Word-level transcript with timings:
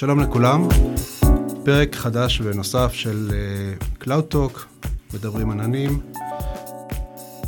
שלום 0.00 0.20
לכולם, 0.20 0.68
פרק 1.64 1.96
חדש 1.96 2.40
ונוסף 2.44 2.92
של 2.92 3.30
uh, 3.30 4.04
Cloud 4.04 4.34
Talk, 4.34 4.58
מדברים 5.14 5.50
עננים. 5.50 6.00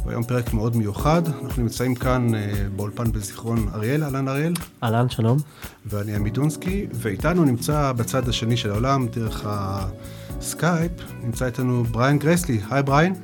והיום 0.07 0.23
פרק 0.23 0.55
מאוד 0.55 0.77
מיוחד, 0.77 1.23
אנחנו 1.45 1.63
נמצאים 1.63 1.95
כאן 1.95 2.29
uh, 2.35 2.37
באולפן 2.77 3.13
בזיכרון 3.13 3.69
אריאל, 3.75 4.05
אהלן 4.05 4.29
אריאל. 4.29 4.53
אהלן, 4.83 5.09
שלום. 5.09 5.39
ואני 5.87 6.15
עמי 6.15 6.31
דונסקי, 6.31 6.87
ואיתנו 6.93 7.45
נמצא 7.45 7.93
בצד 7.93 8.29
השני 8.29 8.57
של 8.57 8.71
העולם, 8.71 9.07
דרך 9.09 9.47
הסקייפ, 9.47 10.93
נמצא 11.23 11.47
איתנו 11.47 11.85
בריין 11.85 12.19
גרייסלי. 12.19 12.61
היי 12.71 12.83
בריין. 12.83 13.15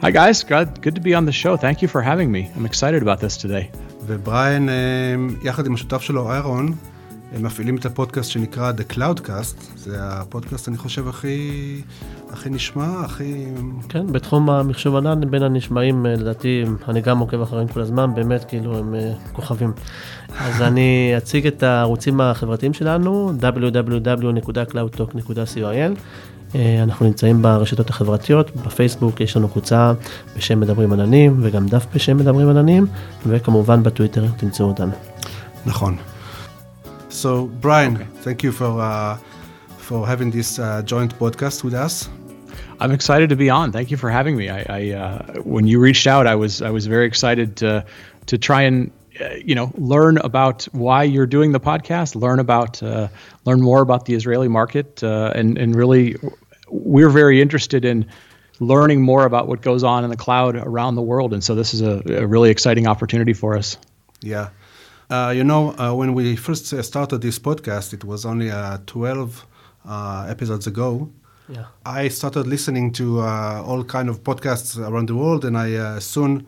Hi 0.00 0.04
guys, 0.04 0.44
good, 0.48 0.80
good 0.80 0.94
to 0.94 1.00
be 1.00 1.14
on 1.14 1.26
the 1.26 1.42
show. 1.42 1.56
Thank 1.56 1.82
you 1.82 1.88
for 1.88 2.02
having 2.02 2.32
me. 2.32 2.50
I'm 2.56 2.66
excited 2.66 3.02
about 3.02 3.20
this 3.20 3.36
today. 3.46 3.76
ובריין, 4.06 4.68
יחד 5.42 5.66
עם 5.66 5.74
השותף 5.74 6.02
שלו 6.02 6.30
איירון, 6.32 6.74
הם 7.34 7.42
מפעילים 7.42 7.76
את 7.76 7.86
הפודקאסט 7.86 8.30
שנקרא 8.30 8.72
The 8.72 8.94
Cloudcast, 8.94 9.62
זה 9.76 9.96
הפודקאסט 10.00 10.68
אני 10.68 10.76
חושב 10.76 11.08
הכי, 11.08 11.80
הכי 12.30 12.50
נשמע, 12.50 13.00
הכי... 13.04 13.46
כן, 13.88 14.12
בתחום 14.12 14.50
המחשוב 14.50 14.96
ענן 14.96 15.30
בין 15.30 15.42
הנשמעים 15.42 16.06
לדעתי, 16.06 16.64
אני 16.88 17.00
גם 17.00 17.18
עוקב 17.18 17.42
אחריהם 17.42 17.68
כל 17.68 17.80
הזמן, 17.80 18.14
באמת 18.14 18.44
כאילו 18.44 18.78
הם 18.78 18.94
כוכבים. 19.32 19.72
אז 20.44 20.62
אני 20.62 21.14
אציג 21.16 21.46
את 21.46 21.62
הערוצים 21.62 22.20
החברתיים 22.20 22.72
שלנו, 22.72 23.32
www.cloudtalk.coil. 23.40 25.98
אנחנו 26.82 27.06
נמצאים 27.06 27.42
ברשתות 27.42 27.90
החברתיות, 27.90 28.56
בפייסבוק 28.56 29.20
יש 29.20 29.36
לנו 29.36 29.48
קבוצה 29.48 29.92
בשם 30.36 30.60
מדברים 30.60 30.92
עננים 30.92 31.38
וגם 31.42 31.66
דף 31.66 31.86
בשם 31.94 32.16
מדברים 32.16 32.48
עננים, 32.48 32.86
וכמובן 33.26 33.82
בטוויטר 33.82 34.24
תמצאו 34.36 34.66
אותנו. 34.66 34.92
נכון. 35.66 35.96
So, 37.12 37.46
Brian, 37.46 37.96
okay. 37.96 38.06
thank 38.22 38.42
you 38.42 38.52
for 38.52 38.80
uh, 38.80 39.18
for 39.76 40.06
having 40.06 40.30
this 40.30 40.58
uh, 40.58 40.82
joint 40.82 41.16
podcast 41.18 41.62
with 41.62 41.74
us. 41.74 42.08
I'm 42.80 42.90
excited 42.90 43.28
to 43.28 43.36
be 43.36 43.50
on. 43.50 43.70
Thank 43.70 43.90
you 43.90 43.98
for 43.98 44.10
having 44.10 44.34
me. 44.34 44.48
I, 44.48 44.64
I 44.68 44.90
uh, 44.90 45.42
when 45.42 45.66
you 45.66 45.78
reached 45.78 46.06
out, 46.06 46.26
I 46.26 46.34
was 46.34 46.62
I 46.62 46.70
was 46.70 46.86
very 46.86 47.06
excited 47.06 47.56
to 47.56 47.84
to 48.26 48.38
try 48.38 48.62
and 48.62 48.90
uh, 49.20 49.34
you 49.44 49.54
know 49.54 49.70
learn 49.76 50.16
about 50.18 50.64
why 50.72 51.04
you're 51.04 51.26
doing 51.26 51.52
the 51.52 51.60
podcast, 51.60 52.16
learn 52.16 52.40
about 52.40 52.82
uh, 52.82 53.08
learn 53.44 53.60
more 53.60 53.82
about 53.82 54.06
the 54.06 54.14
Israeli 54.14 54.48
market, 54.48 55.04
uh, 55.04 55.32
and 55.34 55.58
and 55.58 55.76
really 55.76 56.16
we're 56.68 57.10
very 57.10 57.42
interested 57.42 57.84
in 57.84 58.06
learning 58.58 59.02
more 59.02 59.26
about 59.26 59.48
what 59.48 59.60
goes 59.60 59.84
on 59.84 60.02
in 60.02 60.10
the 60.10 60.16
cloud 60.16 60.56
around 60.56 60.94
the 60.94 61.02
world, 61.02 61.34
and 61.34 61.44
so 61.44 61.54
this 61.54 61.74
is 61.74 61.82
a, 61.82 62.02
a 62.06 62.26
really 62.26 62.48
exciting 62.50 62.86
opportunity 62.86 63.34
for 63.34 63.54
us. 63.54 63.76
Yeah. 64.22 64.48
Uh, 65.10 65.32
you 65.34 65.44
know, 65.44 65.74
uh, 65.78 65.94
when 65.94 66.14
we 66.14 66.36
first 66.36 66.72
uh, 66.72 66.82
started 66.82 67.20
this 67.20 67.38
podcast, 67.38 67.92
it 67.92 68.04
was 68.04 68.24
only 68.24 68.50
uh, 68.50 68.78
12 68.86 69.46
uh, 69.86 70.26
episodes 70.28 70.66
ago. 70.66 71.10
Yeah. 71.48 71.66
I 71.84 72.08
started 72.08 72.46
listening 72.46 72.92
to 72.92 73.20
uh, 73.20 73.62
all 73.66 73.84
kind 73.84 74.08
of 74.08 74.22
podcasts 74.22 74.78
around 74.78 75.08
the 75.08 75.16
world, 75.16 75.44
and 75.44 75.58
I 75.58 75.98
soon 75.98 76.46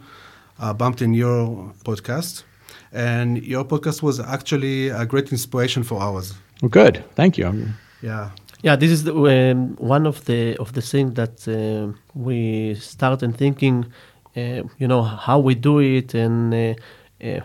bumped 0.77 1.03
in 1.03 1.15
your 1.15 1.73
podcast. 1.85 2.45
And 2.93 3.43
your 3.43 3.65
podcast 3.65 4.03
was 4.03 4.21
actually 4.21 4.89
a 4.89 5.05
great 5.05 5.33
inspiration 5.33 5.83
for 5.83 6.01
ours. 6.01 6.35
Well, 6.63 6.69
good. 6.69 7.05
Thank 7.17 7.37
you. 7.37 7.75
Yeah. 8.01 8.31
Yeah, 8.63 8.77
this 8.77 8.91
is 8.93 9.05
the, 9.05 9.15
um, 9.15 9.77
one 9.77 10.07
of 10.07 10.25
the 10.25 10.57
of 10.57 10.73
the 10.73 10.81
things 10.81 11.15
that 11.15 11.95
we 12.15 12.75
started 12.77 13.37
thinking. 13.37 13.87
you 14.37 14.89
know 14.89 15.03
how 15.03 15.39
we 15.39 15.55
do 15.55 15.79
it 15.79 16.15
and 16.15 16.53
uh, 16.55 16.75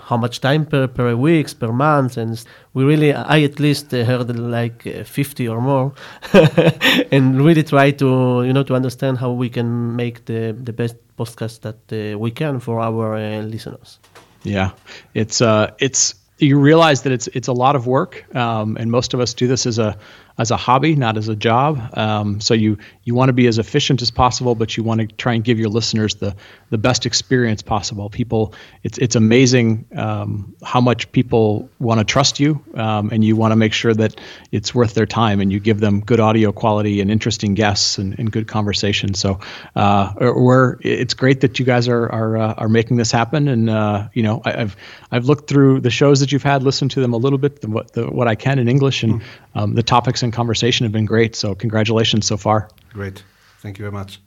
how 0.01 0.17
much 0.17 0.41
time 0.41 0.65
per, 0.65 0.87
per 0.87 1.15
weeks, 1.15 1.53
per 1.53 1.71
month, 1.71 2.17
and 2.17 2.43
we 2.73 2.83
really, 2.83 3.13
I 3.13 3.41
at 3.41 3.59
least 3.59 3.93
uh, 3.93 4.03
heard 4.03 4.37
like 4.37 4.85
uh, 4.85 5.03
50 5.03 5.47
or 5.47 5.61
more, 5.61 5.93
and 7.11 7.41
really 7.41 7.63
try 7.63 7.91
to, 7.91 8.43
you 8.43 8.53
know, 8.53 8.63
to 8.63 8.75
understand 8.75 9.17
how 9.17 9.31
we 9.31 9.49
can 9.49 9.95
make 9.95 10.25
the, 10.25 10.55
the 10.63 10.73
best 10.73 10.95
podcast 11.17 11.61
that 11.61 12.13
uh, 12.13 12.17
we 12.17 12.31
can 12.31 12.59
for 12.59 12.79
our 12.79 13.15
uh, 13.15 13.41
listeners. 13.41 13.99
Yeah, 14.43 14.71
it's 15.13 15.41
uh, 15.41 15.71
it's 15.79 16.15
you 16.37 16.57
realize 16.59 17.01
that 17.03 17.11
it's 17.11 17.27
it's 17.27 17.47
a 17.47 17.53
lot 17.53 17.75
of 17.75 17.85
work, 17.85 18.25
um, 18.35 18.77
and 18.77 18.89
most 18.89 19.13
of 19.13 19.19
us 19.19 19.33
do 19.33 19.47
this 19.47 19.65
as 19.65 19.79
a 19.79 19.97
as 20.39 20.51
a 20.51 20.57
hobby, 20.57 20.95
not 20.95 21.17
as 21.17 21.27
a 21.27 21.35
job. 21.35 21.97
Um, 21.97 22.39
so 22.39 22.53
you 22.53 22.77
you 23.03 23.13
want 23.13 23.29
to 23.29 23.33
be 23.33 23.47
as 23.47 23.59
efficient 23.59 24.01
as 24.01 24.09
possible, 24.09 24.55
but 24.55 24.77
you 24.77 24.83
want 24.83 25.01
to 25.01 25.07
try 25.07 25.33
and 25.33 25.43
give 25.43 25.59
your 25.59 25.69
listeners 25.69 26.15
the 26.15 26.33
the 26.69 26.77
best 26.77 27.05
experience 27.05 27.61
possible. 27.61 28.09
People, 28.09 28.53
it's 28.83 28.97
it's 28.97 29.15
amazing 29.15 29.85
um, 29.95 30.55
how 30.63 30.79
much 30.79 31.11
people 31.11 31.69
want 31.79 31.99
to 31.99 32.05
trust 32.05 32.39
you, 32.39 32.63
um, 32.75 33.09
and 33.11 33.23
you 33.23 33.35
want 33.35 33.51
to 33.51 33.57
make 33.57 33.73
sure 33.73 33.93
that 33.93 34.19
it's 34.51 34.73
worth 34.73 34.93
their 34.93 35.05
time, 35.05 35.41
and 35.41 35.51
you 35.51 35.59
give 35.59 35.81
them 35.81 35.99
good 35.99 36.21
audio 36.21 36.53
quality 36.53 37.01
and 37.01 37.11
interesting 37.11 37.53
guests 37.53 37.97
and, 37.97 38.17
and 38.17 38.31
good 38.31 38.47
conversation. 38.47 39.13
So 39.13 39.41
uh, 39.75 40.13
we're 40.19 40.77
it's 40.81 41.13
great 41.13 41.41
that 41.41 41.59
you 41.59 41.65
guys 41.65 41.89
are 41.89 42.09
are 42.09 42.37
uh, 42.37 42.53
are 42.53 42.69
making 42.69 42.95
this 42.95 43.11
happen, 43.11 43.49
and 43.49 43.69
uh, 43.69 44.07
you 44.13 44.23
know 44.23 44.41
I, 44.45 44.51
have 44.51 44.77
I've 45.11 45.25
looked 45.25 45.49
through 45.49 45.81
the 45.81 45.91
shows 45.91 46.21
that 46.21 46.31
you've 46.31 46.43
had, 46.43 46.63
listened 46.63 46.91
to 46.91 47.01
them 47.01 47.13
a 47.13 47.17
little 47.17 47.39
bit, 47.39 47.59
the, 47.59 47.69
what 47.69 47.91
the, 47.91 48.05
what 48.09 48.29
I 48.29 48.35
can 48.35 48.57
in 48.57 48.69
English, 48.69 49.03
and 49.03 49.21
mm. 49.21 49.23
The 49.67 49.83
topics 49.83 50.23
and 50.23 50.33
conversation 50.33 50.85
have 50.85 50.91
been 50.91 51.05
great. 51.05 51.35
So 51.35 51.55
congratulations 51.55 52.25
so 52.25 52.37
far. 52.37 52.69
Great. 52.93 53.23
Thank 53.61 53.77
you 53.77 53.83
very 53.83 53.91
much. 53.91 54.19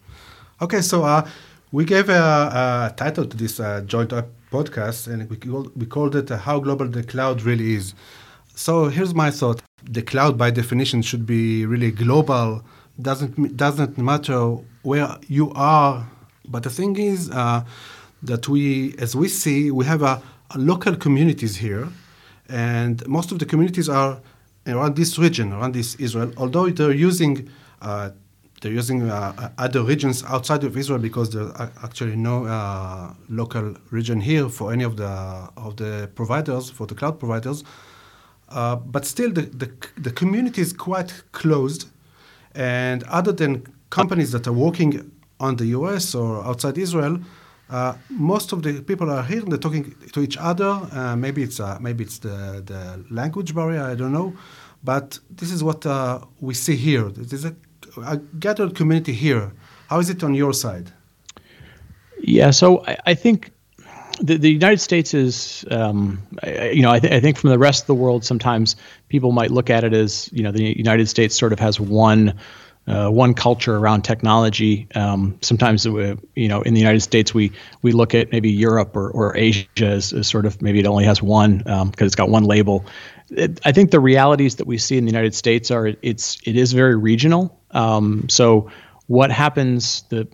Okay, 0.60 0.80
so 0.80 1.04
uh, 1.04 1.28
we 1.72 1.84
gave 1.84 2.08
a, 2.08 2.12
a, 2.12 2.94
title 2.96 3.24
to 3.24 3.36
this 3.36 3.58
uh, 3.58 3.80
joint 3.86 4.12
podcast, 4.50 5.08
and 5.08 5.28
we 5.30 5.36
called, 5.36 5.72
we 5.74 5.86
called 5.86 6.14
it 6.14 6.30
uh, 6.30 6.36
"How 6.36 6.60
Global 6.60 6.86
the 6.86 7.02
Cloud 7.02 7.42
Really 7.42 7.74
Is." 7.74 7.94
So 8.54 8.88
here's 8.88 9.14
my 9.14 9.30
thought: 9.30 9.62
the 9.82 10.02
cloud, 10.02 10.36
by 10.36 10.50
definition, 10.50 11.02
should 11.02 11.26
be 11.26 11.66
really 11.66 11.90
global. 11.90 12.62
doesn't 13.00 13.56
doesn't 13.56 13.96
matter 13.98 14.58
where 14.82 15.16
you 15.28 15.50
are, 15.54 16.06
but 16.46 16.62
the 16.62 16.70
thing 16.70 16.96
is 16.96 17.30
uh, 17.30 17.64
that 18.22 18.48
we, 18.48 18.94
as 18.98 19.16
we 19.16 19.28
see, 19.28 19.70
we 19.70 19.84
have 19.86 20.02
a, 20.02 20.22
a 20.50 20.58
local 20.58 20.94
communities 20.94 21.56
here, 21.56 21.88
and 22.48 23.06
most 23.08 23.32
of 23.32 23.38
the 23.38 23.46
communities 23.46 23.88
are 23.88 24.20
around 24.66 24.96
this 24.96 25.18
region, 25.18 25.52
around 25.52 25.74
this 25.74 25.94
Israel, 25.96 26.32
although 26.36 26.68
they're 26.70 26.92
using 26.92 27.48
uh, 27.80 28.10
they're 28.60 28.72
using 28.72 29.10
uh, 29.10 29.50
other 29.58 29.82
regions 29.82 30.22
outside 30.24 30.62
of 30.62 30.76
Israel 30.76 31.00
because 31.00 31.30
there's 31.30 31.50
actually 31.82 32.14
no 32.14 32.46
uh, 32.46 33.12
local 33.28 33.74
region 33.90 34.20
here 34.20 34.48
for 34.48 34.72
any 34.72 34.84
of 34.84 34.96
the 34.96 35.08
of 35.56 35.76
the 35.76 36.08
providers 36.14 36.70
for 36.70 36.86
the 36.86 36.94
cloud 36.94 37.18
providers. 37.18 37.64
Uh, 38.48 38.76
but 38.76 39.04
still, 39.04 39.32
the, 39.32 39.42
the 39.42 39.70
the 39.96 40.12
community 40.12 40.60
is 40.60 40.72
quite 40.72 41.24
closed, 41.32 41.88
and 42.54 43.02
other 43.04 43.32
than 43.32 43.66
companies 43.90 44.30
that 44.30 44.46
are 44.46 44.52
working 44.52 45.10
on 45.40 45.56
the 45.56 45.66
U.S. 45.78 46.14
or 46.14 46.44
outside 46.44 46.78
Israel, 46.78 47.18
uh, 47.72 47.94
most 48.10 48.52
of 48.52 48.62
the 48.62 48.82
people 48.82 49.10
are 49.10 49.22
here 49.22 49.40
and 49.40 49.50
they're 49.50 49.58
talking 49.58 49.94
to 50.12 50.20
each 50.20 50.36
other. 50.36 50.86
Uh, 50.92 51.16
maybe 51.16 51.42
it's 51.42 51.58
uh, 51.58 51.78
maybe 51.80 52.04
it's 52.04 52.18
the, 52.18 52.62
the 52.64 53.02
language 53.10 53.54
barrier. 53.54 53.82
I 53.82 53.94
don't 53.94 54.12
know, 54.12 54.36
but 54.84 55.18
this 55.30 55.50
is 55.50 55.64
what 55.64 55.86
uh, 55.86 56.20
we 56.40 56.52
see 56.52 56.76
here. 56.76 57.08
There's 57.08 57.46
a, 57.46 57.56
a, 58.04 58.18
gathered 58.38 58.74
community 58.74 59.14
here. 59.14 59.52
How 59.88 60.00
is 60.00 60.10
it 60.10 60.22
on 60.22 60.34
your 60.34 60.52
side? 60.52 60.92
Yeah, 62.18 62.50
so 62.50 62.84
I, 62.86 62.98
I 63.06 63.14
think 63.14 63.50
the, 64.20 64.36
the, 64.36 64.50
United 64.50 64.80
States 64.80 65.14
is, 65.14 65.64
um, 65.70 66.22
I, 66.42 66.70
you 66.70 66.82
know, 66.82 66.90
I, 66.90 67.00
th- 67.00 67.12
I, 67.12 67.20
think 67.20 67.38
from 67.38 67.50
the 67.50 67.58
rest 67.58 67.84
of 67.84 67.86
the 67.86 67.94
world, 67.94 68.24
sometimes 68.24 68.76
people 69.08 69.32
might 69.32 69.50
look 69.50 69.70
at 69.70 69.82
it 69.82 69.94
as, 69.94 70.30
you 70.32 70.42
know, 70.42 70.52
the 70.52 70.76
United 70.76 71.08
States 71.08 71.34
sort 71.34 71.52
of 71.52 71.58
has 71.58 71.80
one 71.80 72.38
uh, 72.86 73.08
one 73.08 73.34
culture 73.34 73.76
around 73.76 74.02
technology. 74.02 74.88
Um, 74.94 75.38
sometimes, 75.40 75.86
uh, 75.86 76.16
you 76.34 76.48
know, 76.48 76.62
in 76.62 76.74
the 76.74 76.80
United 76.80 77.00
States, 77.00 77.32
we 77.32 77.52
we 77.82 77.92
look 77.92 78.14
at 78.14 78.32
maybe 78.32 78.50
Europe 78.50 78.96
or, 78.96 79.10
or 79.10 79.36
Asia 79.36 79.66
as, 79.80 80.12
as 80.12 80.26
sort 80.26 80.46
of 80.46 80.60
maybe 80.60 80.80
it 80.80 80.86
only 80.86 81.04
has 81.04 81.22
one 81.22 81.58
because 81.58 81.80
um, 81.80 81.92
it's 81.98 82.14
got 82.14 82.28
one 82.28 82.44
label. 82.44 82.84
It, 83.30 83.60
I 83.64 83.72
think 83.72 83.90
the 83.90 84.00
realities 84.00 84.56
that 84.56 84.66
we 84.66 84.78
see 84.78 84.98
in 84.98 85.04
the 85.04 85.10
United 85.10 85.34
States 85.34 85.70
are 85.70 85.92
it's 86.02 86.40
it 86.44 86.56
is 86.56 86.72
very 86.72 86.96
regional. 86.96 87.58
Um, 87.70 88.28
so 88.28 88.70
what 89.06 89.30
happens 89.30 90.02
the, 90.08 90.26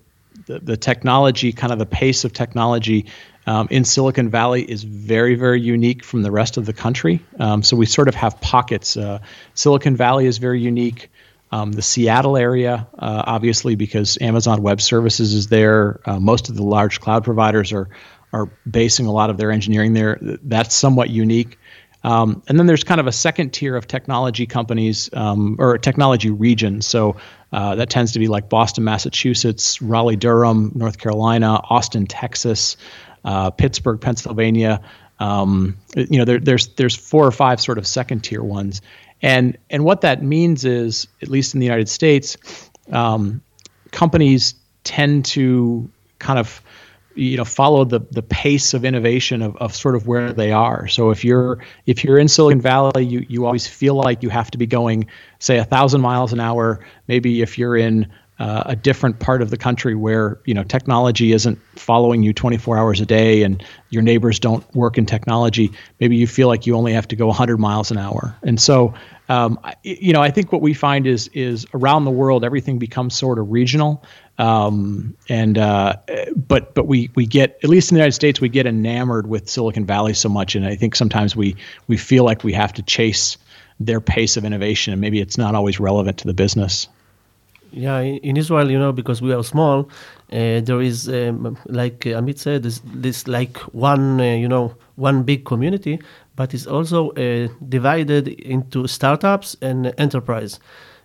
the 0.46 0.58
the 0.60 0.76
technology 0.76 1.52
kind 1.52 1.72
of 1.72 1.78
the 1.78 1.86
pace 1.86 2.24
of 2.24 2.32
technology 2.32 3.06
um, 3.48 3.66
in 3.70 3.84
Silicon 3.84 4.28
Valley 4.28 4.70
is 4.70 4.82
very, 4.82 5.34
very 5.34 5.58
unique 5.58 6.04
from 6.04 6.20
the 6.22 6.30
rest 6.30 6.58
of 6.58 6.66
the 6.66 6.74
country. 6.74 7.24
Um, 7.40 7.62
so 7.62 7.76
we 7.76 7.86
sort 7.86 8.06
of 8.06 8.14
have 8.14 8.38
pockets. 8.42 8.94
Uh, 8.94 9.20
Silicon 9.54 9.96
Valley 9.96 10.26
is 10.26 10.36
very 10.36 10.60
unique. 10.60 11.10
Um, 11.50 11.72
the 11.72 11.82
Seattle 11.82 12.36
area, 12.36 12.86
uh, 12.98 13.22
obviously, 13.26 13.74
because 13.74 14.18
Amazon 14.20 14.62
Web 14.62 14.80
Services 14.80 15.32
is 15.32 15.46
there. 15.46 16.00
Uh, 16.04 16.20
most 16.20 16.48
of 16.50 16.56
the 16.56 16.62
large 16.62 17.00
cloud 17.00 17.24
providers 17.24 17.72
are 17.72 17.88
are 18.32 18.50
basing 18.70 19.06
a 19.06 19.12
lot 19.12 19.30
of 19.30 19.38
their 19.38 19.50
engineering 19.50 19.94
there. 19.94 20.18
That's 20.20 20.74
somewhat 20.74 21.08
unique. 21.08 21.58
Um, 22.04 22.42
and 22.46 22.58
then 22.58 22.66
there's 22.66 22.84
kind 22.84 23.00
of 23.00 23.06
a 23.06 23.12
second 23.12 23.52
tier 23.52 23.74
of 23.74 23.86
technology 23.86 24.46
companies 24.46 25.10
um, 25.14 25.56
or 25.58 25.78
technology 25.78 26.30
regions. 26.30 26.86
So 26.86 27.16
uh, 27.52 27.74
that 27.74 27.90
tends 27.90 28.12
to 28.12 28.18
be 28.18 28.28
like 28.28 28.48
Boston, 28.48 28.84
Massachusetts, 28.84 29.82
Raleigh, 29.82 30.16
Durham, 30.16 30.72
North 30.74 30.98
Carolina, 30.98 31.60
Austin, 31.70 32.06
Texas, 32.06 32.76
uh, 33.24 33.50
Pittsburgh, 33.50 34.00
Pennsylvania. 34.00 34.80
Um, 35.18 35.76
you 35.96 36.18
know, 36.18 36.24
there, 36.24 36.38
there's 36.38 36.68
there's 36.68 36.94
four 36.94 37.26
or 37.26 37.32
five 37.32 37.60
sort 37.60 37.78
of 37.78 37.86
second 37.86 38.20
tier 38.20 38.42
ones, 38.42 38.80
And 39.22 39.58
and 39.70 39.84
what 39.84 40.02
that 40.02 40.22
means 40.22 40.64
is, 40.64 41.08
at 41.22 41.28
least 41.28 41.54
in 41.54 41.60
the 41.60 41.66
United 41.66 41.88
States, 41.88 42.36
um, 42.92 43.42
companies 43.90 44.54
tend 44.84 45.24
to 45.26 45.90
kind 46.18 46.38
of 46.38 46.62
you 47.14 47.36
know 47.36 47.44
follow 47.44 47.84
the 47.84 48.00
the 48.12 48.22
pace 48.22 48.74
of 48.74 48.84
innovation 48.84 49.42
of, 49.42 49.56
of 49.56 49.74
sort 49.74 49.96
of 49.96 50.06
where 50.06 50.32
they 50.32 50.52
are. 50.52 50.86
So 50.86 51.10
if 51.10 51.24
you're 51.24 51.58
if 51.86 52.04
you're 52.04 52.18
in 52.18 52.28
silicon 52.28 52.60
valley 52.60 53.04
you 53.04 53.26
you 53.28 53.44
always 53.44 53.66
feel 53.66 53.94
like 53.94 54.22
you 54.22 54.28
have 54.28 54.50
to 54.52 54.58
be 54.58 54.66
going 54.66 55.06
say 55.40 55.58
a 55.58 55.64
thousand 55.64 56.00
miles 56.00 56.32
an 56.32 56.40
hour. 56.40 56.84
Maybe 57.08 57.42
if 57.42 57.58
you're 57.58 57.76
in 57.76 58.06
uh, 58.38 58.62
a 58.67 58.76
different 58.76 59.19
part 59.19 59.43
of 59.43 59.50
the 59.50 59.56
country 59.56 59.94
where 59.94 60.40
you 60.44 60.55
know 60.55 60.62
technology 60.62 61.32
isn't 61.32 61.58
following 61.76 62.23
you 62.23 62.32
24 62.32 62.79
hours 62.79 63.00
a 63.00 63.06
day 63.06 63.43
and 63.43 63.64
your 63.90 64.02
neighbors 64.02 64.38
don't 64.38 64.64
work 64.75 64.99
in 64.99 65.06
technology 65.06 65.73
maybe 66.00 66.17
you 66.17 66.26
feel 66.26 66.49
like 66.49 66.67
you 66.67 66.75
only 66.75 66.93
have 66.93 67.08
to 67.08 67.17
go 67.17 67.26
100 67.26 67.58
miles 67.58 67.90
an 67.90 67.99
hour. 67.99 68.37
And 68.43 68.61
so 68.61 68.94
um, 69.29 69.58
you 69.82 70.12
know 70.12 70.23
i 70.23 70.31
think 70.31 70.52
what 70.52 70.62
we 70.62 70.73
find 70.73 71.06
is 71.06 71.29
is 71.35 71.67
around 71.75 72.05
the 72.05 72.11
world 72.11 72.44
everything 72.44 72.79
becomes 72.79 73.17
sort 73.17 73.38
of 73.38 73.50
regional. 73.50 74.02
Um, 74.38 75.17
and 75.29 75.58
uh, 75.58 75.96
but 76.37 76.75
but 76.75 76.87
we 76.87 77.11
we 77.17 77.26
get 77.26 77.58
at 77.62 77.69
least 77.69 77.90
in 77.90 77.96
the 77.96 77.99
United 77.99 78.12
States 78.12 78.40
we 78.40 78.49
get 78.49 78.67
enamored 78.67 79.26
with 79.26 79.49
Silicon 79.49 79.85
Valley 79.85 80.14
so 80.14 80.29
much, 80.29 80.55
and 80.55 80.64
I 80.64 80.76
think 80.76 80.94
sometimes 80.94 81.35
we 81.35 81.56
we 81.88 81.96
feel 81.96 82.25
like 82.25 82.44
we 82.44 82.52
have 82.52 82.73
to 82.75 82.82
chase 82.82 83.37
their 83.81 84.00
pace 84.00 84.37
of 84.37 84.44
innovation, 84.44 84.93
and 84.93 85.00
maybe 85.00 85.20
it's 85.20 85.38
not 85.38 85.56
always 85.56 85.81
relevant 85.81 86.19
to 86.19 86.26
the 86.26 86.35
business. 86.35 86.88
Yeah, 87.70 88.00
in 88.00 88.36
Israel, 88.36 88.70
you 88.70 88.78
know, 88.78 88.92
because 88.92 89.20
we 89.20 89.32
are 89.32 89.44
small, 89.44 89.90
uh, 90.32 90.60
there 90.60 90.80
is 90.80 91.08
um, 91.08 91.56
like 91.66 92.00
Amit 92.00 92.38
said, 92.38 92.62
this, 92.62 92.80
this 92.84 93.28
like 93.28 93.58
one, 93.72 94.20
uh, 94.20 94.24
you 94.24 94.48
know, 94.48 94.74
one 94.96 95.22
big 95.22 95.44
community, 95.44 96.00
but 96.34 96.54
it's 96.54 96.66
also 96.66 97.10
uh, 97.10 97.48
divided 97.68 98.28
into 98.28 98.86
startups 98.86 99.56
and 99.60 99.92
enterprise. 99.98 100.60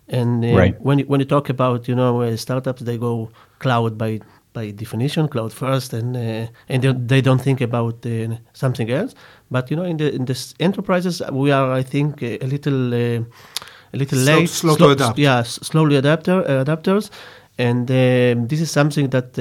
And 0.08 0.44
uh, 0.44 0.56
right. 0.56 0.82
when 0.82 1.00
you, 1.00 1.06
when 1.06 1.20
you 1.20 1.26
talk 1.26 1.50
about 1.50 1.88
you 1.88 1.96
know 1.96 2.22
uh, 2.22 2.36
startups, 2.36 2.82
they 2.82 2.98
go 2.98 3.30
cloud 3.60 3.98
by 3.98 4.20
by 4.54 4.72
definition, 4.72 5.28
cloud 5.28 5.54
first, 5.54 5.94
and 5.94 6.16
uh, 6.16 6.48
and 6.70 6.84
they, 6.84 6.94
they 6.94 7.22
don't 7.22 7.42
think 7.42 7.62
about 7.62 8.06
uh, 8.06 8.36
something 8.54 8.90
else. 8.92 9.16
But 9.50 9.72
you 9.72 9.78
know, 9.78 9.84
in 9.84 9.98
the 9.98 10.14
in 10.14 10.26
the 10.26 10.54
enterprises, 10.60 11.22
we 11.32 11.52
are, 11.52 11.72
I 11.72 11.84
think, 11.84 12.22
a 12.22 12.38
little 12.40 12.94
uh, 12.94 13.24
a 13.94 13.98
little 13.98 14.18
slow, 14.18 14.40
late, 14.40 14.50
slow, 14.50 14.76
slow 14.76 14.88
to 14.88 14.94
adapt. 14.94 15.18
Yeah, 15.18 15.44
slowly 15.44 15.96
adapter 15.96 16.40
uh, 16.42 16.64
adapters, 16.66 17.10
and 17.58 17.90
um, 17.90 18.48
this 18.48 18.62
is 18.62 18.72
something 18.72 19.10
that 19.10 19.38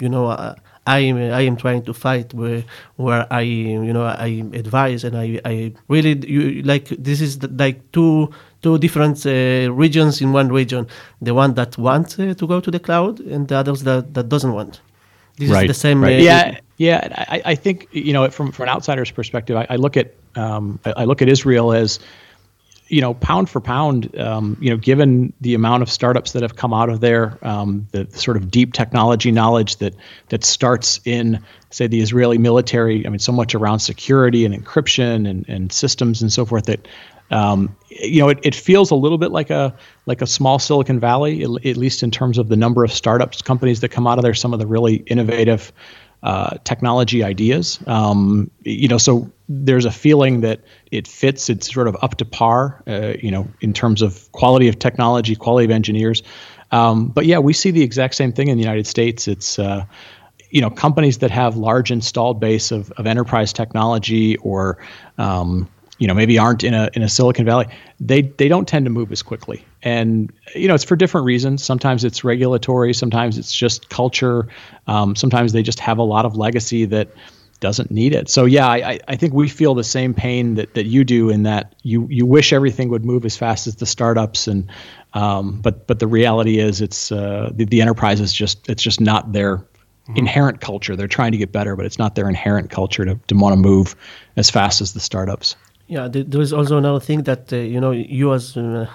you 0.00 0.08
know. 0.08 0.54
I 0.86 1.00
am 1.00 1.16
I 1.16 1.40
am 1.40 1.56
trying 1.56 1.82
to 1.82 1.92
fight 1.92 2.32
where 2.32 2.62
where 2.96 3.26
I 3.30 3.40
you 3.40 3.92
know 3.92 4.04
I 4.04 4.44
advise 4.52 5.02
and 5.02 5.16
I 5.16 5.40
I 5.44 5.72
really 5.88 6.14
you 6.26 6.62
like 6.62 6.88
this 6.88 7.20
is 7.20 7.40
the, 7.40 7.48
like 7.48 7.80
two 7.92 8.30
two 8.62 8.78
different 8.78 9.26
uh, 9.26 9.72
regions 9.72 10.20
in 10.20 10.32
one 10.32 10.48
region 10.48 10.86
the 11.20 11.34
one 11.34 11.54
that 11.54 11.76
wants 11.76 12.18
uh, 12.18 12.34
to 12.34 12.46
go 12.46 12.60
to 12.60 12.70
the 12.70 12.78
cloud 12.78 13.18
and 13.20 13.48
the 13.48 13.56
others 13.56 13.82
that 13.82 14.14
that 14.14 14.28
doesn't 14.28 14.52
want 14.52 14.80
this 15.38 15.50
right, 15.50 15.64
is 15.64 15.68
the 15.68 15.80
same 15.80 16.02
right. 16.02 16.20
uh, 16.20 16.22
yeah 16.22 16.58
yeah 16.76 17.24
I, 17.28 17.42
I 17.52 17.54
think 17.56 17.88
you 17.90 18.12
know 18.12 18.30
from 18.30 18.52
from 18.52 18.64
an 18.64 18.68
outsider's 18.68 19.10
perspective 19.10 19.56
I, 19.56 19.66
I 19.70 19.76
look 19.76 19.96
at 19.96 20.14
um, 20.36 20.78
I, 20.84 20.92
I 20.98 21.04
look 21.04 21.20
at 21.20 21.28
Israel 21.28 21.72
as 21.72 21.98
you 22.88 23.00
know, 23.00 23.14
pound 23.14 23.50
for 23.50 23.60
pound, 23.60 24.16
um, 24.18 24.56
you 24.60 24.70
know, 24.70 24.76
given 24.76 25.32
the 25.40 25.54
amount 25.54 25.82
of 25.82 25.90
startups 25.90 26.32
that 26.32 26.42
have 26.42 26.56
come 26.56 26.72
out 26.72 26.88
of 26.88 27.00
there, 27.00 27.38
um, 27.42 27.88
the 27.90 28.08
sort 28.10 28.36
of 28.36 28.50
deep 28.50 28.72
technology 28.72 29.32
knowledge 29.32 29.76
that 29.76 29.94
that 30.28 30.44
starts 30.44 31.00
in, 31.04 31.42
say, 31.70 31.86
the 31.86 32.00
Israeli 32.00 32.38
military. 32.38 33.04
I 33.06 33.10
mean, 33.10 33.18
so 33.18 33.32
much 33.32 33.54
around 33.54 33.80
security 33.80 34.44
and 34.44 34.54
encryption 34.54 35.28
and, 35.28 35.48
and 35.48 35.72
systems 35.72 36.22
and 36.22 36.32
so 36.32 36.44
forth 36.44 36.66
that, 36.66 36.86
um, 37.32 37.76
you 37.88 38.20
know, 38.20 38.28
it, 38.28 38.38
it 38.44 38.54
feels 38.54 38.92
a 38.92 38.94
little 38.94 39.18
bit 39.18 39.32
like 39.32 39.50
a 39.50 39.74
like 40.06 40.22
a 40.22 40.26
small 40.26 40.60
Silicon 40.60 41.00
Valley, 41.00 41.42
at 41.42 41.76
least 41.76 42.04
in 42.04 42.12
terms 42.12 42.38
of 42.38 42.48
the 42.48 42.56
number 42.56 42.84
of 42.84 42.92
startups 42.92 43.42
companies 43.42 43.80
that 43.80 43.88
come 43.88 44.06
out 44.06 44.18
of 44.18 44.22
there. 44.22 44.34
Some 44.34 44.52
of 44.52 44.60
the 44.60 44.66
really 44.66 44.96
innovative 45.06 45.72
uh, 46.26 46.58
technology 46.64 47.22
ideas. 47.22 47.78
Um, 47.86 48.50
you 48.64 48.88
know, 48.88 48.98
so 48.98 49.30
there's 49.48 49.84
a 49.84 49.92
feeling 49.92 50.40
that 50.40 50.60
it 50.90 51.06
fits. 51.06 51.48
It's 51.48 51.72
sort 51.72 51.86
of 51.86 51.96
up 52.02 52.16
to 52.16 52.24
par. 52.24 52.82
Uh, 52.84 53.12
you 53.22 53.30
know, 53.30 53.46
in 53.60 53.72
terms 53.72 54.02
of 54.02 54.30
quality 54.32 54.66
of 54.66 54.76
technology, 54.76 55.36
quality 55.36 55.66
of 55.66 55.70
engineers. 55.70 56.24
Um, 56.72 57.06
but 57.06 57.26
yeah, 57.26 57.38
we 57.38 57.52
see 57.52 57.70
the 57.70 57.82
exact 57.82 58.16
same 58.16 58.32
thing 58.32 58.48
in 58.48 58.56
the 58.56 58.64
United 58.64 58.88
States. 58.88 59.28
It's 59.28 59.56
uh, 59.60 59.84
you 60.50 60.60
know 60.60 60.68
companies 60.68 61.18
that 61.18 61.30
have 61.30 61.56
large 61.56 61.92
installed 61.92 62.40
base 62.40 62.72
of, 62.72 62.90
of 62.96 63.06
enterprise 63.06 63.52
technology 63.52 64.36
or 64.38 64.78
um, 65.18 65.68
you 65.98 66.06
know 66.06 66.14
maybe 66.14 66.38
aren't 66.38 66.64
in 66.64 66.74
a 66.74 66.90
in 66.94 67.02
a 67.02 67.08
Silicon 67.08 67.44
Valley, 67.44 67.66
they 68.00 68.22
they 68.22 68.48
don't 68.48 68.68
tend 68.68 68.86
to 68.86 68.90
move 68.90 69.12
as 69.12 69.22
quickly. 69.22 69.64
And 69.82 70.32
you 70.54 70.68
know 70.68 70.74
it's 70.74 70.84
for 70.84 70.96
different 70.96 71.24
reasons. 71.24 71.64
Sometimes 71.64 72.04
it's 72.04 72.24
regulatory. 72.24 72.92
Sometimes 72.94 73.38
it's 73.38 73.54
just 73.54 73.88
culture. 73.88 74.48
Um, 74.86 75.16
sometimes 75.16 75.52
they 75.52 75.62
just 75.62 75.80
have 75.80 75.98
a 75.98 76.02
lot 76.02 76.24
of 76.24 76.36
legacy 76.36 76.84
that 76.86 77.08
doesn't 77.60 77.90
need 77.90 78.14
it. 78.14 78.28
So 78.28 78.44
yeah, 78.44 78.68
I, 78.68 79.00
I 79.08 79.16
think 79.16 79.32
we 79.32 79.48
feel 79.48 79.74
the 79.74 79.84
same 79.84 80.12
pain 80.12 80.54
that, 80.56 80.74
that 80.74 80.84
you 80.84 81.04
do 81.04 81.30
in 81.30 81.44
that 81.44 81.74
you 81.82 82.06
you 82.10 82.26
wish 82.26 82.52
everything 82.52 82.90
would 82.90 83.04
move 83.04 83.24
as 83.24 83.36
fast 83.36 83.66
as 83.66 83.76
the 83.76 83.86
startups 83.86 84.46
and 84.46 84.70
um, 85.14 85.60
but 85.62 85.86
but 85.86 85.98
the 85.98 86.06
reality 86.06 86.58
is 86.58 86.80
it's 86.80 87.10
uh, 87.10 87.50
the, 87.54 87.64
the 87.64 87.80
enterprise 87.80 88.20
is 88.20 88.32
just 88.32 88.68
it's 88.68 88.82
just 88.82 89.00
not 89.00 89.32
their 89.32 89.56
mm-hmm. 89.56 90.16
inherent 90.16 90.60
culture. 90.60 90.96
They're 90.96 91.08
trying 91.08 91.32
to 91.32 91.38
get 91.38 91.52
better, 91.52 91.76
but 91.76 91.86
it's 91.86 91.98
not 91.98 92.14
their 92.14 92.28
inherent 92.28 92.70
culture 92.70 93.04
to, 93.04 93.18
to 93.28 93.34
want 93.34 93.54
to 93.54 93.60
move 93.60 93.96
as 94.36 94.50
fast 94.50 94.80
as 94.80 94.92
the 94.92 95.00
startups. 95.00 95.56
Yeah, 95.88 96.08
there 96.10 96.40
is 96.40 96.52
also 96.52 96.78
another 96.78 96.98
thing 96.98 97.22
that 97.24 97.52
uh, 97.52 97.56
you 97.58 97.80
know 97.80 97.92
you 97.92 98.34
as 98.34 98.56
uh, 98.56 98.88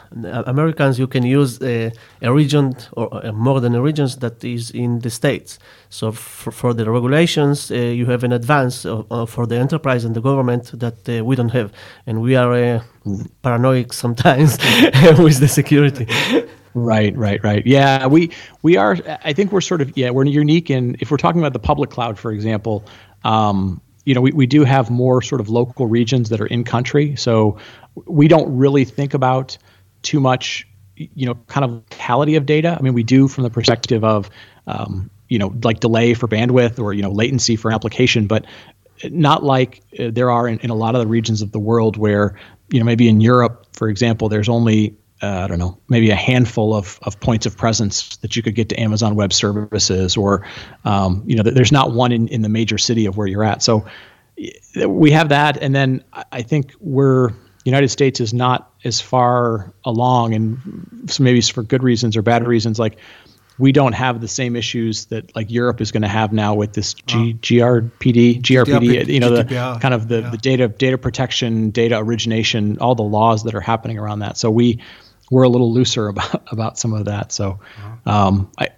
Americans 0.46 1.00
you 1.00 1.08
can 1.08 1.24
use 1.24 1.62
uh, 1.62 1.90
a 2.22 2.34
region 2.34 2.76
or 2.98 3.08
uh, 3.26 3.32
more 3.32 3.62
than 3.62 3.76
a 3.76 3.82
region 3.82 4.10
that 4.20 4.44
is 4.44 4.72
in 4.72 5.00
the 5.00 5.10
states. 5.10 5.58
So 5.90 6.12
for, 6.12 6.52
for 6.52 6.74
the 6.74 6.92
regulations, 6.92 7.72
uh, 7.72 7.76
you 7.76 8.08
have 8.08 8.26
an 8.26 8.34
advance 8.34 8.82
for 8.84 9.48
the 9.48 9.56
enterprise 9.56 10.04
and 10.04 10.14
the 10.14 10.20
government 10.22 10.78
that 10.82 11.08
uh, 11.08 11.24
we 11.24 11.38
don't 11.38 11.52
have, 11.54 11.72
and 12.08 12.22
we 12.22 12.36
are 12.36 12.84
paranoid 13.42 13.94
sometimes 14.04 14.58
with 15.18 15.40
the 15.40 15.48
security. 15.48 16.08
Right, 16.74 17.16
right, 17.16 17.42
right. 17.42 17.66
Yeah, 17.66 18.08
we 18.08 18.32
we 18.64 18.76
are. 18.76 18.98
I 19.24 19.32
think 19.32 19.54
we're 19.54 19.62
sort 19.62 19.80
of 19.82 19.96
yeah 19.96 20.10
we're 20.10 20.26
unique 20.26 20.70
in 20.70 20.98
if 21.00 21.10
we're 21.10 21.18
talking 21.18 21.40
about 21.40 21.54
the 21.54 21.60
public 21.60 21.90
cloud, 21.90 22.20
for 22.20 22.34
example. 22.34 22.84
Um, 23.24 23.80
you 24.12 24.16
know, 24.16 24.20
we, 24.20 24.34
we 24.34 24.46
do 24.46 24.66
have 24.66 24.92
more 24.92 25.22
sort 25.22 25.40
of 25.40 25.48
local 25.48 25.88
regions 25.88 26.28
that 26.28 26.42
are 26.42 26.46
in 26.46 26.66
country. 26.66 27.16
So 27.16 27.58
we 28.06 28.28
don't 28.28 28.58
really 28.58 28.84
think 28.84 29.14
about 29.14 29.58
too 30.02 30.20
much, 30.20 30.68
you 30.98 31.26
know, 31.26 31.36
kind 31.48 31.64
of 31.64 31.72
locality 31.72 32.36
of 32.36 32.46
data. 32.46 32.76
I 32.78 32.82
mean, 32.82 32.94
we 32.94 33.04
do 33.04 33.30
from 33.30 33.46
the 33.46 33.50
perspective 33.50 34.04
of, 34.04 34.30
um, 34.68 35.10
you 35.30 35.40
know, 35.40 35.56
like 35.64 35.80
delay 35.80 36.14
for 36.14 36.28
bandwidth 36.28 36.78
or, 36.78 36.92
you 36.92 37.02
know, 37.02 37.10
latency 37.10 37.56
for 37.56 37.72
application, 37.72 38.28
but 38.28 38.46
not 39.06 39.46
like 39.46 39.82
uh, 39.98 40.10
there 40.12 40.30
are 40.30 40.46
in, 40.46 40.60
in 40.60 40.72
a 40.72 40.76
lot 40.76 40.94
of 40.94 41.00
the 41.00 41.08
regions 41.08 41.42
of 41.42 41.54
the 41.54 41.60
world 41.60 41.96
where, 41.96 42.38
you 42.70 42.80
know, 42.80 42.86
maybe 42.86 43.08
in 43.08 43.22
Europe, 43.22 43.66
for 43.72 43.88
example, 43.88 44.28
there's 44.28 44.50
only 44.50 44.94
uh, 45.22 45.42
I 45.44 45.48
don't 45.48 45.60
know, 45.60 45.80
maybe 45.88 46.10
a 46.10 46.16
handful 46.16 46.74
of, 46.74 47.00
of 47.04 47.20
points 47.20 47.46
of 47.46 47.56
presence 47.56 48.18
that 48.18 48.36
you 48.36 48.42
could 48.42 48.56
get 48.56 48.70
to 48.70 48.80
Amazon 48.80 49.16
Web 49.16 49.34
Services, 49.34 50.18
or 50.18 50.46
um, 50.84 51.24
you 51.26 51.36
know, 51.36 51.44
there's 51.44 51.72
not 51.72 51.92
one 51.92 52.12
in, 52.12 52.28
in 52.30 52.42
the 52.42 52.50
major 52.50 52.78
city 52.78 53.06
of 53.06 53.18
where 53.18 53.28
you're 53.28 53.44
at. 53.44 53.62
So 53.62 53.86
we 54.88 55.12
have 55.12 55.30
that, 55.30 55.58
and 55.62 55.76
then 55.76 56.04
I 56.32 56.42
think 56.42 56.74
we're 56.80 57.32
United 57.66 57.90
States 57.90 58.20
is 58.20 58.34
not 58.34 58.74
as 58.84 59.00
far 59.00 59.72
along, 59.86 60.34
and 60.34 61.06
so 61.08 61.24
maybe 61.24 61.42
for 61.42 61.62
good 61.62 61.84
reasons 61.84 62.18
or 62.18 62.24
bad 62.24 62.48
reasons, 62.48 62.80
like 62.80 62.98
we 63.60 63.72
don't 63.72 63.94
have 63.94 64.22
the 64.22 64.28
same 64.28 64.56
issues 64.56 65.06
that 65.06 65.36
like 65.36 65.52
Europe 65.52 65.82
is 65.82 65.92
going 65.92 66.02
to 66.02 66.08
have 66.08 66.34
now 66.34 66.56
with 66.56 66.74
this 66.74 66.96
G, 66.96 67.36
GRPD, 67.36 68.42
GRPD, 68.42 69.08
you 69.08 69.20
know, 69.20 69.30
the 69.30 69.44
kind 69.80 69.94
of 69.94 70.08
the, 70.08 70.22
the 70.22 70.38
data 70.38 70.68
data 70.68 70.98
protection, 70.98 71.70
data 71.70 72.00
origination, 72.00 72.80
all 72.80 72.96
the 72.96 73.04
laws 73.04 73.44
that 73.44 73.54
are 73.54 73.62
happening 73.62 74.00
around 74.00 74.20
that. 74.20 74.38
So 74.38 74.50
we 74.50 74.82
we're 75.32 75.44
a 75.44 75.50
little 75.50 75.74
looser 75.74 76.08
about 76.14 76.44
about 76.52 76.78
some 76.78 76.94
of 76.94 77.06
that. 77.06 77.32
So 77.32 77.60
uh-huh. 77.78 78.28
um, 78.28 78.52
I 78.60 78.70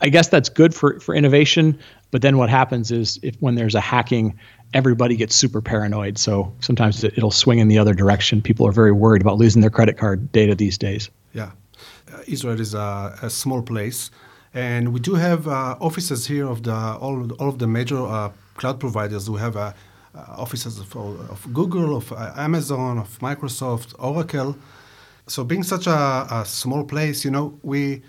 I 0.00 0.08
guess 0.08 0.28
that's 0.28 0.48
good 0.48 0.74
for 0.74 1.00
for 1.00 1.14
innovation. 1.14 1.78
But 2.12 2.22
then 2.22 2.36
what 2.36 2.50
happens 2.50 2.92
is 2.92 3.18
if 3.22 3.34
when 3.40 3.54
there's 3.54 3.74
a 3.74 3.80
hacking, 3.80 4.38
everybody 4.74 5.16
gets 5.16 5.34
super 5.34 5.62
paranoid. 5.62 6.18
So 6.18 6.54
sometimes 6.60 7.02
it, 7.02 7.20
will 7.22 7.30
swing 7.30 7.58
in 7.58 7.68
the 7.68 7.78
other 7.78 7.94
direction. 7.94 8.42
People 8.42 8.66
are 8.66 8.72
very 8.72 8.92
worried 8.92 9.22
about 9.22 9.38
losing 9.38 9.62
their 9.62 9.70
credit 9.70 9.96
card 9.96 10.30
data 10.30 10.54
these 10.54 10.76
days. 10.76 11.10
Yeah, 11.32 11.52
uh, 12.12 12.18
Israel 12.26 12.60
is 12.60 12.74
a, 12.74 13.18
a, 13.22 13.30
small 13.30 13.62
place, 13.62 14.10
and 14.52 14.92
we 14.92 15.00
do 15.00 15.14
have 15.14 15.48
uh, 15.48 15.76
offices 15.80 16.26
here 16.26 16.46
of 16.46 16.62
the 16.62 16.74
all 16.74 17.32
all 17.40 17.48
of 17.48 17.58
the 17.58 17.66
major 17.66 18.00
uh, 18.04 18.30
cloud 18.56 18.78
providers. 18.78 19.30
We 19.30 19.40
have 19.40 19.56
uh, 19.56 19.72
offices 20.14 20.78
of, 20.78 20.94
of, 20.94 21.46
Google, 21.54 21.96
of 21.96 22.12
uh, 22.12 22.32
Amazon, 22.36 22.98
of 22.98 23.18
Microsoft, 23.20 23.94
Oracle 23.98 24.56
so 25.26 25.44
being 25.44 25.62
such 25.62 25.86
a, 25.86 26.26
a, 26.30 26.44
small 26.44 26.84
place, 26.84 27.24
you 27.24 27.30
know, 27.30 27.58
we 27.62 28.02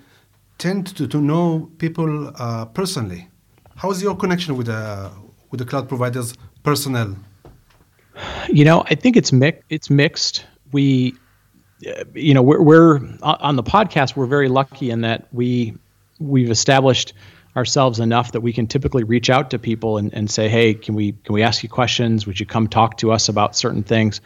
tend 0.57 0.87
to, 0.95 1.07
to 1.07 1.21
know 1.21 1.69
people 1.77 2.31
uh, 2.35 2.65
personally. 2.65 3.27
How 3.75 3.91
is 3.91 4.01
your 4.01 4.15
connection 4.15 4.55
with 4.57 4.67
the 4.67 5.11
with 5.51 5.59
the 5.59 5.65
cloud 5.65 5.87
providers 5.87 6.33
personnel? 6.63 7.15
You 8.49 8.65
know, 8.65 8.83
I 8.89 8.95
think 8.95 9.17
it's 9.17 9.31
mix, 9.31 9.63
it's 9.69 9.89
mixed. 9.89 10.45
We 10.71 11.15
you 12.13 12.33
know, 12.33 12.41
we're, 12.41 12.61
we're 12.61 12.99
on 13.21 13.55
the 13.55 13.63
podcast. 13.63 14.15
We're 14.15 14.25
very 14.25 14.49
lucky 14.49 14.89
in 14.89 15.01
that 15.01 15.27
we 15.31 15.75
we've 16.19 16.51
established 16.51 17.13
ourselves 17.55 17.99
enough 17.99 18.31
that 18.31 18.41
we 18.41 18.53
can 18.53 18.65
typically 18.65 19.03
reach 19.03 19.29
out 19.29 19.51
to 19.51 19.59
people 19.59 19.97
and, 19.97 20.13
and 20.13 20.29
say, 20.29 20.49
hey, 20.49 20.73
can 20.73 20.95
we 20.95 21.11
can 21.23 21.33
we 21.33 21.43
ask 21.43 21.63
you 21.63 21.69
questions? 21.69 22.25
Would 22.25 22.39
you 22.39 22.45
come 22.45 22.67
talk 22.67 22.97
to 22.97 23.11
us 23.11 23.29
about 23.29 23.55
certain 23.55 23.83
things? 23.83 24.21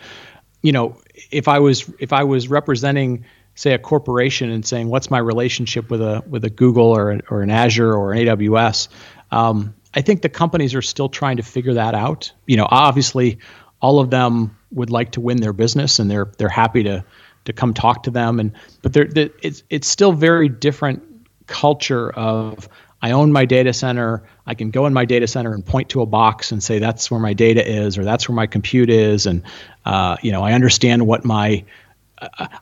You 0.61 0.71
know, 0.71 0.97
if 1.31 1.47
I 1.47 1.59
was 1.59 1.91
if 1.99 2.13
I 2.13 2.23
was 2.23 2.47
representing 2.47 3.25
say 3.55 3.73
a 3.73 3.79
corporation 3.79 4.51
and 4.51 4.65
saying 4.65 4.87
what's 4.87 5.09
my 5.09 5.17
relationship 5.17 5.89
with 5.89 6.01
a 6.01 6.23
with 6.27 6.45
a 6.45 6.49
Google 6.49 6.87
or 6.87 7.19
or 7.29 7.41
an 7.41 7.49
Azure 7.49 7.93
or 7.93 8.13
an 8.13 8.19
AWS, 8.19 8.87
um, 9.31 9.73
I 9.93 10.01
think 10.01 10.21
the 10.21 10.29
companies 10.29 10.75
are 10.75 10.81
still 10.81 11.09
trying 11.09 11.37
to 11.37 11.43
figure 11.43 11.73
that 11.73 11.95
out. 11.95 12.31
You 12.45 12.57
know, 12.57 12.67
obviously, 12.69 13.39
all 13.81 13.99
of 13.99 14.09
them 14.09 14.55
would 14.71 14.89
like 14.89 15.11
to 15.11 15.21
win 15.21 15.37
their 15.37 15.53
business 15.53 15.99
and 15.99 16.09
they're 16.09 16.31
they're 16.37 16.49
happy 16.49 16.83
to 16.83 17.03
to 17.45 17.53
come 17.53 17.73
talk 17.73 18.03
to 18.03 18.11
them 18.11 18.39
and 18.39 18.51
but 18.81 18.93
they're, 18.93 19.07
they're 19.07 19.29
it's 19.41 19.63
it's 19.69 19.87
still 19.87 20.11
very 20.11 20.49
different 20.49 21.01
culture 21.47 22.11
of 22.11 22.67
I 23.01 23.11
own 23.11 23.31
my 23.31 23.45
data 23.45 23.73
center. 23.73 24.23
I 24.45 24.55
can 24.55 24.71
go 24.71 24.85
in 24.85 24.93
my 24.93 25.05
data 25.05 25.27
center 25.27 25.53
and 25.53 25.65
point 25.65 25.89
to 25.89 26.01
a 26.01 26.05
box 26.05 26.51
and 26.51 26.63
say 26.63 26.79
that's 26.79 27.11
where 27.11 27.19
my 27.19 27.33
data 27.33 27.67
is 27.67 27.97
or 27.97 28.03
that's 28.03 28.27
where 28.27 28.35
my 28.35 28.47
compute 28.47 28.89
is, 28.89 29.25
and 29.25 29.43
uh, 29.85 30.17
you 30.21 30.31
know 30.31 30.43
I 30.43 30.53
understand 30.53 31.05
what 31.05 31.23
my 31.23 31.63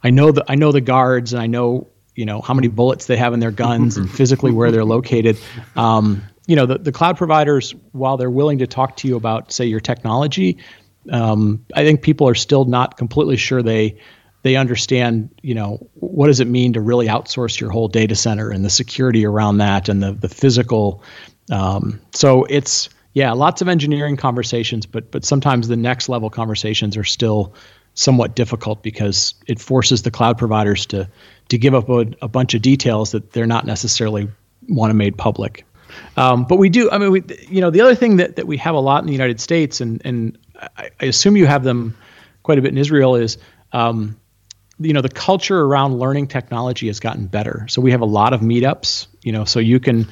I 0.03 0.09
know 0.09 0.31
the 0.31 0.43
I 0.47 0.55
know 0.55 0.71
the 0.71 0.81
guards 0.81 1.33
and 1.33 1.41
I 1.41 1.47
know 1.47 1.87
you 2.15 2.25
know 2.25 2.41
how 2.41 2.53
many 2.53 2.67
bullets 2.67 3.05
they 3.05 3.17
have 3.17 3.33
in 3.33 3.39
their 3.39 3.51
guns 3.51 3.97
and 3.97 4.09
physically 4.19 4.51
where 4.51 4.71
they're 4.71 4.85
located. 4.85 5.37
Um, 5.75 6.23
you 6.47 6.55
know 6.55 6.65
the, 6.65 6.77
the 6.77 6.91
cloud 6.91 7.17
providers, 7.17 7.73
while 7.93 8.17
they're 8.17 8.29
willing 8.29 8.59
to 8.59 8.67
talk 8.67 8.97
to 8.97 9.07
you 9.07 9.15
about 9.15 9.51
say 9.51 9.65
your 9.65 9.79
technology, 9.79 10.57
um, 11.11 11.65
I 11.73 11.83
think 11.83 12.01
people 12.01 12.27
are 12.27 12.35
still 12.35 12.65
not 12.65 12.97
completely 12.97 13.37
sure 13.37 13.63
they 13.63 13.97
they 14.45 14.57
understand, 14.57 15.27
you 15.41 15.55
know, 15.55 15.89
what 15.95 16.27
does 16.27 16.39
it 16.39 16.45
mean 16.45 16.71
to 16.73 16.79
really 16.79 17.07
outsource 17.07 17.59
your 17.59 17.71
whole 17.71 17.87
data 17.87 18.13
center 18.13 18.51
and 18.51 18.63
the 18.63 18.69
security 18.69 19.25
around 19.25 19.57
that 19.57 19.89
and 19.89 20.03
the 20.03 20.13
the 20.13 20.29
physical. 20.29 21.01
Um, 21.51 21.99
so 22.13 22.43
it's 22.43 22.89
yeah, 23.13 23.31
lots 23.31 23.63
of 23.63 23.67
engineering 23.67 24.17
conversations, 24.17 24.85
but 24.85 25.09
but 25.09 25.25
sometimes 25.25 25.67
the 25.67 25.75
next 25.75 26.09
level 26.09 26.29
conversations 26.29 26.95
are 26.95 27.03
still 27.03 27.55
somewhat 27.95 28.35
difficult 28.35 28.83
because 28.83 29.33
it 29.47 29.59
forces 29.59 30.03
the 30.03 30.11
cloud 30.11 30.37
providers 30.37 30.85
to 30.85 31.09
to 31.49 31.57
give 31.57 31.73
up 31.73 31.89
a, 31.89 32.05
a 32.21 32.27
bunch 32.27 32.53
of 32.53 32.61
details 32.61 33.13
that 33.13 33.31
they're 33.31 33.47
not 33.47 33.65
necessarily 33.65 34.27
want 34.69 34.91
to 34.91 34.93
made 34.93 35.17
public. 35.17 35.65
Um, 36.17 36.45
but 36.45 36.57
we 36.57 36.69
do. 36.69 36.91
I 36.91 36.99
mean, 36.99 37.11
we, 37.11 37.23
you 37.49 37.61
know, 37.61 37.71
the 37.71 37.81
other 37.81 37.95
thing 37.95 38.17
that, 38.17 38.35
that 38.35 38.45
we 38.45 38.57
have 38.57 38.75
a 38.75 38.79
lot 38.79 39.01
in 39.01 39.07
the 39.07 39.13
United 39.13 39.39
States, 39.39 39.81
and 39.81 40.03
and 40.05 40.37
I, 40.77 40.91
I 41.01 41.05
assume 41.05 41.35
you 41.35 41.47
have 41.47 41.63
them 41.63 41.97
quite 42.43 42.59
a 42.59 42.61
bit 42.61 42.71
in 42.71 42.77
Israel, 42.77 43.15
is 43.15 43.39
um, 43.71 44.19
you 44.79 44.93
know 44.93 45.01
the 45.01 45.09
culture 45.09 45.61
around 45.61 45.99
learning 45.99 46.27
technology 46.27 46.87
has 46.87 46.99
gotten 46.99 47.27
better. 47.27 47.65
So 47.69 47.81
we 47.81 47.91
have 47.91 48.01
a 48.01 48.05
lot 48.05 48.33
of 48.33 48.41
meetups 48.41 49.07
you 49.23 49.31
know 49.31 49.45
so 49.45 49.59
you 49.59 49.79
can 49.79 50.07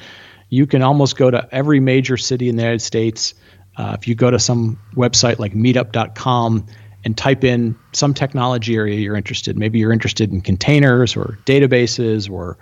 you 0.50 0.66
can 0.66 0.82
almost 0.82 1.16
go 1.16 1.30
to 1.30 1.48
every 1.52 1.80
major 1.80 2.16
city 2.16 2.48
in 2.48 2.56
the 2.56 2.62
united 2.62 2.82
states. 2.82 3.34
Uh, 3.76 3.96
if 3.98 4.06
you 4.06 4.14
go 4.14 4.30
to 4.30 4.38
some 4.38 4.78
website 4.94 5.38
like 5.38 5.52
meetup.com 5.52 6.64
and 7.04 7.18
type 7.18 7.42
in 7.42 7.76
some 7.92 8.14
technology 8.14 8.76
area 8.76 8.96
you're 8.96 9.16
interested 9.16 9.58
maybe 9.58 9.80
you're 9.80 9.92
interested 9.92 10.32
in 10.32 10.40
containers 10.40 11.16
or 11.16 11.38
databases 11.44 12.30
or 12.30 12.56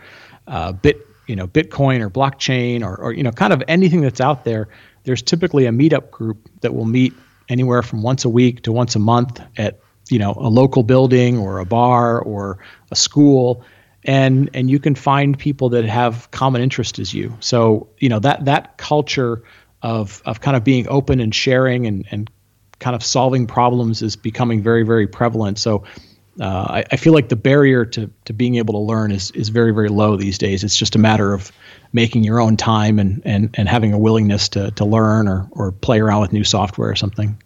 uh, 0.49 0.73
bit 0.73 1.07
you 1.27 1.37
know 1.37 1.47
bitcoin 1.47 2.01
or 2.01 2.09
blockchain 2.09 2.83
or, 2.83 2.97
or 2.97 3.13
you 3.13 3.23
know 3.23 3.31
kind 3.31 3.53
of 3.53 3.63
anything 3.69 4.01
that's 4.01 4.23
out 4.23 4.45
there 4.45 4.69
there's 5.05 5.21
typically 5.21 5.67
a 5.67 5.71
meetup 5.71 6.11
group 6.11 6.49
that 6.63 6.75
will 6.75 6.87
meet 6.87 7.13
anywhere 7.49 7.83
from 7.83 8.03
once 8.03 8.25
a 8.25 8.29
week 8.29 8.63
to 8.63 8.73
once 8.73 8.97
a 8.97 8.99
month 8.99 9.41
at 9.59 9.82
you 10.09 10.19
know 10.19 10.35
a 10.37 10.49
local 10.49 10.83
building 10.83 11.39
or 11.39 11.59
a 11.59 11.65
bar 11.65 12.21
or 12.21 12.59
a 12.91 12.97
school 12.97 13.65
and 14.05 14.51
and 14.55 14.71
you 14.71 14.79
can 14.79 14.95
find 14.95 15.39
people 15.39 15.69
that 15.71 15.85
have 15.85 16.31
common 16.31 16.61
interest 16.61 16.99
as 16.99 17.15
you 17.15 17.37
so 17.41 17.89
you 17.99 18.09
know 18.09 18.19
that 18.19 18.45
that 18.45 18.77
culture 18.79 19.43
of 19.83 20.23
of 20.25 20.41
kind 20.41 20.57
of 20.57 20.65
being 20.65 20.89
open 20.89 21.21
and 21.21 21.35
sharing 21.35 21.87
and 21.87 22.07
and 22.11 22.31
kind 22.79 22.97
of 22.97 23.05
solving 23.05 23.47
problems 23.47 24.03
is 24.03 24.17
becoming 24.17 24.63
very 24.63 24.83
very 24.83 25.07
prevalent 25.07 25.59
so 25.59 25.85
uh, 26.41 26.45
I, 26.47 26.85
I, 26.91 26.97
feel 26.97 27.13
like 27.13 27.29
the 27.29 27.37
barrier 27.37 27.85
to, 27.85 28.11
to 28.25 28.33
being 28.33 28.55
able 28.55 28.73
to 28.73 28.81
learn 28.81 29.13
is, 29.13 29.31
is 29.33 29.51
very 29.51 29.73
very 29.73 29.91
low 29.91 30.17
these 30.17 30.39
days. 30.39 30.65
It's 30.65 30.77
just 30.77 30.95
a 30.95 30.99
matter 30.99 31.35
of 31.35 31.53
making 31.93 32.25
your 32.25 32.41
own 32.41 32.57
time 32.57 32.99
and, 32.99 33.21
and, 33.27 33.51
and 33.55 33.69
having 33.69 33.93
a 33.93 33.99
willingness 33.99 34.49
to, 34.51 34.71
to 34.73 34.85
learn 34.87 35.29
or, 35.29 35.47
or 35.51 35.73
play 35.73 36.01
around 36.01 36.23
with 36.23 36.33
new 36.33 36.45
software 36.45 36.89
or 36.89 36.97
something. 36.97 37.39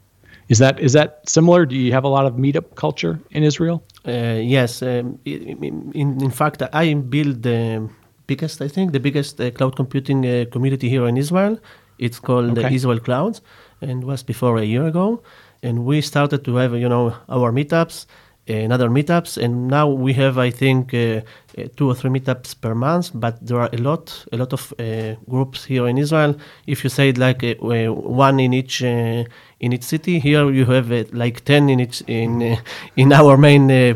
Is 0.48 0.58
that 0.58 0.78
is 0.78 0.92
that 0.92 1.28
similar? 1.28 1.66
Do 1.66 1.74
you 1.74 1.92
have 1.92 2.04
a 2.04 2.08
lot 2.08 2.26
of 2.26 2.34
meetup 2.34 2.74
culture 2.76 3.18
in 3.30 3.42
Israel? 3.42 3.82
Uh, 4.06 4.38
yes. 4.56 4.82
Um, 4.82 5.18
in, 5.24 6.20
in 6.20 6.30
fact, 6.30 6.62
I 6.72 6.94
build 6.94 7.42
the 7.42 7.88
biggest, 8.26 8.62
I 8.62 8.68
think, 8.68 8.92
the 8.92 9.00
biggest 9.00 9.40
uh, 9.40 9.50
cloud 9.50 9.74
computing 9.74 10.24
uh, 10.24 10.44
community 10.52 10.88
here 10.88 11.06
in 11.06 11.16
Israel. 11.16 11.58
It's 11.98 12.20
called 12.20 12.58
okay. 12.58 12.74
Israel 12.74 13.00
Clouds, 13.00 13.40
and 13.80 14.04
was 14.04 14.22
before 14.22 14.58
a 14.58 14.64
year 14.64 14.86
ago. 14.86 15.22
And 15.62 15.84
we 15.84 16.00
started 16.00 16.44
to 16.44 16.56
have, 16.56 16.74
you 16.74 16.88
know, 16.88 17.14
our 17.28 17.50
meetups 17.50 18.06
another 18.48 18.88
meetups 18.88 19.42
and 19.42 19.66
now 19.66 19.88
we 19.88 20.12
have 20.12 20.38
i 20.38 20.50
think 20.50 20.94
uh, 20.94 21.20
uh, 21.58 21.64
two 21.76 21.88
or 21.88 21.94
three 21.94 22.10
meetups 22.10 22.58
per 22.60 22.74
month 22.74 23.10
but 23.14 23.44
there 23.44 23.58
are 23.58 23.68
a 23.72 23.76
lot 23.78 24.24
a 24.32 24.36
lot 24.36 24.52
of 24.52 24.72
uh, 24.78 25.14
groups 25.28 25.64
here 25.64 25.88
in 25.88 25.98
israel 25.98 26.34
if 26.66 26.84
you 26.84 26.90
say 26.90 27.12
like 27.12 27.42
one 27.60 28.38
in 28.38 28.52
each 28.52 28.82
uh, 28.84 29.24
in 29.60 29.72
each 29.72 29.82
city 29.82 30.18
here 30.18 30.50
you 30.50 30.64
have 30.66 30.92
uh, 30.92 31.04
like 31.12 31.44
10 31.44 31.68
in 31.70 31.80
each 31.80 32.02
in 32.06 32.42
uh, 32.42 32.56
in 32.96 33.12
our 33.12 33.36
main 33.36 33.70
uh, 33.70 33.94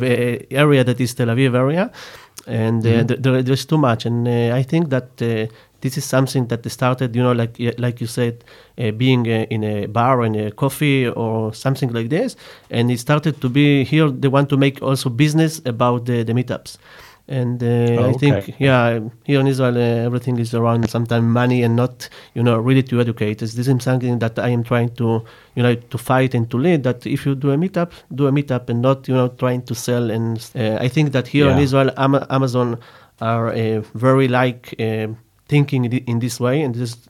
area 0.51 0.85
that 0.85 1.01
is 1.01 1.15
tel 1.15 1.29
aviv 1.29 1.55
area 1.55 1.91
and 2.47 2.83
mm-hmm. 2.83 3.07
th- 3.07 3.23
th- 3.23 3.45
there's 3.45 3.67
too 3.67 3.79
much 3.79 4.07
and 4.07 4.29
i 4.29 4.63
think 4.63 4.89
that 4.89 5.23
this 5.81 5.97
is 5.97 6.05
something 6.05 6.47
that 6.49 6.69
started, 6.71 7.17
you 7.17 7.23
know, 7.23 7.33
like 7.33 7.57
like 7.79 8.01
you 8.01 8.07
said, 8.07 8.45
uh, 8.79 8.91
being 8.91 9.27
uh, 9.27 9.47
in 9.51 9.65
a 9.65 9.87
bar 9.87 10.21
or 10.21 10.27
in 10.27 10.35
a 10.35 10.51
coffee 10.51 11.09
or 11.09 11.55
something 11.55 11.93
like 11.93 12.09
this, 12.09 12.37
and 12.71 12.91
it 12.91 13.01
started 13.01 13.41
to 13.41 13.49
be 13.49 13.85
here. 13.85 14.11
They 14.11 14.29
want 14.29 14.49
to 14.51 14.57
make 14.57 14.83
also 14.83 15.09
business 15.09 15.61
about 15.65 16.07
the, 16.07 16.23
the 16.23 16.33
meetups. 16.33 16.77
And 17.31 17.63
uh, 17.63 17.67
oh, 17.67 18.11
I 18.11 18.13
think, 18.15 18.57
yeah, 18.59 18.99
here 19.25 19.39
in 19.39 19.47
Israel, 19.47 19.77
uh, 19.77 20.07
everything 20.09 20.37
is 20.41 20.53
around 20.53 20.91
sometimes 20.91 21.25
money 21.25 21.63
and 21.63 21.77
not, 21.77 22.09
you 22.35 22.43
know, 22.43 22.59
really 22.59 22.83
to 22.83 23.01
educate. 23.01 23.39
This 23.39 23.57
is 23.57 23.83
something 23.85 24.19
that 24.19 24.37
I 24.39 24.49
am 24.49 24.65
trying 24.65 24.91
to, 24.97 25.25
you 25.55 25.63
know, 25.63 25.75
to 25.77 25.97
fight 25.97 26.35
and 26.35 26.51
to 26.51 26.57
lead. 26.59 26.83
That 26.83 27.07
if 27.07 27.25
you 27.27 27.37
do 27.37 27.53
a 27.53 27.57
meetup, 27.57 27.93
do 28.13 28.27
a 28.27 28.33
meetup 28.33 28.69
and 28.69 28.83
not, 28.83 29.07
you 29.07 29.15
know, 29.15 29.29
trying 29.29 29.63
to 29.63 29.75
sell. 29.77 30.11
And 30.11 30.39
uh, 30.57 30.79
I 30.81 30.89
think 30.89 31.13
that 31.13 31.29
here 31.29 31.47
yeah. 31.47 31.55
in 31.55 31.59
Israel, 31.61 31.91
Am- 31.97 32.27
Amazon 32.31 32.79
are 33.21 33.49
uh, 33.51 33.83
very 33.95 34.27
like 34.27 34.75
thinking 35.47 35.85
in 35.85 36.19
this 36.19 36.41
way, 36.41 36.63
and 36.63 36.75
this 36.75 36.91
is 36.91 37.09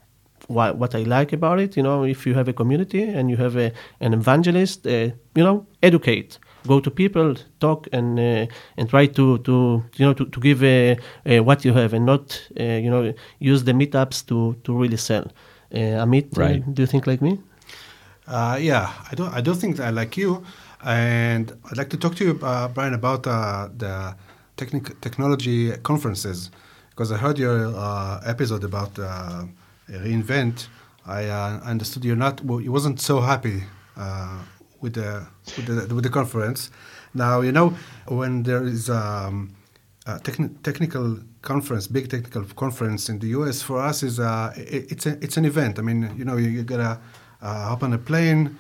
what, 0.48 0.76
what 0.76 0.94
I 0.94 1.02
like 1.04 1.32
about 1.32 1.60
it. 1.60 1.76
You 1.76 1.82
know, 1.82 2.04
if 2.04 2.26
you 2.26 2.34
have 2.34 2.48
a 2.48 2.52
community 2.52 3.04
and 3.04 3.30
you 3.30 3.36
have 3.36 3.56
a, 3.56 3.72
an 4.00 4.12
evangelist, 4.12 4.86
uh, 4.86 4.90
you 5.34 5.44
know, 5.44 5.66
educate, 5.82 6.38
go 6.66 6.80
to 6.80 6.90
people, 6.90 7.34
talk, 7.60 7.88
and 7.92 8.18
uh, 8.18 8.46
and 8.76 8.88
try 8.88 9.06
to, 9.06 9.38
to 9.38 9.82
you 9.96 10.06
know 10.06 10.14
to, 10.14 10.26
to 10.26 10.40
give 10.40 10.62
uh, 10.62 10.96
uh 11.30 11.42
what 11.42 11.64
you 11.64 11.72
have, 11.72 11.92
and 11.94 12.06
not 12.06 12.40
uh, 12.58 12.62
you 12.62 12.90
know 12.90 13.12
use 13.38 13.64
the 13.64 13.72
meetups 13.72 14.26
to 14.26 14.56
to 14.64 14.76
really 14.76 14.96
sell. 14.96 15.26
Uh, 15.72 16.04
Amit, 16.04 16.36
right. 16.36 16.74
do 16.74 16.82
you 16.82 16.86
think 16.86 17.06
like 17.06 17.22
me? 17.22 17.38
yeah, 18.28 18.92
I 19.10 19.14
don't. 19.14 19.32
I 19.34 19.40
don't 19.40 19.60
think 19.60 19.80
I 19.80 19.90
like 19.90 20.16
you, 20.16 20.44
and 20.84 21.52
I'd 21.70 21.78
like 21.78 21.90
to 21.90 21.96
talk 21.96 22.14
to 22.16 22.24
you, 22.24 22.34
Brian, 22.34 22.94
about 22.94 23.22
the 23.24 24.14
technic- 24.56 25.00
technology 25.00 25.72
conferences 25.82 26.50
because 27.00 27.12
I 27.12 27.16
heard 27.16 27.38
your 27.38 27.72
uh, 27.74 28.20
episode 28.26 28.62
about 28.62 28.98
uh, 28.98 29.44
re:Invent. 29.88 30.68
I 31.06 31.28
uh, 31.28 31.60
understood 31.64 32.04
you're 32.04 32.22
not. 32.26 32.44
Well, 32.44 32.60
you 32.60 32.72
wasn't 32.72 33.00
so 33.00 33.20
happy 33.20 33.64
uh, 33.96 34.38
with 34.80 34.94
the, 34.94 35.26
with 35.56 35.66
the 35.66 35.94
with 35.94 36.04
the 36.04 36.10
conference. 36.10 36.70
Now 37.14 37.40
you 37.40 37.52
know 37.52 37.74
when 38.06 38.42
there 38.42 38.64
is 38.64 38.88
um, 38.90 39.54
a 40.06 40.18
techni- 40.18 40.62
technical 40.62 41.18
conference, 41.42 41.86
big 41.86 42.08
technical 42.10 42.44
conference 42.56 43.08
in 43.08 43.18
the 43.18 43.28
U.S. 43.28 43.62
For 43.62 43.80
us 43.80 44.02
is 44.02 44.20
uh, 44.20 44.52
it, 44.56 44.92
it's 44.92 45.06
a, 45.06 45.22
it's 45.22 45.36
an 45.36 45.44
event. 45.44 45.78
I 45.78 45.82
mean, 45.82 46.12
you 46.16 46.24
know, 46.24 46.36
you, 46.36 46.48
you 46.48 46.62
gotta 46.62 47.00
uh, 47.42 47.68
hop 47.68 47.82
on 47.82 47.92
a 47.92 47.98
plane, 47.98 48.56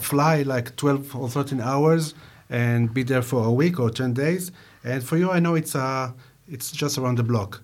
fly 0.00 0.42
like 0.42 0.76
12 0.76 1.16
or 1.16 1.28
13 1.28 1.60
hours, 1.60 2.14
and 2.50 2.92
be 2.92 3.02
there 3.02 3.22
for 3.22 3.44
a 3.44 3.52
week 3.52 3.78
or 3.80 3.90
10 3.90 4.12
days. 4.14 4.52
And 4.84 5.02
for 5.02 5.16
you, 5.16 5.30
I 5.30 5.38
know 5.38 5.54
it's 5.54 5.74
uh, 5.74 6.12
it's 6.48 6.70
just 6.70 6.98
around 6.98 7.18
the 7.18 7.22
block. 7.22 7.62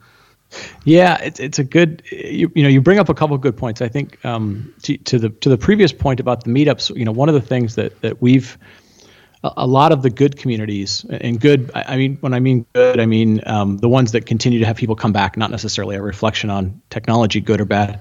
Yeah, 0.84 1.18
it's 1.22 1.40
it's 1.40 1.58
a 1.58 1.64
good 1.64 2.02
you, 2.10 2.50
you 2.54 2.62
know 2.62 2.68
you 2.68 2.80
bring 2.80 2.98
up 2.98 3.08
a 3.08 3.14
couple 3.14 3.34
of 3.36 3.42
good 3.42 3.56
points. 3.56 3.82
I 3.82 3.88
think 3.88 4.24
um, 4.24 4.74
to, 4.82 4.96
to, 4.96 5.18
the 5.18 5.28
to 5.28 5.48
the 5.48 5.58
previous 5.58 5.92
point 5.92 6.20
about 6.20 6.44
the 6.44 6.50
meetups. 6.50 6.96
You 6.96 7.04
know, 7.04 7.12
one 7.12 7.28
of 7.28 7.34
the 7.34 7.40
things 7.40 7.74
that 7.74 8.00
that 8.00 8.22
we've 8.22 8.56
a, 9.42 9.66
lot 9.66 9.92
of 9.92 10.02
the 10.02 10.10
good 10.10 10.36
communities 10.36 11.04
and 11.08 11.40
good. 11.40 11.70
I, 11.74 11.82
I 11.88 11.96
mean, 11.96 12.16
when 12.20 12.34
I 12.34 12.40
mean 12.40 12.66
good, 12.72 12.98
I 13.00 13.06
mean 13.06 13.40
um, 13.46 13.78
the 13.78 13.88
ones 13.88 14.12
that 14.12 14.26
continue 14.26 14.58
to 14.58 14.66
have 14.66 14.76
people 14.76 14.96
come 14.96 15.12
back, 15.12 15.36
not 15.36 15.50
necessarily 15.50 15.96
a 15.96 16.02
reflection 16.02 16.50
on 16.50 16.80
technology, 16.90 17.40
good 17.40 17.60
or 17.60 17.64
bad. 17.64 18.00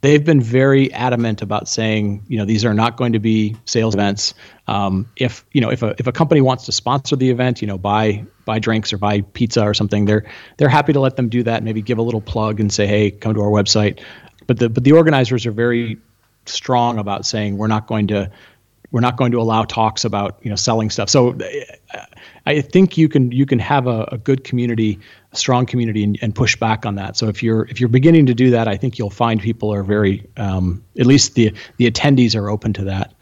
they've 0.00 0.24
been 0.24 0.40
very 0.40 0.92
adamant 0.92 1.42
about 1.42 1.68
saying, 1.68 2.22
you 2.28 2.38
know, 2.38 2.44
these 2.44 2.64
are 2.64 2.74
not 2.74 2.96
going 2.96 3.12
to 3.14 3.18
be 3.18 3.56
sales 3.64 3.94
events. 3.94 4.34
Um, 4.66 5.08
if 5.16 5.44
you 5.52 5.60
know, 5.60 5.70
if 5.70 5.82
a 5.82 5.94
if 5.98 6.06
a 6.06 6.12
company 6.12 6.40
wants 6.40 6.66
to 6.66 6.72
sponsor 6.72 7.16
the 7.16 7.30
event, 7.30 7.60
you 7.60 7.66
know, 7.66 7.78
buy 7.78 8.24
buy 8.48 8.58
drinks 8.58 8.92
or 8.92 8.98
buy 8.98 9.20
pizza 9.20 9.62
or 9.62 9.74
something, 9.74 10.06
they're 10.06 10.24
they're 10.56 10.68
happy 10.70 10.92
to 10.94 11.00
let 11.00 11.16
them 11.16 11.28
do 11.28 11.42
that. 11.44 11.62
Maybe 11.62 11.82
give 11.82 11.98
a 11.98 12.02
little 12.02 12.22
plug 12.22 12.58
and 12.58 12.72
say, 12.72 12.86
hey, 12.86 13.10
come 13.10 13.34
to 13.34 13.40
our 13.42 13.50
website. 13.50 14.02
But 14.46 14.58
the 14.58 14.68
but 14.68 14.84
the 14.84 14.92
organizers 14.92 15.46
are 15.46 15.52
very 15.52 15.98
strong 16.46 16.98
about 16.98 17.26
saying 17.26 17.58
we're 17.58 17.68
not 17.68 17.86
going 17.86 18.08
to 18.08 18.30
we're 18.90 19.00
not 19.00 19.16
going 19.16 19.32
to 19.32 19.40
allow 19.40 19.64
talks 19.64 20.04
about 20.04 20.38
you 20.42 20.50
know 20.50 20.56
selling 20.56 20.90
stuff. 20.90 21.10
So 21.10 21.36
I 22.46 22.60
think 22.62 22.96
you 22.96 23.08
can 23.08 23.30
you 23.32 23.44
can 23.44 23.58
have 23.58 23.86
a, 23.86 24.08
a 24.12 24.18
good 24.18 24.44
community, 24.44 24.98
a 25.32 25.36
strong 25.36 25.66
community, 25.66 26.02
and, 26.02 26.18
and, 26.22 26.34
push 26.34 26.56
back 26.56 26.86
on 26.86 26.94
that. 26.94 27.16
So 27.16 27.28
if 27.28 27.42
you're 27.42 27.66
if 27.66 27.80
you're 27.80 27.90
beginning 27.90 28.26
to 28.26 28.34
do 28.34 28.50
that, 28.50 28.66
I 28.68 28.76
think 28.76 28.98
you'll 28.98 29.10
find 29.10 29.40
people 29.40 29.72
are 29.72 29.82
very 29.82 30.26
um, 30.38 30.82
at 30.98 31.06
least 31.06 31.34
the 31.34 31.52
the 31.76 31.90
attendees 31.90 32.34
are 32.34 32.48
open 32.48 32.72
to 32.74 32.84
that. 32.84 33.12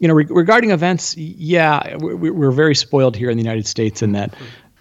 You 0.00 0.08
know, 0.08 0.14
re- 0.14 0.26
regarding 0.28 0.70
events, 0.70 1.16
yeah, 1.16 1.96
we, 1.96 2.30
we're 2.30 2.50
very 2.50 2.74
spoiled 2.74 3.16
here 3.16 3.30
in 3.30 3.38
the 3.38 3.42
United 3.42 3.66
States 3.66 4.02
in 4.02 4.12
that 4.12 4.34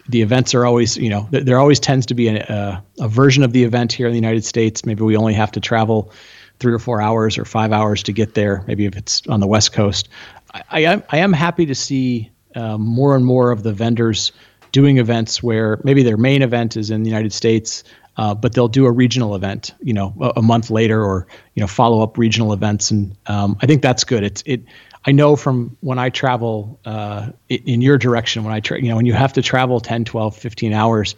the 0.09 0.21
events 0.21 0.53
are 0.53 0.65
always, 0.65 0.97
you 0.97 1.09
know, 1.09 1.27
there 1.31 1.59
always 1.59 1.79
tends 1.79 2.05
to 2.07 2.13
be 2.13 2.27
a, 2.27 2.43
a, 2.43 2.83
a, 2.99 3.07
version 3.07 3.43
of 3.43 3.53
the 3.53 3.63
event 3.63 3.93
here 3.93 4.07
in 4.07 4.11
the 4.11 4.17
United 4.17 4.43
States. 4.43 4.85
Maybe 4.85 5.03
we 5.03 5.15
only 5.15 5.33
have 5.33 5.51
to 5.53 5.59
travel 5.59 6.11
three 6.59 6.73
or 6.73 6.79
four 6.79 7.01
hours 7.01 7.37
or 7.37 7.45
five 7.45 7.71
hours 7.71 8.03
to 8.03 8.11
get 8.11 8.33
there. 8.33 8.63
Maybe 8.67 8.85
if 8.85 8.95
it's 8.95 9.25
on 9.27 9.39
the 9.39 9.47
West 9.47 9.73
Coast, 9.73 10.09
I, 10.53 10.63
I 10.69 10.79
am 10.81 11.03
I 11.09 11.17
am 11.19 11.33
happy 11.33 11.65
to 11.65 11.75
see 11.75 12.31
um, 12.55 12.81
more 12.81 13.15
and 13.15 13.25
more 13.25 13.51
of 13.51 13.63
the 13.63 13.73
vendors 13.73 14.31
doing 14.71 14.97
events 14.97 15.41
where 15.41 15.79
maybe 15.83 16.03
their 16.03 16.17
main 16.17 16.41
event 16.41 16.75
is 16.75 16.89
in 16.89 17.03
the 17.03 17.09
United 17.09 17.31
States, 17.31 17.83
uh, 18.17 18.35
but 18.35 18.53
they'll 18.53 18.67
do 18.67 18.85
a 18.85 18.91
regional 18.91 19.35
event, 19.35 19.73
you 19.81 19.93
know, 19.93 20.13
a, 20.21 20.33
a, 20.37 20.41
month 20.41 20.69
later, 20.69 21.03
or 21.03 21.27
you 21.55 21.61
know, 21.61 21.67
follow 21.67 22.01
up 22.01 22.17
regional 22.17 22.53
events, 22.53 22.91
and 22.91 23.15
um, 23.27 23.57
I 23.61 23.65
think 23.65 23.81
that's 23.81 24.03
good. 24.03 24.23
It's 24.23 24.43
it. 24.45 24.61
I 25.05 25.11
know 25.11 25.35
from 25.35 25.75
when 25.81 25.99
I 25.99 26.09
travel 26.09 26.79
uh, 26.85 27.29
in 27.49 27.81
your 27.81 27.97
direction, 27.97 28.43
when 28.43 28.53
I 28.53 28.59
tra- 28.59 28.81
you 28.81 28.89
know, 28.89 28.95
when 28.95 29.05
you 29.05 29.13
have 29.13 29.33
to 29.33 29.41
travel 29.41 29.81
10, 29.81 30.05
12, 30.05 30.37
15 30.37 30.71
hours, 30.71 31.15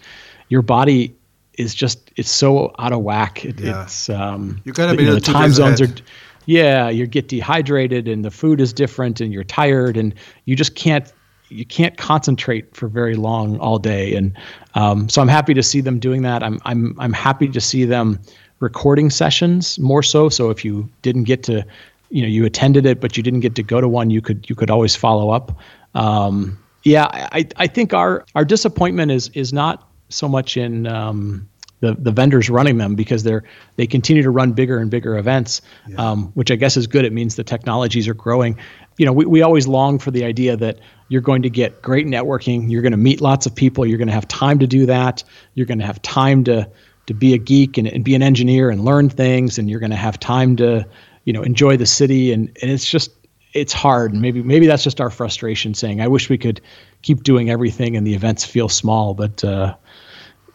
your 0.49 0.63
body 0.63 1.15
is 1.53 1.75
just 1.75 2.11
it's 2.15 2.31
so 2.31 2.73
out 2.79 2.93
of 2.93 3.01
whack. 3.01 3.45
It, 3.45 3.59
yeah. 3.59 3.83
It's 3.83 4.09
um, 4.09 4.61
you 4.63 4.73
gotta 4.73 4.97
be 4.97 5.03
you 5.03 5.09
know, 5.09 5.15
the 5.15 5.21
time 5.21 5.51
zones 5.51 5.81
ahead. 5.81 5.99
are 5.99 6.03
yeah, 6.45 6.89
you 6.89 7.07
get 7.07 7.27
dehydrated 7.27 8.07
and 8.07 8.23
the 8.23 8.31
food 8.31 8.61
is 8.61 8.71
different 8.71 9.19
and 9.19 9.33
you're 9.33 9.43
tired 9.43 9.97
and 9.97 10.13
you 10.45 10.55
just 10.55 10.75
can't 10.75 11.11
you 11.49 11.65
can't 11.65 11.97
concentrate 11.97 12.75
for 12.75 12.87
very 12.87 13.15
long 13.15 13.59
all 13.59 13.79
day. 13.79 14.15
And 14.15 14.37
um, 14.73 15.09
so 15.09 15.21
I'm 15.21 15.27
happy 15.27 15.53
to 15.53 15.63
see 15.63 15.81
them 15.81 15.99
doing 15.99 16.23
that. 16.23 16.43
I'm 16.43 16.59
I'm 16.65 16.95
I'm 16.99 17.13
happy 17.13 17.47
to 17.49 17.61
see 17.61 17.85
them 17.85 18.19
recording 18.59 19.09
sessions 19.09 19.77
more 19.79 20.03
so. 20.03 20.29
So 20.29 20.49
if 20.49 20.65
you 20.65 20.89
didn't 21.01 21.25
get 21.25 21.43
to, 21.43 21.65
you 22.09 22.21
know, 22.21 22.27
you 22.27 22.45
attended 22.45 22.85
it 22.85 22.99
but 22.99 23.17
you 23.17 23.23
didn't 23.23 23.41
get 23.41 23.55
to 23.55 23.63
go 23.63 23.81
to 23.81 23.87
one, 23.87 24.09
you 24.09 24.21
could 24.21 24.49
you 24.49 24.55
could 24.55 24.69
always 24.69 24.95
follow 24.95 25.29
up. 25.29 25.57
Um, 25.93 26.57
yeah, 26.83 27.07
I 27.11 27.47
I 27.57 27.67
think 27.67 27.93
our 27.93 28.25
our 28.35 28.45
disappointment 28.45 29.11
is 29.11 29.29
is 29.29 29.51
not 29.51 29.89
so 30.09 30.27
much 30.27 30.55
in 30.55 30.87
um, 30.87 31.49
the 31.79 31.95
the 31.95 32.11
vendors 32.11 32.49
running 32.49 32.77
them 32.77 32.95
because 32.95 33.23
they're 33.23 33.43
they 33.75 33.87
continue 33.87 34.23
to 34.23 34.29
run 34.29 34.53
bigger 34.53 34.77
and 34.77 34.89
bigger 34.89 35.17
events, 35.17 35.61
yeah. 35.87 35.95
um, 35.97 36.31
which 36.33 36.51
I 36.51 36.55
guess 36.55 36.77
is 36.77 36.87
good. 36.87 37.05
It 37.05 37.13
means 37.13 37.35
the 37.35 37.43
technologies 37.43 38.07
are 38.07 38.13
growing. 38.13 38.57
You 38.97 39.05
know, 39.05 39.13
we, 39.13 39.25
we 39.25 39.41
always 39.41 39.67
long 39.67 39.99
for 39.99 40.11
the 40.11 40.23
idea 40.23 40.55
that 40.57 40.79
you're 41.09 41.21
going 41.21 41.41
to 41.43 41.49
get 41.49 41.81
great 41.81 42.07
networking, 42.07 42.71
you're 42.71 42.81
going 42.81 42.91
to 42.91 42.97
meet 42.97 43.21
lots 43.21 43.45
of 43.45 43.53
people, 43.53 43.85
you're 43.85 43.97
going 43.97 44.07
to 44.07 44.13
have 44.13 44.27
time 44.27 44.59
to 44.59 44.67
do 44.67 44.85
that, 44.85 45.23
you're 45.53 45.65
going 45.65 45.79
to 45.79 45.85
have 45.85 46.01
time 46.01 46.43
to 46.45 46.69
to 47.07 47.13
be 47.13 47.35
a 47.35 47.37
geek 47.37 47.77
and, 47.77 47.87
and 47.87 48.03
be 48.03 48.15
an 48.15 48.23
engineer 48.23 48.71
and 48.71 48.83
learn 48.83 49.09
things, 49.09 49.59
and 49.59 49.69
you're 49.69 49.79
going 49.79 49.91
to 49.91 49.97
have 49.97 50.19
time 50.19 50.55
to 50.57 50.87
you 51.23 51.33
know 51.33 51.43
enjoy 51.43 51.77
the 51.77 51.85
city, 51.85 52.31
and 52.31 52.47
and 52.61 52.71
it's 52.71 52.89
just 52.89 53.11
it's 53.53 53.71
hard 53.71 54.11
and 54.11 54.21
maybe 54.21 54.43
maybe 54.43 54.67
that's 54.67 54.83
just 54.83 54.99
our 54.99 55.09
frustration 55.09 55.73
saying 55.73 56.01
i 56.01 56.09
wish 56.09 56.29
we 56.29 56.37
could 56.37 56.59
keep 57.03 57.23
doing 57.23 57.49
everything 57.49 57.95
and 57.95 58.05
the 58.05 58.13
events 58.13 58.43
feel 58.43 58.67
small 58.67 59.13
but 59.13 59.41
uh, 59.45 59.73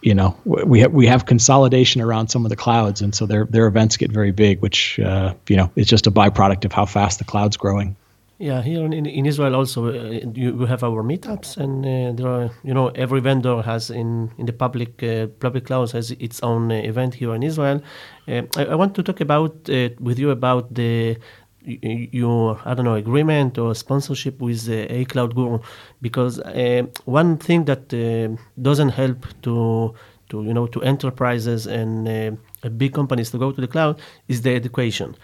you 0.02 0.14
know 0.14 0.36
we 0.44 0.80
have 0.80 0.92
we 0.92 1.06
have 1.06 1.26
consolidation 1.26 2.00
around 2.00 2.28
some 2.28 2.44
of 2.44 2.50
the 2.50 2.56
clouds, 2.56 3.02
and 3.02 3.14
so 3.14 3.26
their 3.26 3.44
their 3.44 3.66
events 3.66 3.96
get 3.96 4.10
very 4.10 4.32
big, 4.32 4.60
which 4.60 4.98
uh, 5.00 5.34
you 5.48 5.56
know 5.56 5.70
is 5.76 5.86
just 5.86 6.06
a 6.06 6.10
byproduct 6.10 6.64
of 6.64 6.72
how 6.72 6.86
fast 6.86 7.18
the 7.18 7.24
cloud's 7.24 7.56
growing. 7.56 7.96
Yeah, 8.40 8.62
here 8.62 8.86
in, 8.86 9.04
in 9.04 9.26
Israel 9.26 9.54
also 9.54 9.88
uh, 9.88 10.18
you, 10.34 10.54
we 10.54 10.66
have 10.66 10.82
our 10.82 11.02
meetups, 11.02 11.58
and 11.58 11.84
uh, 11.84 12.12
there 12.16 12.26
are 12.26 12.50
you 12.64 12.72
know 12.72 12.88
every 12.94 13.20
vendor 13.20 13.60
has 13.60 13.90
in 13.90 14.30
in 14.38 14.46
the 14.46 14.54
public 14.54 15.02
uh, 15.02 15.26
public 15.40 15.66
clouds 15.66 15.92
has 15.92 16.12
its 16.12 16.42
own 16.42 16.72
uh, 16.72 16.76
event 16.76 17.12
here 17.12 17.34
in 17.34 17.42
Israel. 17.42 17.82
Uh, 18.26 18.44
I, 18.56 18.64
I, 18.72 18.74
want 18.76 18.94
to 18.94 19.02
talk 19.02 19.20
about 19.20 19.68
with 20.00 20.18
you 20.18 20.30
about 20.30 20.74
the 20.74 21.18
your 21.66 22.58
I 22.64 22.72
don't 22.72 22.86
know 22.86 22.94
agreement 22.94 23.58
or 23.58 23.74
sponsorship 23.74 24.40
with 24.40 24.70
uh, 24.70 24.86
A 24.88 25.04
Cloud 25.04 25.34
Guru 25.34 25.58
because 26.00 26.40
uh, 26.40 26.84
one 27.04 27.36
thing 27.36 27.66
that 27.66 27.92
uh, 27.92 28.40
doesn't 28.62 28.88
help 29.02 29.26
to 29.42 29.94
to 30.30 30.44
you 30.44 30.54
know 30.54 30.66
to 30.66 30.80
enterprises 30.82 31.66
and 31.66 32.08
uh, 32.08 32.68
big 32.70 32.94
companies 32.94 33.30
to 33.30 33.38
go 33.38 33.52
to 33.52 33.60
the 33.60 33.68
cloud 33.68 34.00
is 34.28 34.42
the 34.42 34.54
education 34.54 35.14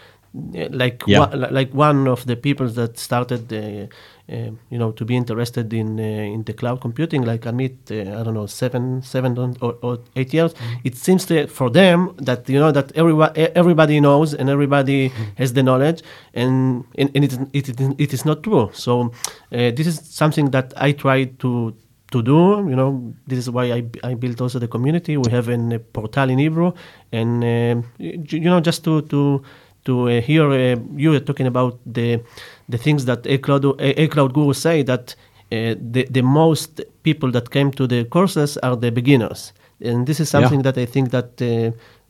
like 0.71 1.03
yeah. 1.07 1.21
one, 1.21 1.41
like 1.53 1.73
one 1.73 2.09
of 2.09 2.27
the 2.27 2.37
people 2.37 2.69
that 2.69 2.99
started 2.99 3.53
uh, 3.53 3.87
uh, 4.33 4.51
you 4.71 4.79
know 4.79 4.93
to 4.93 5.05
be 5.05 5.17
interested 5.17 5.73
in 5.73 5.99
uh, 5.99 6.03
in 6.03 6.43
the 6.45 6.53
cloud 6.53 6.81
computing 6.81 7.23
like 7.23 7.43
Amit 7.43 7.91
uh, 7.91 8.21
I 8.21 8.23
don't 8.23 8.35
know 8.35 8.47
seven 8.47 9.03
seven 9.03 9.39
or, 9.61 9.77
or 9.83 9.99
eight 10.15 10.35
years 10.35 10.53
mm-hmm. 10.53 10.75
it 10.85 10.97
seems 10.97 11.25
to, 11.27 11.47
for 11.47 11.71
them 11.71 12.15
that 12.19 12.49
you 12.49 12.59
know 12.59 12.73
that 12.73 12.93
everybody 12.97 13.41
everybody 13.55 14.01
knows 14.01 14.35
and 14.35 14.51
everybody 14.51 15.09
mm-hmm. 15.09 15.25
has 15.37 15.53
the 15.53 15.63
knowledge 15.63 16.03
and 16.35 16.85
and, 16.99 17.11
and 17.15 17.25
it, 17.25 17.33
it, 17.53 17.81
it 17.99 18.13
is 18.13 18.25
not 18.25 18.43
true 18.43 18.71
so 18.73 19.13
uh, 19.53 19.71
this 19.71 19.87
is 19.87 20.01
something 20.05 20.51
that 20.51 20.75
I 20.77 20.93
try 20.93 21.25
to 21.25 21.75
to 22.13 22.23
do. 22.23 22.69
You 22.69 22.77
know, 22.77 23.15
this 23.27 23.39
is 23.39 23.51
why 23.51 23.65
I, 23.73 23.85
I 24.05 24.15
built 24.15 24.41
also 24.41 24.59
the 24.59 24.69
community. 24.69 25.17
We 25.17 25.31
have 25.31 25.49
a 25.49 25.79
portal 25.79 26.31
in 26.31 26.39
Hebrew, 26.39 26.73
and 27.13 27.43
uh, 27.43 27.83
you 27.99 28.41
know, 28.41 28.61
just 28.61 28.85
to 28.85 29.03
to 29.03 29.43
to 29.87 30.09
uh, 30.09 30.21
hear 30.21 30.51
uh, 30.51 30.77
you 30.95 31.19
talking 31.21 31.47
about 31.47 31.79
the 31.87 32.21
the 32.69 32.79
things 32.79 33.05
that 33.07 33.27
a 33.27 33.39
cloud 33.39 33.65
A 33.81 34.07
Cloud 34.09 34.33
Guru 34.35 34.53
say 34.53 34.83
that 34.83 35.15
uh, 35.53 35.75
the 35.93 36.07
the 36.11 36.23
most 36.23 36.81
people 37.03 37.31
that 37.33 37.51
came 37.51 37.71
to 37.73 37.87
the 37.87 38.05
courses 38.05 38.59
are 38.59 38.77
the 38.77 38.91
beginners, 38.91 39.53
and 39.81 40.07
this 40.07 40.21
is 40.21 40.29
something 40.29 40.61
yeah. 40.61 40.73
that 40.73 40.79
I 40.79 40.87
think 40.87 41.11
that 41.11 41.41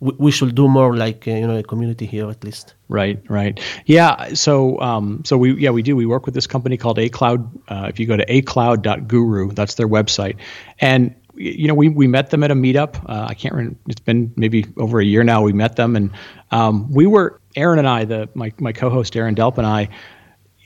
we, 0.00 0.12
we 0.18 0.30
should 0.30 0.54
do 0.54 0.68
more 0.68 0.96
like 0.96 1.26
uh, 1.26 1.32
you 1.32 1.46
know 1.46 1.56
a 1.56 1.62
community 1.62 2.06
here 2.06 2.28
at 2.28 2.44
least. 2.44 2.74
Right 2.88 3.22
right. 3.28 3.60
Yeah 3.86 4.34
so 4.34 4.80
um, 4.80 5.22
so 5.24 5.38
we 5.38 5.54
yeah 5.54 5.70
we 5.70 5.82
do. 5.82 5.96
We 5.96 6.06
work 6.06 6.26
with 6.26 6.34
this 6.34 6.46
company 6.46 6.76
called 6.76 6.98
a 6.98 7.08
cloud 7.08 7.48
uh, 7.68 7.86
if 7.88 7.98
you 7.98 8.06
go 8.06 8.16
to 8.16 8.26
acloud.guru 8.26 9.52
that's 9.52 9.74
their 9.74 9.88
website. 9.88 10.36
And 10.80 11.14
you 11.37 11.68
know, 11.68 11.75
we, 11.75 11.88
we 11.88 12.07
met 12.07 12.31
them 12.31 12.42
at 12.42 12.51
a 12.51 12.55
meetup. 12.55 12.96
Uh, 13.09 13.27
I 13.29 13.35
can't 13.35 13.55
remember. 13.55 13.79
It's 13.88 14.01
been 14.01 14.33
maybe 14.37 14.66
over 14.77 15.01
a 15.01 15.05
year 15.05 15.22
now. 15.25 15.42
We 15.42 15.53
met 15.53 15.77
them, 15.77 15.96
and 15.96 16.11
um, 16.51 16.90
we 16.90 17.07
were 17.07 17.40
Aaron 17.57 17.79
and 17.79 17.88
I, 17.88 18.05
the 18.05 18.29
my 18.35 18.53
my 18.59 18.72
co-host 18.72 19.16
Aaron 19.16 19.35
Delp 19.35 19.59
and 19.59 19.66
I. 19.66 19.88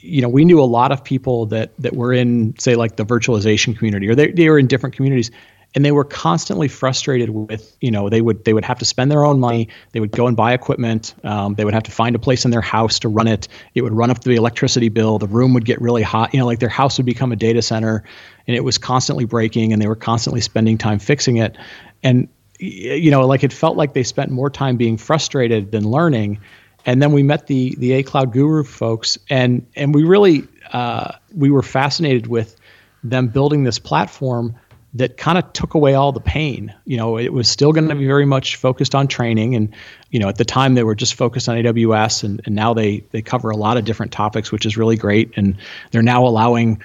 You 0.03 0.23
know, 0.23 0.29
we 0.29 0.45
knew 0.45 0.61
a 0.61 0.65
lot 0.65 0.93
of 0.93 1.05
people 1.05 1.47
that 1.47 1.73
that 1.79 1.95
were 1.95 2.13
in, 2.13 2.55
say, 2.59 2.75
like 2.75 2.97
the 2.97 3.05
virtualization 3.05 3.77
community, 3.77 4.09
or 4.09 4.15
they 4.15 4.31
they 4.31 4.49
were 4.49 4.59
in 4.59 4.67
different 4.67 4.95
communities, 4.95 5.31
and 5.75 5.85
they 5.85 5.93
were 5.93 6.05
constantly 6.05 6.69
frustrated 6.69 7.31
with 7.31 7.77
you 7.81 7.91
know 7.91 8.09
they 8.09 8.21
would 8.21 8.45
they 8.45 8.53
would 8.53 8.65
have 8.65 8.79
to 8.81 8.85
spend 8.85 9.11
their 9.11 9.25
own 9.25 9.39
money. 9.39 9.69
They 9.93 10.01
would 10.01 10.11
go 10.11 10.27
and 10.27 10.37
buy 10.37 10.53
equipment. 10.53 11.15
Um, 11.23 11.55
they 11.55 11.65
would 11.65 11.75
have 11.75 11.85
to 11.85 11.91
find 11.91 12.17
a 12.17 12.19
place 12.19 12.45
in 12.45 12.51
their 12.51 12.61
house 12.61 12.99
to 13.01 13.09
run 13.09 13.29
it. 13.29 13.47
It 13.75 13.83
would 13.83 13.93
run 13.93 14.11
up 14.11 14.23
the 14.23 14.35
electricity 14.35 14.89
bill. 14.89 15.19
The 15.19 15.29
room 15.29 15.55
would 15.55 15.65
get 15.65 15.81
really 15.81 16.03
hot. 16.03 16.35
You 16.35 16.41
know 16.41 16.47
like 16.47 16.59
their 16.59 16.69
house 16.69 16.99
would 16.99 17.07
become 17.07 17.33
a 17.33 17.37
data 17.37 17.63
center. 17.63 18.05
And 18.47 18.57
it 18.57 18.65
was 18.65 18.79
constantly 18.79 19.27
breaking 19.27 19.73
and 19.73 19.81
they 19.81 19.87
were 19.87 19.97
constantly 19.97 20.41
spending 20.41 20.77
time 20.77 20.99
fixing 20.99 21.37
it. 21.37 21.57
And 22.03 22.29
you 22.59 23.11
know 23.11 23.27
like 23.27 23.45
it 23.45 23.53
felt 23.53 23.77
like 23.77 23.93
they 23.93 24.03
spent 24.03 24.31
more 24.31 24.51
time 24.51 24.77
being 24.77 24.97
frustrated 24.97 25.71
than 25.71 25.85
learning. 25.85 26.41
And 26.85 27.01
then 27.01 27.13
we 27.13 27.23
met 27.23 27.47
the 27.47 27.77
the 27.79 27.93
A 27.93 28.03
Cloud 28.03 28.33
Guru 28.33 28.65
folks 28.65 29.19
and 29.29 29.67
and 29.77 29.95
we 29.95 30.03
really 30.03 30.49
uh, 30.73 31.13
we 31.33 31.51
were 31.51 31.63
fascinated 31.63 32.27
with 32.27 32.57
them 33.03 33.29
building 33.29 33.65
this 33.65 33.79
platform 33.79 34.57
that 34.95 35.17
kind 35.17 35.39
of 35.39 35.53
took 35.53 35.75
away 35.75 35.95
all 35.95 36.11
the 36.11 36.21
pain. 36.21 36.75
You 36.85 36.97
know, 36.97 37.17
it 37.17 37.33
was 37.33 37.49
still 37.49 37.73
going 37.73 37.89
to 37.89 37.95
be 37.95 38.07
very 38.07 38.25
much 38.25 38.57
focused 38.57 38.95
on 38.95 39.07
training, 39.07 39.55
and 39.55 39.73
you 40.11 40.19
know, 40.19 40.29
at 40.29 40.37
the 40.37 40.45
time 40.45 40.75
they 40.75 40.83
were 40.83 40.95
just 40.95 41.15
focused 41.15 41.49
on 41.49 41.57
AWS, 41.57 42.25
and, 42.25 42.41
and 42.45 42.55
now 42.55 42.75
they 42.75 43.01
they 43.11 43.23
cover 43.23 43.51
a 43.51 43.57
lot 43.57 43.77
of 43.77 43.85
different 43.85 44.13
topics, 44.13 44.51
which 44.51 44.67
is 44.67 44.77
really 44.77 44.97
great. 44.97 45.33
And 45.37 45.57
they're 45.93 46.03
now 46.03 46.27
allowing 46.27 46.83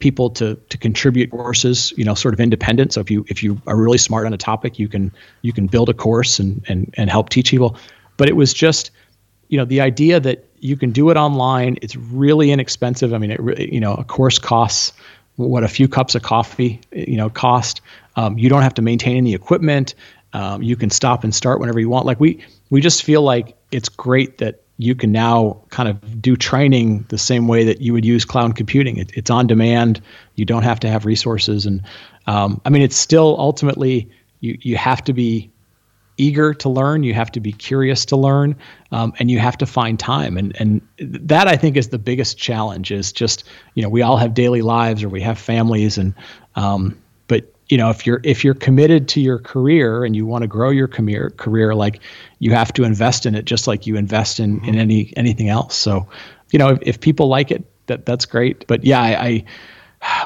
people 0.00 0.30
to 0.30 0.56
to 0.68 0.78
contribute 0.78 1.30
courses, 1.30 1.92
you 1.96 2.04
know, 2.04 2.14
sort 2.14 2.34
of 2.34 2.40
independent. 2.40 2.92
So 2.92 3.00
if 3.00 3.10
you 3.10 3.24
if 3.28 3.42
you 3.42 3.60
are 3.66 3.76
really 3.76 3.98
smart 3.98 4.26
on 4.26 4.32
a 4.32 4.38
topic, 4.38 4.78
you 4.78 4.88
can 4.88 5.12
you 5.42 5.52
can 5.52 5.66
build 5.66 5.88
a 5.88 5.94
course 5.94 6.40
and 6.40 6.64
and 6.68 6.92
and 6.96 7.08
help 7.08 7.28
teach 7.28 7.50
people. 7.50 7.76
But 8.16 8.28
it 8.28 8.36
was 8.36 8.52
just, 8.52 8.90
you 9.48 9.58
know, 9.58 9.64
the 9.64 9.80
idea 9.80 10.20
that 10.20 10.44
you 10.58 10.76
can 10.76 10.90
do 10.90 11.10
it 11.10 11.16
online. 11.16 11.78
It's 11.82 11.94
really 11.94 12.50
inexpensive. 12.50 13.12
I 13.12 13.18
mean, 13.18 13.30
it 13.32 13.72
you 13.72 13.80
know, 13.80 13.94
a 13.94 14.04
course 14.04 14.38
costs 14.38 14.92
what 15.36 15.64
a 15.64 15.68
few 15.68 15.88
cups 15.88 16.14
of 16.14 16.22
coffee 16.22 16.80
you 16.92 17.16
know 17.16 17.30
cost. 17.30 17.80
Um, 18.16 18.38
you 18.38 18.48
don't 18.48 18.62
have 18.62 18.74
to 18.74 18.82
maintain 18.82 19.16
any 19.16 19.34
equipment. 19.34 19.94
Um, 20.32 20.62
you 20.62 20.76
can 20.76 20.90
stop 20.90 21.24
and 21.24 21.34
start 21.34 21.60
whenever 21.60 21.80
you 21.80 21.88
want. 21.88 22.06
Like 22.06 22.20
we 22.20 22.44
we 22.70 22.80
just 22.80 23.02
feel 23.02 23.22
like 23.22 23.56
it's 23.70 23.88
great 23.88 24.38
that 24.38 24.62
you 24.76 24.94
can 24.94 25.12
now 25.12 25.62
kind 25.70 25.88
of 25.88 26.20
do 26.20 26.36
training 26.36 27.06
the 27.08 27.18
same 27.18 27.46
way 27.46 27.64
that 27.64 27.80
you 27.80 27.92
would 27.92 28.04
use 28.04 28.24
cloud 28.24 28.56
computing. 28.56 28.96
It, 28.96 29.12
it's 29.14 29.30
on 29.30 29.46
demand. 29.46 30.00
You 30.34 30.44
don't 30.44 30.64
have 30.64 30.80
to 30.80 30.88
have 30.88 31.04
resources, 31.04 31.66
and 31.66 31.82
um, 32.26 32.60
I 32.64 32.70
mean, 32.70 32.82
it's 32.82 32.96
still 32.96 33.36
ultimately 33.38 34.10
you 34.40 34.58
you 34.60 34.76
have 34.76 35.02
to 35.04 35.12
be 35.12 35.50
eager 36.16 36.54
to 36.54 36.68
learn. 36.68 37.02
You 37.02 37.14
have 37.14 37.32
to 37.32 37.40
be 37.40 37.52
curious 37.52 38.04
to 38.06 38.16
learn, 38.16 38.56
um, 38.92 39.12
and 39.18 39.30
you 39.30 39.38
have 39.38 39.58
to 39.58 39.66
find 39.66 39.98
time. 39.98 40.36
And 40.36 40.54
and 40.60 40.80
that 40.98 41.48
I 41.48 41.56
think 41.56 41.76
is 41.76 41.88
the 41.88 41.98
biggest 41.98 42.38
challenge. 42.38 42.90
Is 42.90 43.12
just 43.12 43.44
you 43.74 43.82
know 43.82 43.88
we 43.88 44.02
all 44.02 44.16
have 44.16 44.34
daily 44.34 44.62
lives 44.62 45.02
or 45.02 45.08
we 45.08 45.20
have 45.22 45.38
families, 45.38 45.98
and 45.98 46.14
um, 46.56 47.00
but 47.28 47.52
you 47.68 47.76
know 47.76 47.90
if 47.90 48.06
you're 48.06 48.20
if 48.24 48.44
you're 48.44 48.54
committed 48.54 49.08
to 49.08 49.20
your 49.20 49.38
career 49.38 50.04
and 50.04 50.14
you 50.14 50.26
want 50.26 50.42
to 50.42 50.48
grow 50.48 50.70
your 50.70 50.88
career 50.88 51.30
career 51.30 51.74
like 51.74 52.00
you 52.38 52.52
have 52.52 52.72
to 52.74 52.84
invest 52.84 53.26
in 53.26 53.34
it 53.34 53.44
just 53.44 53.66
like 53.66 53.86
you 53.86 53.96
invest 53.96 54.40
in 54.40 54.64
in 54.64 54.76
any 54.76 55.12
anything 55.16 55.48
else. 55.48 55.74
So 55.74 56.08
you 56.50 56.58
know 56.58 56.70
if, 56.70 56.78
if 56.82 57.00
people 57.00 57.28
like 57.28 57.50
it, 57.50 57.64
that 57.86 58.06
that's 58.06 58.26
great. 58.26 58.66
But 58.66 58.84
yeah, 58.84 59.00
I, 59.00 59.26
I 59.26 59.44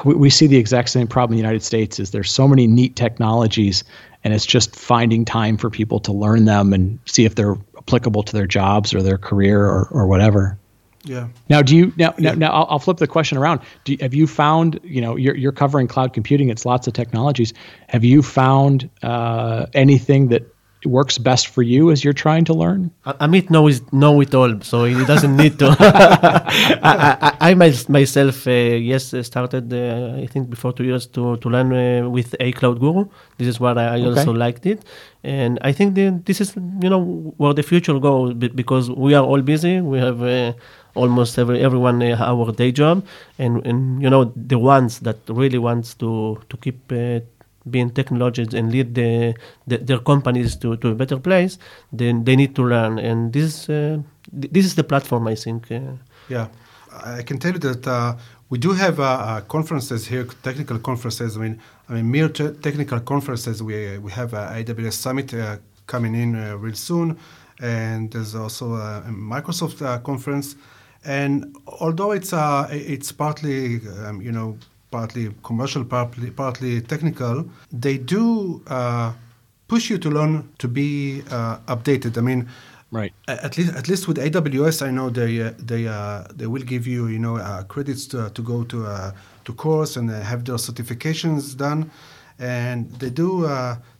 we, 0.05 0.15
we 0.15 0.29
see 0.29 0.47
the 0.47 0.57
exact 0.57 0.89
same 0.89 1.07
problem 1.07 1.33
in 1.33 1.37
the 1.37 1.47
United 1.47 1.63
States. 1.63 1.99
Is 1.99 2.11
there's 2.11 2.31
so 2.31 2.47
many 2.47 2.67
neat 2.67 2.95
technologies 2.95 3.83
and 4.23 4.33
it's 4.33 4.45
just 4.45 4.75
finding 4.75 5.25
time 5.25 5.57
for 5.57 5.69
people 5.69 5.99
to 6.01 6.11
learn 6.11 6.45
them 6.45 6.73
and 6.73 6.99
see 7.05 7.25
if 7.25 7.35
they're 7.35 7.55
applicable 7.77 8.23
to 8.23 8.33
their 8.33 8.47
jobs 8.47 8.93
or 8.93 9.01
their 9.01 9.17
career 9.17 9.65
or, 9.65 9.87
or 9.91 10.07
whatever. 10.07 10.57
Yeah. 11.05 11.29
Now, 11.49 11.61
do 11.61 11.77
you 11.77 11.93
now? 11.95 12.13
Yeah. 12.17 12.31
Now, 12.31 12.37
now 12.37 12.51
I'll, 12.51 12.67
I'll, 12.71 12.79
flip 12.79 12.97
the 12.97 13.07
question 13.07 13.37
around. 13.37 13.61
Do 13.85 13.95
have 14.01 14.13
you 14.13 14.27
found? 14.27 14.81
You 14.83 15.01
know, 15.01 15.15
you're 15.15 15.35
you're 15.35 15.53
covering 15.53 15.87
cloud 15.87 16.13
computing. 16.13 16.49
It's 16.49 16.65
lots 16.65 16.87
of 16.87 16.93
technologies. 16.93 17.53
Have 17.87 18.03
you 18.03 18.21
found 18.21 18.89
uh, 19.01 19.67
anything 19.73 20.27
that 20.29 20.53
works 20.85 21.17
best 21.17 21.47
for 21.47 21.61
you 21.61 21.91
as 21.91 22.03
you're 22.03 22.13
trying 22.13 22.45
to 22.45 22.53
learn? 22.53 22.91
Amit 23.05 23.49
knows 23.49 23.81
know 23.91 24.21
it 24.21 24.33
all, 24.33 24.59
so 24.61 24.85
he 24.85 25.05
doesn't 25.05 25.35
need 25.35 25.59
to. 25.59 25.75
I, 25.79 27.35
I, 27.41 27.51
I, 27.51 27.53
myself, 27.53 28.47
uh, 28.47 28.51
yes, 28.51 29.13
started 29.23 29.73
uh, 29.73 30.21
I 30.21 30.27
think 30.27 30.49
before 30.49 30.73
two 30.73 30.85
years 30.85 31.05
to 31.07 31.37
to 31.37 31.49
learn 31.49 31.73
uh, 31.73 32.09
with 32.09 32.35
A 32.39 32.51
Cloud 32.53 32.79
Guru. 32.79 33.05
This 33.37 33.47
is 33.47 33.59
what 33.59 33.77
I, 33.77 33.85
I 33.85 33.99
okay. 33.99 34.19
also 34.19 34.31
liked 34.31 34.65
it, 34.65 34.83
and 35.23 35.59
I 35.61 35.71
think 35.71 35.95
the, 35.95 36.21
this 36.25 36.39
is 36.41 36.55
you 36.55 36.89
know 36.89 37.33
where 37.37 37.53
the 37.53 37.63
future 37.63 37.99
goes 37.99 38.33
because 38.33 38.89
we 38.89 39.13
are 39.13 39.25
all 39.25 39.41
busy. 39.41 39.81
We 39.81 39.99
have 39.99 40.23
uh, 40.23 40.53
almost 40.95 41.37
every 41.37 41.61
everyone 41.61 42.01
uh, 42.01 42.17
our 42.19 42.51
day 42.51 42.71
job, 42.71 43.05
and 43.37 43.65
and 43.65 44.01
you 44.01 44.09
know 44.09 44.31
the 44.35 44.57
ones 44.57 44.99
that 44.99 45.17
really 45.27 45.57
wants 45.57 45.93
to 45.95 46.39
to 46.49 46.57
keep 46.57 46.91
uh, 46.91 47.19
being 47.71 47.89
technologists 47.91 48.53
and 48.53 48.71
lead 48.71 48.95
the, 48.95 49.35
the, 49.67 49.77
their 49.77 49.99
companies 49.99 50.55
to, 50.57 50.77
to 50.77 50.89
a 50.89 50.95
better 50.95 51.17
place, 51.17 51.57
then 51.91 52.23
they 52.23 52.35
need 52.35 52.55
to 52.55 52.63
learn. 52.63 52.99
And 52.99 53.33
this 53.33 53.69
uh, 53.69 53.99
this 54.31 54.65
is 54.65 54.75
the 54.75 54.83
platform, 54.83 55.27
I 55.27 55.35
think. 55.35 55.71
Uh. 55.71 55.93
yeah, 56.27 56.47
I 57.03 57.23
can 57.23 57.37
tell 57.39 57.53
you 57.53 57.59
that 57.59 57.87
uh, 57.87 58.15
we 58.49 58.57
do 58.57 58.71
have 58.71 58.99
uh, 58.99 59.03
uh, 59.03 59.41
conferences 59.41 60.07
here, 60.07 60.25
technical 60.43 60.79
conferences. 60.79 61.37
I 61.37 61.39
mean, 61.39 61.59
I 61.87 61.93
mean, 61.93 62.11
mere 62.11 62.29
te- 62.29 62.53
technical 62.61 62.99
conferences. 62.99 63.61
We 63.61 63.97
we 63.97 64.11
have 64.11 64.31
AWS 64.31 64.93
Summit 64.93 65.33
coming 65.87 66.15
in 66.15 66.59
real 66.59 66.75
soon, 66.75 67.17
and 67.59 68.11
there's 68.11 68.35
also 68.35 68.75
a 68.75 69.03
Microsoft 69.07 70.03
conference. 70.03 70.55
And 71.05 71.55
although 71.79 72.11
it's 72.11 72.33
it's 72.71 73.11
partly 73.11 73.81
um, 74.05 74.21
you 74.21 74.31
know 74.31 74.57
partly 74.91 75.31
commercial, 75.43 75.83
partly, 75.83 76.31
partly 76.31 76.81
technical, 76.81 77.45
they 77.71 77.97
do 77.97 78.61
uh, 78.67 79.13
push 79.67 79.89
you 79.89 79.97
to 79.97 80.09
learn 80.09 80.49
to 80.57 80.67
be 80.67 81.23
uh, 81.29 81.57
updated. 81.67 82.17
I 82.17 82.21
mean, 82.21 82.47
right. 82.91 83.13
At 83.27 83.57
least, 83.57 83.75
at 83.75 83.87
least 83.87 84.07
with 84.07 84.17
AWS, 84.17 84.85
I 84.85 84.91
know 84.91 85.09
they 85.09 85.41
uh, 85.41 85.53
they 85.57 85.87
uh, 85.87 86.23
they 86.35 86.47
will 86.47 86.63
give 86.63 86.87
you 86.87 87.07
you 87.07 87.19
know 87.19 87.37
uh, 87.37 87.63
credits 87.63 88.05
to, 88.07 88.29
to 88.29 88.41
go 88.41 88.63
to 88.65 88.85
uh, 88.85 89.11
to 89.45 89.53
course 89.53 89.95
and 89.95 90.09
have 90.09 90.45
their 90.45 90.57
certifications 90.57 91.55
done, 91.55 91.91
and 92.39 92.91
they 92.99 93.09
do 93.09 93.47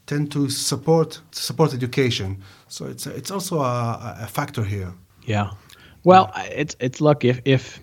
tend 0.06 0.32
to 0.32 0.50
support 0.50 1.22
support 1.32 1.74
education. 1.74 2.42
So 2.68 2.86
it's 2.86 3.06
it's 3.08 3.32
also 3.32 3.60
a, 3.60 4.18
a 4.22 4.28
factor 4.28 4.64
here. 4.64 4.92
Yeah. 5.24 5.52
Well, 6.04 6.32
it's 6.36 6.76
it's 6.80 7.02
look 7.02 7.24
if 7.24 7.42
if 7.46 7.80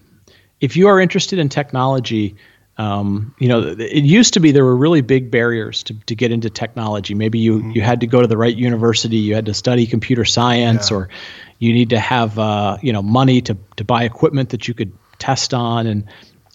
if 0.60 0.76
you 0.76 0.88
are 0.88 1.00
interested 1.00 1.38
in 1.38 1.48
technology 1.48 2.34
um, 2.78 3.34
you 3.38 3.48
know, 3.48 3.62
it 3.62 4.04
used 4.04 4.34
to 4.34 4.40
be 4.40 4.52
there 4.52 4.64
were 4.64 4.76
really 4.76 5.00
big 5.00 5.30
barriers 5.30 5.82
to, 5.84 5.94
to 5.94 6.14
get 6.14 6.30
into 6.30 6.50
technology. 6.50 7.14
Maybe 7.14 7.38
you, 7.38 7.58
mm-hmm. 7.58 7.70
you 7.70 7.80
had 7.80 8.00
to 8.00 8.06
go 8.06 8.20
to 8.20 8.26
the 8.26 8.36
right 8.36 8.54
university, 8.54 9.16
you 9.16 9.34
had 9.34 9.46
to 9.46 9.54
study 9.54 9.86
computer 9.86 10.24
science, 10.24 10.90
yeah. 10.90 10.96
or 10.98 11.08
you 11.58 11.72
need 11.72 11.90
to 11.90 11.98
have 11.98 12.38
uh, 12.38 12.76
you 12.82 12.92
know 12.92 13.02
money 13.02 13.40
to 13.42 13.56
to 13.76 13.84
buy 13.84 14.04
equipment 14.04 14.50
that 14.50 14.68
you 14.68 14.74
could 14.74 14.92
test 15.18 15.54
on. 15.54 15.86
And 15.86 16.04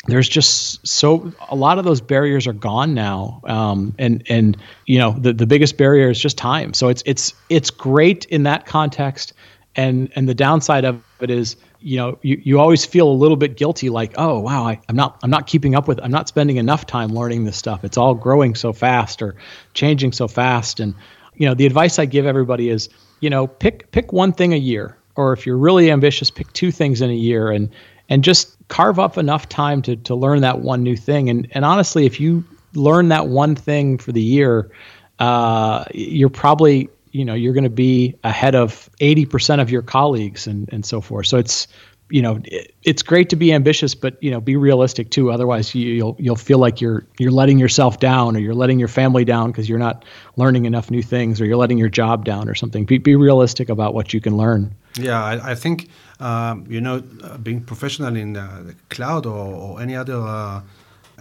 there's 0.08 0.30
just 0.30 0.86
so 0.86 1.32
a 1.50 1.56
lot 1.56 1.80
of 1.80 1.86
those 1.86 2.02
barriers 2.02 2.46
are 2.46 2.54
gone 2.54 2.94
now. 2.94 3.42
Um, 3.46 3.96
and 3.98 4.24
and 4.30 4.58
you 4.86 5.00
know 5.00 5.12
the 5.12 5.34
the 5.34 5.48
biggest 5.48 5.78
barrier 5.78 6.10
is 6.10 6.20
just 6.20 6.38
time. 6.38 6.74
So 6.74 6.90
it's 6.90 7.02
it's 7.06 7.34
it's 7.50 7.70
great 7.70 8.26
in 8.26 8.44
that 8.44 8.66
context. 8.66 9.34
And 9.76 10.12
and 10.16 10.28
the 10.28 10.36
downside 10.36 10.86
of 10.86 11.02
it 11.22 11.30
is 11.30 11.56
you 11.82 11.98
know 11.98 12.18
you, 12.22 12.40
you 12.44 12.60
always 12.60 12.86
feel 12.86 13.08
a 13.08 13.14
little 13.14 13.38
bit 13.38 13.58
guilty 13.58 13.90
like 13.90 14.14
oh 14.18 14.40
wow 14.40 14.68
I, 14.68 14.80
i'm 14.88 14.96
not 14.96 15.20
i'm 15.24 15.30
not 15.30 15.48
keeping 15.48 15.76
up 15.76 15.88
with 15.88 16.00
i'm 16.04 16.12
not 16.12 16.28
spending 16.28 16.58
enough 16.58 16.86
time 16.86 17.10
learning 17.10 17.46
this 17.46 17.58
stuff. 17.58 17.84
It's 17.84 17.98
all 17.98 18.14
growing 18.14 18.56
so 18.56 18.74
fast 18.74 19.22
or 19.22 19.36
changing 19.74 20.12
so 20.12 20.28
fast. 20.28 20.80
And 20.80 20.94
you 21.36 21.48
know 21.48 21.54
the 21.54 21.66
advice 21.66 22.00
i 22.00 22.06
give 22.06 22.26
everybody 22.26 22.70
is 22.70 22.90
you 23.20 23.30
know 23.30 23.48
pick 23.48 23.92
pick 23.92 24.14
one 24.14 24.32
thing 24.32 24.54
a 24.54 24.58
year 24.58 24.98
or 25.16 25.34
if 25.34 25.46
you're 25.46 25.58
really 25.58 25.92
ambitious 25.92 26.30
pick 26.30 26.52
two 26.54 26.72
things 26.72 27.02
in 27.02 27.10
a 27.10 27.16
year 27.16 27.50
and 27.50 27.70
and 28.10 28.24
just 28.24 28.56
carve 28.68 29.00
up 29.00 29.18
enough 29.18 29.50
time 29.50 29.82
to 29.82 29.96
to 29.96 30.16
learn 30.16 30.42
that 30.42 30.60
one 30.60 30.84
new 30.84 30.96
thing. 30.96 31.30
And 31.30 31.48
and 31.52 31.66
honestly 31.66 32.06
if 32.06 32.20
you 32.20 32.44
learn 32.74 33.10
that 33.10 33.28
one 33.28 33.56
thing 33.56 33.98
for 33.98 34.12
the 34.12 34.22
year 34.22 34.72
uh, 35.20 35.86
you're 35.94 36.30
probably 36.30 36.90
you 37.12 37.26
know 37.26 37.34
you're 37.34 37.54
going 37.54 37.64
to 37.64 37.70
be 37.70 38.16
ahead 38.24 38.56
of 38.56 38.90
80% 39.00 39.62
of 39.62 39.70
your 39.70 39.82
colleagues 39.82 40.48
and 40.48 40.70
and 40.72 40.86
so 40.86 41.02
forth. 41.02 41.28
So 41.28 41.38
it's 41.38 41.68
you 42.10 42.22
know 42.22 42.42
it, 42.46 42.74
it's 42.84 43.02
great 43.02 43.30
to 43.30 43.36
be 43.36 43.54
ambitious 43.54 43.96
but 43.96 44.22
you 44.22 44.32
know 44.32 44.42
be 44.42 44.56
realistic 44.56 45.12
too. 45.12 45.32
Otherwise 45.32 45.74
you, 45.74 45.88
you'll 45.94 46.16
you'll 46.20 46.36
feel 46.36 46.60
like 46.60 46.82
you're 46.82 47.06
you're 47.20 47.32
letting 47.32 47.60
yourself 47.60 48.00
down 48.00 48.36
or 48.36 48.40
you're 48.40 48.56
letting 48.56 48.80
your 48.80 48.88
family 48.88 49.26
down 49.26 49.52
because 49.52 49.70
you're 49.70 49.80
not 49.80 50.06
learning 50.36 50.66
enough 50.66 50.92
new 50.92 51.02
things 51.02 51.40
or 51.40 51.46
you're 51.46 51.58
letting 51.58 51.78
your 51.78 51.90
job 51.90 52.26
down 52.26 52.50
or 52.50 52.56
something. 52.56 52.86
Be, 52.86 52.98
be 52.98 53.16
realistic 53.16 53.70
about 53.70 53.94
what 53.94 54.14
you 54.14 54.22
can 54.22 54.38
learn. 54.38 54.76
Yeah 54.96 55.24
i, 55.24 55.52
I 55.52 55.56
think 55.56 55.90
um, 56.20 56.66
you 56.70 56.82
know 56.82 57.02
uh, 57.24 57.38
being 57.38 57.62
professional 57.62 58.16
in 58.16 58.38
uh, 58.38 58.64
the 58.66 58.76
cloud 58.90 59.26
or, 59.26 59.54
or 59.54 59.82
any 59.82 59.96
other 59.96 60.20
uh, 60.20 60.62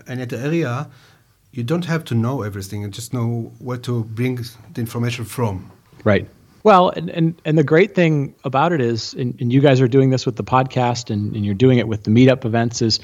any 0.08 0.22
other 0.22 0.36
area 0.36 0.88
you 1.52 1.64
don't 1.64 1.84
have 1.86 2.04
to 2.04 2.14
know 2.14 2.42
everything. 2.42 2.84
And 2.84 2.92
just 2.92 3.12
know 3.12 3.52
where 3.58 3.78
to 3.78 4.04
bring 4.04 4.36
the 4.36 4.80
information 4.80 5.24
from 5.24 5.70
Right. 6.04 6.28
Well, 6.62 6.90
and, 6.90 7.08
and, 7.08 7.42
and 7.44 7.56
the 7.56 7.64
great 7.64 7.94
thing 7.94 8.34
about 8.44 8.72
it 8.72 8.80
is, 8.80 9.14
and, 9.14 9.40
and 9.40 9.52
you 9.52 9.60
guys 9.60 9.80
are 9.80 9.88
doing 9.88 10.10
this 10.10 10.26
with 10.26 10.36
the 10.36 10.44
podcast 10.44 11.10
and, 11.10 11.34
and 11.34 11.44
you're 11.44 11.54
doing 11.54 11.78
it 11.78 11.88
with 11.88 12.04
the 12.04 12.10
meetup 12.10 12.44
events, 12.44 12.82
is 12.82 13.00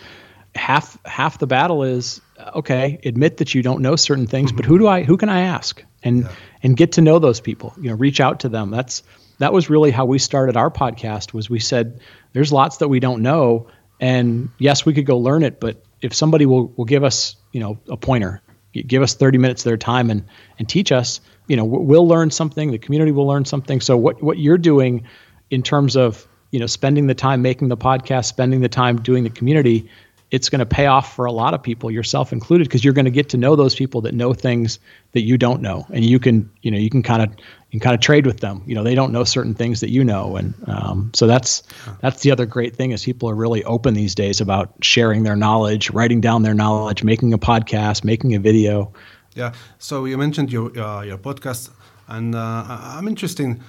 half 0.54 0.98
half 1.04 1.38
the 1.38 1.46
battle 1.46 1.82
is 1.82 2.20
okay, 2.54 2.98
admit 3.04 3.38
that 3.38 3.54
you 3.54 3.62
don't 3.62 3.80
know 3.80 3.96
certain 3.96 4.26
things, 4.26 4.50
mm-hmm. 4.50 4.56
but 4.56 4.66
who 4.66 4.78
do 4.78 4.86
I 4.86 5.02
who 5.04 5.16
can 5.16 5.28
I 5.28 5.40
ask? 5.40 5.82
And 6.02 6.22
yeah. 6.22 6.32
and 6.62 6.76
get 6.76 6.92
to 6.92 7.00
know 7.00 7.18
those 7.18 7.40
people. 7.40 7.72
You 7.80 7.90
know, 7.90 7.96
reach 7.96 8.20
out 8.20 8.40
to 8.40 8.48
them. 8.48 8.70
That's 8.70 9.02
that 9.38 9.52
was 9.52 9.70
really 9.70 9.90
how 9.90 10.04
we 10.04 10.18
started 10.18 10.56
our 10.56 10.70
podcast 10.70 11.32
was 11.32 11.50
we 11.50 11.60
said 11.60 12.00
there's 12.32 12.52
lots 12.52 12.78
that 12.78 12.88
we 12.88 13.00
don't 13.00 13.22
know 13.22 13.68
and 14.00 14.50
yes 14.58 14.84
we 14.84 14.94
could 14.94 15.06
go 15.06 15.18
learn 15.18 15.42
it 15.42 15.60
but 15.60 15.82
if 16.02 16.14
somebody 16.14 16.46
will, 16.46 16.72
will 16.76 16.84
give 16.84 17.04
us 17.04 17.36
you 17.52 17.60
know 17.60 17.78
a 17.88 17.96
pointer 17.96 18.42
give 18.72 19.02
us 19.02 19.14
30 19.14 19.38
minutes 19.38 19.62
of 19.62 19.70
their 19.70 19.76
time 19.76 20.10
and 20.10 20.24
and 20.58 20.68
teach 20.68 20.92
us 20.92 21.20
you 21.46 21.56
know 21.56 21.64
we'll 21.64 22.08
learn 22.08 22.30
something 22.30 22.70
the 22.70 22.78
community 22.78 23.12
will 23.12 23.26
learn 23.26 23.44
something. 23.44 23.80
So 23.80 23.96
what 23.96 24.22
what 24.22 24.38
you're 24.38 24.58
doing 24.58 25.04
in 25.50 25.62
terms 25.62 25.96
of 25.96 26.26
you 26.50 26.60
know 26.60 26.66
spending 26.66 27.06
the 27.06 27.14
time 27.14 27.42
making 27.42 27.68
the 27.68 27.76
podcast 27.76 28.26
spending 28.26 28.60
the 28.60 28.68
time 28.68 28.96
doing 29.00 29.24
the 29.24 29.30
community 29.30 29.88
it's 30.30 30.48
going 30.48 30.58
to 30.58 30.66
pay 30.66 30.86
off 30.86 31.14
for 31.14 31.24
a 31.24 31.32
lot 31.32 31.54
of 31.54 31.62
people 31.62 31.90
yourself 31.90 32.32
included 32.32 32.64
because 32.64 32.84
you're 32.84 32.94
going 32.94 33.04
to 33.04 33.10
get 33.12 33.28
to 33.28 33.36
know 33.36 33.54
those 33.54 33.74
people 33.76 34.00
that 34.00 34.12
know 34.12 34.32
things 34.32 34.80
that 35.12 35.20
you 35.20 35.38
don't 35.38 35.62
know. 35.62 35.86
And 35.92 36.04
you 36.04 36.18
can 36.18 36.50
you 36.62 36.70
know 36.70 36.78
you 36.78 36.90
can 36.90 37.02
kind 37.02 37.22
of 37.22 37.30
you 37.30 37.78
can 37.78 37.80
kind 37.80 37.94
of 37.94 38.00
trade 38.00 38.26
with 38.26 38.40
them. 38.40 38.62
You 38.66 38.74
know 38.74 38.82
they 38.82 38.96
don't 38.96 39.12
know 39.12 39.22
certain 39.22 39.54
things 39.54 39.80
that 39.80 39.90
you 39.90 40.02
know. 40.02 40.36
And 40.36 40.54
um, 40.66 41.12
so 41.14 41.26
that's 41.28 41.62
that's 42.00 42.22
the 42.22 42.32
other 42.32 42.44
great 42.44 42.74
thing 42.74 42.90
is 42.90 43.04
people 43.04 43.30
are 43.30 43.36
really 43.36 43.62
open 43.64 43.94
these 43.94 44.14
days 44.14 44.40
about 44.40 44.72
sharing 44.82 45.22
their 45.22 45.36
knowledge 45.36 45.90
writing 45.90 46.20
down 46.20 46.42
their 46.42 46.54
knowledge 46.54 47.04
making 47.04 47.32
a 47.32 47.38
podcast 47.38 48.02
making 48.02 48.34
a 48.34 48.40
video 48.40 48.92
yeah 49.36 49.52
so 49.78 50.04
you 50.04 50.18
mentioned 50.18 50.50
your 50.50 50.76
uh, 50.78 51.02
your 51.02 51.18
podcast 51.18 51.70
and 52.08 52.34
uh, 52.34 52.64
i'm 52.96 53.06
interested 53.06 53.60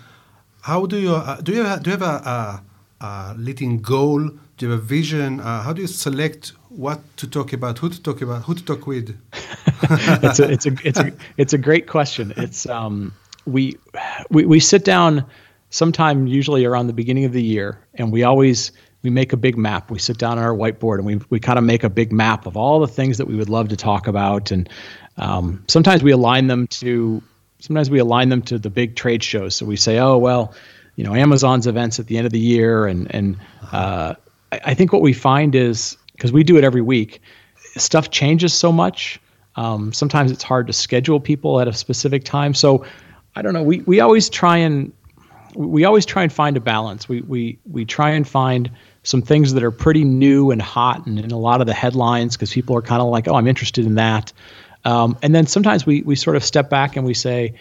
how 0.61 0.85
do 0.85 0.97
you 0.97 1.13
uh, 1.13 1.39
do 1.41 1.53
you 1.53 1.63
have, 1.63 1.83
do 1.83 1.91
you 1.91 1.97
have 1.97 2.01
a, 2.01 2.63
a, 3.01 3.05
a 3.05 3.35
leading 3.37 3.81
goal 3.81 4.31
do 4.57 4.65
you 4.65 4.71
have 4.71 4.79
a 4.79 4.83
vision? 4.83 5.39
Uh, 5.39 5.61
how 5.61 5.71
do 5.71 5.81
you 5.81 5.87
select 5.87 6.53
what 6.69 6.99
to 7.17 7.27
talk 7.27 7.53
about, 7.53 7.77
who 7.77 7.89
to 7.89 8.01
talk 8.01 8.21
about, 8.21 8.43
who 8.43 8.55
to 8.55 8.65
talk 8.65 8.87
with? 8.87 9.15
it's 10.23 10.39
a 10.39 10.49
it's 10.51 10.65
a 10.65 10.75
it's 10.83 10.99
a 10.99 11.11
it's 11.37 11.53
a 11.53 11.57
great 11.59 11.87
question. 11.87 12.33
It's 12.37 12.67
um 12.67 13.13
we 13.45 13.77
we 14.31 14.45
we 14.45 14.59
sit 14.59 14.83
down 14.83 15.25
sometime 15.69 16.25
usually 16.25 16.65
around 16.65 16.87
the 16.87 16.93
beginning 16.93 17.25
of 17.25 17.33
the 17.33 17.43
year, 17.43 17.79
and 17.93 18.11
we 18.11 18.23
always 18.23 18.71
we 19.03 19.11
make 19.11 19.31
a 19.31 19.37
big 19.37 19.57
map. 19.57 19.91
We 19.91 19.99
sit 19.99 20.17
down 20.17 20.39
on 20.39 20.43
our 20.43 20.55
whiteboard 20.55 20.97
and 20.97 21.05
we 21.05 21.21
we 21.29 21.39
kind 21.39 21.59
of 21.59 21.63
make 21.63 21.83
a 21.83 21.89
big 21.89 22.11
map 22.11 22.47
of 22.47 22.57
all 22.57 22.79
the 22.79 22.87
things 22.87 23.19
that 23.19 23.27
we 23.27 23.35
would 23.35 23.49
love 23.49 23.69
to 23.69 23.77
talk 23.77 24.07
about, 24.07 24.49
and 24.49 24.67
um, 25.17 25.63
sometimes 25.67 26.03
we 26.03 26.11
align 26.11 26.47
them 26.47 26.67
to 26.67 27.21
sometimes 27.59 27.89
we 27.89 27.99
align 27.99 28.29
them 28.29 28.41
to 28.43 28.59
the 28.59 28.69
big 28.69 28.95
trade 28.95 29.23
shows. 29.23 29.55
So 29.55 29.65
we 29.65 29.75
say, 29.75 29.99
oh 29.99 30.17
well, 30.17 30.53
you 30.95 31.03
know, 31.03 31.13
Amazon's 31.13 31.67
events 31.67 31.99
at 31.99 32.07
the 32.07 32.17
end 32.17 32.25
of 32.25 32.33
the 32.33 32.39
year, 32.39 32.85
and 32.87 33.13
and 33.13 33.37
uh, 33.71 34.15
I, 34.51 34.59
I 34.65 34.73
think 34.73 34.93
what 34.93 35.01
we 35.01 35.13
find 35.13 35.55
is 35.55 35.97
because 36.13 36.31
we 36.31 36.43
do 36.43 36.57
it 36.57 36.63
every 36.63 36.81
week, 36.81 37.21
stuff 37.77 38.09
changes 38.11 38.53
so 38.53 38.71
much. 38.71 39.19
Um, 39.55 39.91
sometimes 39.91 40.31
it's 40.31 40.43
hard 40.43 40.67
to 40.67 40.73
schedule 40.73 41.19
people 41.19 41.59
at 41.59 41.67
a 41.67 41.73
specific 41.73 42.23
time. 42.23 42.53
So 42.53 42.85
I 43.35 43.41
don't 43.41 43.53
know. 43.53 43.63
We 43.63 43.81
we 43.81 43.99
always 43.99 44.29
try 44.29 44.57
and 44.57 44.91
we 45.55 45.85
always 45.85 46.05
try 46.05 46.23
and 46.23 46.31
find 46.31 46.57
a 46.57 46.59
balance. 46.59 47.09
We 47.09 47.21
we 47.21 47.59
we 47.69 47.85
try 47.85 48.11
and 48.11 48.27
find 48.27 48.69
some 49.03 49.21
things 49.21 49.53
that 49.53 49.63
are 49.63 49.71
pretty 49.71 50.03
new 50.03 50.51
and 50.51 50.61
hot 50.61 51.05
and 51.05 51.17
in 51.17 51.31
a 51.31 51.37
lot 51.37 51.61
of 51.61 51.67
the 51.67 51.73
headlines 51.73 52.35
because 52.35 52.51
people 52.51 52.75
are 52.75 52.81
kind 52.81 53.01
of 53.01 53.07
like, 53.07 53.27
oh, 53.27 53.35
I'm 53.35 53.47
interested 53.47 53.85
in 53.85 53.95
that. 53.95 54.33
Um, 54.87 55.17
and 55.21 55.35
then 55.35 55.45
sometimes 55.45 55.85
we 55.85 56.01
we 56.03 56.15
sort 56.15 56.37
of 56.37 56.45
step 56.45 56.69
back 56.69 56.95
and 56.95 57.05
we 57.05 57.13
say, 57.13 57.53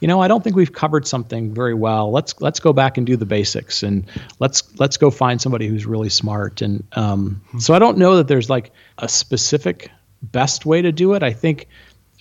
you 0.00 0.06
know, 0.06 0.20
I 0.20 0.28
don't 0.28 0.44
think 0.44 0.54
we've 0.54 0.72
covered 0.72 1.06
something 1.06 1.54
very 1.54 1.72
well. 1.72 2.12
Let's 2.12 2.38
let's 2.42 2.60
go 2.60 2.74
back 2.74 2.98
and 2.98 3.06
do 3.06 3.16
the 3.16 3.24
basics 3.24 3.82
and 3.82 4.04
let's 4.38 4.62
let's 4.78 4.98
go 4.98 5.10
find 5.10 5.40
somebody 5.40 5.66
who's 5.66 5.86
really 5.86 6.10
smart. 6.10 6.60
And 6.60 6.84
um, 6.92 7.40
so 7.58 7.72
I 7.72 7.78
don't 7.78 7.96
know 7.96 8.16
that 8.16 8.28
there's 8.28 8.50
like 8.50 8.70
a 8.98 9.08
specific 9.08 9.90
best 10.22 10.66
way 10.66 10.82
to 10.82 10.92
do 10.92 11.14
it. 11.14 11.22
I 11.22 11.32
think, 11.32 11.68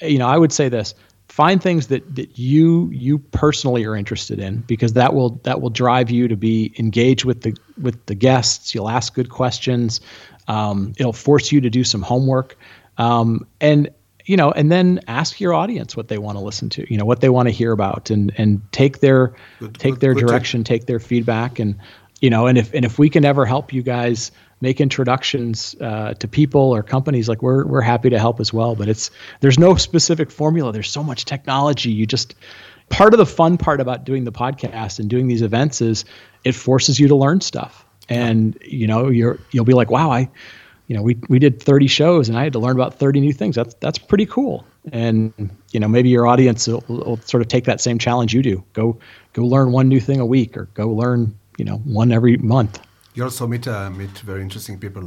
you 0.02 0.18
know, 0.18 0.28
I 0.28 0.38
would 0.38 0.54
say 0.54 0.70
this: 0.70 0.96
find 1.28 1.62
things 1.62 1.88
that 1.88 2.16
that 2.16 2.40
you 2.40 2.90
you 2.94 3.18
personally 3.18 3.84
are 3.84 3.98
interested 3.98 4.40
in 4.40 4.60
because 4.62 4.94
that 4.94 5.14
will 5.14 5.42
that 5.44 5.60
will 5.60 5.72
drive 5.72 6.10
you 6.10 6.30
to 6.30 6.38
be 6.38 6.74
engaged 6.80 7.26
with 7.26 7.42
the 7.42 7.54
with 7.82 8.06
the 8.06 8.16
guests 8.16 8.74
you'll 8.74 8.90
ask 8.90 9.14
good 9.16 9.30
questions 9.30 10.00
um, 10.48 10.94
it'll 10.98 11.12
force 11.12 11.52
you 11.52 11.60
to 11.60 11.70
do 11.70 11.84
some 11.84 12.02
homework 12.02 12.56
um, 12.98 13.48
and 13.60 13.90
you 14.26 14.38
know 14.38 14.52
and 14.52 14.72
then 14.72 15.00
ask 15.08 15.40
your 15.40 15.54
audience 15.54 15.96
what 15.96 16.08
they 16.08 16.18
want 16.18 16.38
to 16.38 16.44
listen 16.44 16.70
to 16.70 16.90
you 16.92 16.98
know 16.98 17.06
what 17.06 17.22
they 17.22 17.30
want 17.30 17.48
to 17.48 17.52
hear 17.52 17.72
about 17.72 18.10
and 18.10 18.32
and 18.38 18.62
take 18.72 19.00
their 19.00 19.34
Good- 19.60 19.76
take 19.76 19.94
good- 19.94 20.02
their 20.02 20.14
good 20.14 20.28
direction 20.28 20.64
take 20.64 20.86
their 20.86 21.00
feedback 21.00 21.60
and 21.60 21.78
you 22.22 22.30
know 22.30 22.48
and 22.48 22.58
if 22.58 22.74
and 22.74 22.86
if 22.86 22.98
we 22.98 23.10
can 23.10 23.26
ever 23.26 23.46
help 23.46 23.74
you 23.74 23.82
guys 23.82 24.32
make 24.62 24.80
introductions 24.80 25.76
uh, 25.82 26.14
to 26.14 26.28
people 26.28 26.62
or 26.62 26.82
companies 26.82 27.28
like 27.28 27.42
we're 27.42 27.66
we're 27.66 27.82
happy 27.82 28.10
to 28.10 28.18
help 28.18 28.40
as 28.40 28.54
well 28.54 28.76
but 28.76 28.88
it's 28.88 29.12
there's 29.42 29.60
no 29.60 29.76
specific 29.76 30.32
formula. 30.32 30.72
There's 30.72 30.90
so 30.90 31.04
much 31.04 31.26
technology. 31.26 31.92
You 31.92 32.06
just 32.06 32.34
part 32.90 33.14
of 33.14 33.18
the 33.18 33.26
fun 33.26 33.58
part 33.58 33.82
about 33.82 34.06
doing 34.06 34.24
the 34.24 34.32
podcast 34.32 35.00
and 35.00 35.10
doing 35.10 35.28
these 35.28 35.42
events 35.42 35.82
is 35.82 36.06
it 36.46 36.54
forces 36.56 36.98
you 36.98 37.10
to 37.10 37.16
learn 37.16 37.42
stuff. 37.42 37.86
And 38.08 38.58
you 38.62 38.88
know 38.88 39.10
you're 39.10 39.38
you'll 39.52 39.66
be 39.66 39.74
like 39.74 39.90
wow 39.92 40.12
i 40.12 40.30
you 40.94 41.00
know 41.00 41.04
we 41.04 41.18
we 41.28 41.40
did 41.40 41.60
30 41.60 41.88
shows 41.88 42.30
and 42.30 42.38
i 42.38 42.44
had 42.44 42.54
to 42.54 42.60
learn 42.60 42.76
about 42.76 42.94
30 42.94 43.20
new 43.20 43.34
things 43.34 43.56
that's 43.56 43.74
that's 43.80 43.98
pretty 43.98 44.28
cool 44.28 44.64
and 44.92 45.34
you 45.72 45.80
know 45.80 45.88
maybe 45.88 46.08
your 46.08 46.28
audience 46.28 46.68
will, 46.68 46.84
will 46.88 47.18
sort 47.26 47.42
of 47.42 47.48
take 47.48 47.66
that 47.66 47.82
same 47.82 47.98
challenge 47.98 48.32
you 48.32 48.44
do 48.44 48.64
go 48.74 48.96
go 49.34 49.42
learn 49.44 49.72
one 49.72 49.88
new 49.88 50.00
thing 50.00 50.20
a 50.20 50.26
week 50.26 50.56
or 50.56 50.66
go 50.76 50.90
learn 50.90 51.36
you 51.58 51.66
know 51.66 51.78
one 51.78 52.12
every 52.12 52.38
month 52.38 52.80
You 53.16 53.24
also 53.24 53.48
meet 53.48 53.68
uh, 53.68 53.90
meet 53.92 54.24
very 54.26 54.42
interesting 54.42 54.80
people. 54.80 55.02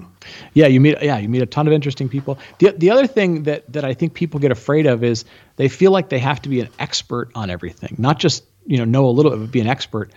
yeah, 0.54 0.68
you 0.74 0.80
meet 0.80 0.96
yeah, 1.02 1.18
you 1.22 1.28
meet 1.28 1.42
a 1.42 1.46
ton 1.46 1.66
of 1.66 1.72
interesting 1.72 2.08
people. 2.08 2.38
The 2.60 2.70
the 2.78 2.90
other 2.94 3.06
thing 3.08 3.44
that 3.44 3.60
that 3.72 3.84
I 3.90 3.94
think 3.94 4.14
people 4.14 4.38
get 4.40 4.52
afraid 4.52 4.86
of 4.86 5.02
is 5.02 5.24
they 5.56 5.68
feel 5.68 5.92
like 5.96 6.08
they 6.08 6.20
have 6.20 6.38
to 6.42 6.48
be 6.48 6.60
an 6.60 6.68
expert 6.78 7.26
on 7.34 7.50
everything, 7.50 7.96
not 7.98 8.22
just 8.22 8.44
you 8.72 8.78
know 8.78 8.84
know 8.84 9.04
a 9.10 9.14
little 9.16 9.32
bit, 9.32 9.40
but 9.40 9.50
be 9.50 9.60
an 9.60 9.66
expert. 9.76 10.12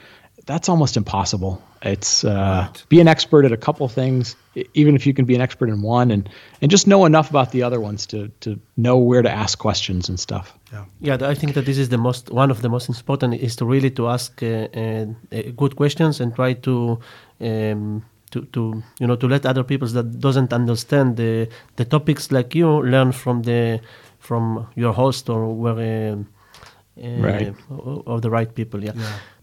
That's 0.49 0.67
almost 0.67 0.97
impossible. 0.97 1.61
It's 1.83 2.23
uh, 2.23 2.65
Right. 2.65 2.83
be 2.89 2.99
an 2.99 3.07
expert 3.07 3.45
at 3.45 3.51
a 3.51 3.57
couple 3.57 3.87
things, 3.87 4.35
even 4.73 4.95
if 4.95 5.05
you 5.05 5.13
can 5.13 5.25
be 5.25 5.35
an 5.35 5.41
expert 5.41 5.69
in 5.69 5.83
one, 5.83 6.13
and 6.13 6.27
and 6.61 6.71
just 6.71 6.87
know 6.87 7.05
enough 7.05 7.29
about 7.29 7.51
the 7.51 7.61
other 7.67 7.79
ones 7.79 8.07
to 8.07 8.17
to 8.39 8.49
know 8.75 8.97
where 8.97 9.21
to 9.21 9.29
ask 9.29 9.59
questions 9.59 10.09
and 10.09 10.19
stuff. 10.19 10.45
Yeah. 10.73 10.85
Yeah, 11.01 11.31
I 11.31 11.35
think 11.35 11.53
that 11.53 11.65
this 11.65 11.77
is 11.77 11.89
the 11.89 11.97
most 11.97 12.31
one 12.31 12.51
of 12.51 12.61
the 12.61 12.69
most 12.69 12.89
important 12.89 13.33
is 13.33 13.55
to 13.57 13.65
really 13.65 13.91
to 13.91 14.07
ask 14.07 14.41
uh, 14.41 14.47
uh, 14.47 15.05
uh, 15.31 15.51
good 15.55 15.75
questions 15.75 16.19
and 16.21 16.33
try 16.35 16.53
to 16.53 16.99
um, 17.41 18.01
to 18.31 18.41
to 18.51 18.83
you 18.99 19.07
know 19.07 19.17
to 19.17 19.27
let 19.27 19.45
other 19.45 19.63
people 19.63 19.87
that 19.87 20.19
doesn't 20.19 20.51
understand 20.53 21.15
the 21.15 21.47
the 21.75 21.85
topics 21.85 22.31
like 22.31 22.57
you 22.59 22.81
learn 22.81 23.11
from 23.11 23.43
the 23.43 23.79
from 24.19 24.67
your 24.75 24.93
host 24.93 25.29
or 25.29 25.53
where. 25.53 26.17
Uh, 26.97 27.07
Right. 27.21 27.55
or, 27.69 28.03
or 28.05 28.21
the 28.21 28.29
right 28.29 28.53
people, 28.53 28.83
yeah. 28.83 28.91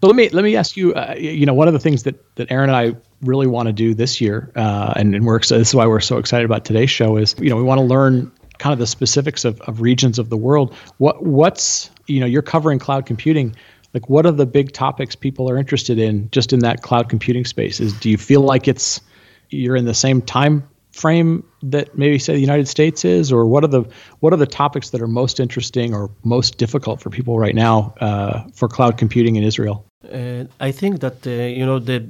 So 0.01 0.07
let 0.07 0.15
me 0.15 0.29
let 0.29 0.43
me 0.43 0.55
ask 0.55 0.77
you. 0.77 0.93
Uh, 0.93 1.15
you 1.17 1.45
know, 1.45 1.55
one 1.55 1.67
of 1.67 1.73
the 1.73 1.79
things 1.79 2.03
that 2.03 2.35
that 2.35 2.51
Aaron 2.51 2.69
and 2.69 2.75
I 2.77 2.95
really 3.21 3.47
want 3.47 3.67
to 3.67 3.73
do 3.73 3.95
this 3.95 4.21
year, 4.21 4.51
uh, 4.55 4.93
and, 4.95 5.15
and 5.15 5.25
we're 5.25 5.37
excited, 5.37 5.61
this 5.61 5.69
is 5.69 5.75
why 5.75 5.87
we're 5.87 5.99
so 5.99 6.17
excited 6.17 6.45
about 6.45 6.65
today's 6.65 6.91
show 6.91 7.17
is 7.17 7.35
you 7.39 7.49
know 7.49 7.55
we 7.55 7.63
want 7.63 7.79
to 7.79 7.85
learn 7.85 8.31
kind 8.59 8.73
of 8.73 8.79
the 8.79 8.87
specifics 8.87 9.45
of, 9.45 9.59
of 9.61 9.81
regions 9.81 10.19
of 10.19 10.29
the 10.29 10.37
world. 10.37 10.75
What 10.97 11.23
what's 11.23 11.89
you 12.05 12.19
know 12.19 12.25
you're 12.27 12.43
covering 12.43 12.79
cloud 12.79 13.05
computing. 13.05 13.55
Like, 13.93 14.09
what 14.09 14.25
are 14.27 14.31
the 14.31 14.45
big 14.45 14.73
topics 14.73 15.15
people 15.15 15.49
are 15.49 15.57
interested 15.57 15.97
in 15.97 16.29
just 16.31 16.53
in 16.53 16.59
that 16.59 16.83
cloud 16.83 17.09
computing 17.09 17.45
space? 17.45 17.79
Is 17.79 17.93
do 17.93 18.09
you 18.09 18.17
feel 18.17 18.41
like 18.41 18.67
it's 18.67 19.01
you're 19.49 19.75
in 19.75 19.85
the 19.85 19.93
same 19.95 20.21
time 20.21 20.67
frame 20.91 21.43
that 21.63 21.97
maybe 21.97 22.19
say 22.19 22.33
the 22.33 22.39
United 22.39 22.67
States 22.67 23.03
is, 23.05 23.31
or 23.31 23.45
what 23.45 23.63
are 23.63 23.67
the 23.67 23.83
what 24.19 24.33
are 24.33 24.37
the 24.37 24.47
topics 24.47 24.89
that 24.91 25.01
are 25.01 25.07
most 25.07 25.39
interesting 25.39 25.93
or 25.93 26.09
most 26.23 26.57
difficult 26.57 27.01
for 27.01 27.09
people 27.09 27.39
right 27.39 27.55
now 27.55 27.93
uh, 28.01 28.43
for 28.53 28.67
cloud 28.67 28.97
computing 28.97 29.35
in 29.35 29.43
Israel? 29.43 29.85
Uh, 30.11 30.45
I 30.59 30.71
think 30.71 30.99
that 30.99 31.25
uh, 31.25 31.31
you 31.31 31.65
know 31.65 31.79
the 31.79 32.07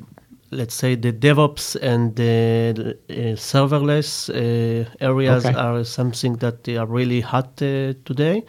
let's 0.51 0.75
say 0.75 0.95
the 0.95 1.11
DevOps 1.11 1.75
and 1.81 2.15
the 2.15 2.97
uh, 3.09 3.13
serverless 3.35 4.29
uh, 4.29 4.89
areas 4.99 5.45
Okay. 5.45 5.57
are 5.57 5.83
something 5.83 6.37
that 6.37 6.63
they 6.63 6.77
are 6.77 6.85
really 6.85 7.21
hot 7.21 7.61
uh, 7.61 7.93
today. 8.05 8.43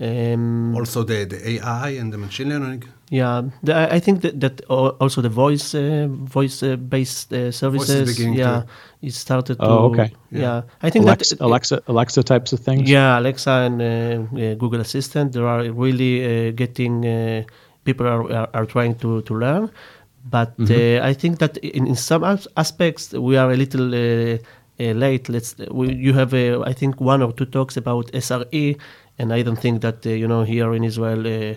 Um, 0.00 0.74
Also 0.76 1.02
the, 1.04 1.24
the 1.24 1.38
AI 1.52 1.90
and 2.00 2.12
the 2.12 2.18
machine 2.18 2.48
learning. 2.48 2.84
Yeah, 3.10 3.42
the, 3.62 3.94
I 3.94 4.00
think 4.00 4.22
that, 4.22 4.40
that 4.40 4.60
also 4.64 5.20
the 5.20 5.28
voice 5.28 5.74
uh, 5.74 6.06
voice 6.08 6.62
uh, 6.62 6.76
based 6.76 7.32
uh, 7.32 7.50
services. 7.52 8.18
yeah, 8.18 8.62
to- 8.62 8.66
it 9.02 9.12
started 9.12 9.58
to. 9.58 9.66
Oh, 9.66 9.90
okay. 9.90 10.10
Yeah, 10.30 10.62
I 10.82 10.90
think 10.90 11.04
Alexa, 11.04 11.36
that 11.36 11.44
Alexa, 11.44 11.82
Alexa 11.86 12.22
types 12.22 12.52
of 12.52 12.60
things. 12.60 12.88
yeah, 12.88 13.18
Alexa 13.18 13.50
and 13.50 13.82
uh, 13.82 13.86
uh, 13.86 14.54
Google 14.54 14.80
Assistant, 14.80 15.32
they 15.32 15.40
are 15.40 15.70
really 15.70 16.48
uh, 16.48 16.52
getting 16.52 17.04
uh, 17.06 17.42
people 17.84 18.06
are, 18.06 18.32
are, 18.32 18.48
are 18.54 18.66
trying 18.66 18.94
to, 18.96 19.20
to 19.22 19.34
learn. 19.34 19.70
But 20.30 20.54
uh, 20.70 21.00
I 21.02 21.12
think 21.12 21.38
that 21.38 21.58
in, 21.58 21.86
in 21.86 21.96
some 21.96 22.24
aspects 22.56 23.12
we 23.12 23.36
are 23.36 23.52
a 23.52 23.56
little 23.56 23.94
uh, 23.94 24.38
uh, 24.80 24.92
late. 24.94 25.28
Let's 25.28 25.54
we, 25.70 25.92
you 25.92 26.14
have 26.14 26.32
uh, 26.32 26.62
I 26.62 26.72
think 26.72 27.00
one 27.00 27.22
or 27.22 27.32
two 27.32 27.44
talks 27.44 27.76
about 27.76 28.10
SRE, 28.12 28.78
and 29.18 29.32
I 29.34 29.42
don't 29.42 29.58
think 29.58 29.82
that 29.82 30.06
uh, 30.06 30.10
you 30.10 30.26
know 30.26 30.42
here 30.42 30.72
in 30.72 30.82
Israel 30.82 31.26
uh, 31.26 31.54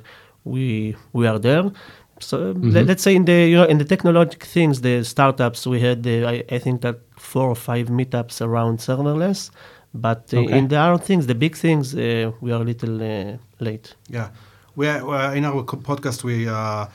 we 0.47 0.95
we 1.13 1.27
are 1.27 1.39
there. 1.39 1.71
So 2.19 2.53
let, 2.75 2.89
us 2.89 3.01
say 3.01 3.15
in 3.15 3.25
the 3.25 3.47
you 3.51 3.57
know 3.57 3.65
in 3.65 3.77
the 3.77 3.85
technological 3.85 4.47
things, 4.47 4.81
the 4.81 5.03
startups 5.03 5.67
we 5.67 5.79
had 5.79 6.03
the, 6.03 6.25
I, 6.25 6.43
I 6.55 6.59
think 6.59 6.81
that 6.81 6.97
four 7.15 7.47
or 7.47 7.55
five 7.55 7.87
meetups 7.89 8.41
around 8.41 8.79
serverless. 8.79 9.51
But 9.93 10.33
uh, 10.33 10.39
Okay. 10.39 10.57
in 10.57 10.67
the 10.67 10.77
other 10.77 11.03
things, 11.03 11.27
the 11.27 11.35
big 11.35 11.55
things, 11.55 11.93
uh, 11.95 12.31
we 12.41 12.51
are 12.51 12.61
a 12.61 12.65
little 12.65 12.95
uh, 13.01 13.37
late. 13.59 13.95
Yeah, 14.09 14.29
we 14.75 14.87
are, 14.87 15.35
in 15.35 15.45
our 15.45 15.63
podcast 15.63 16.23
we 16.23 16.47
uh, 16.47 16.85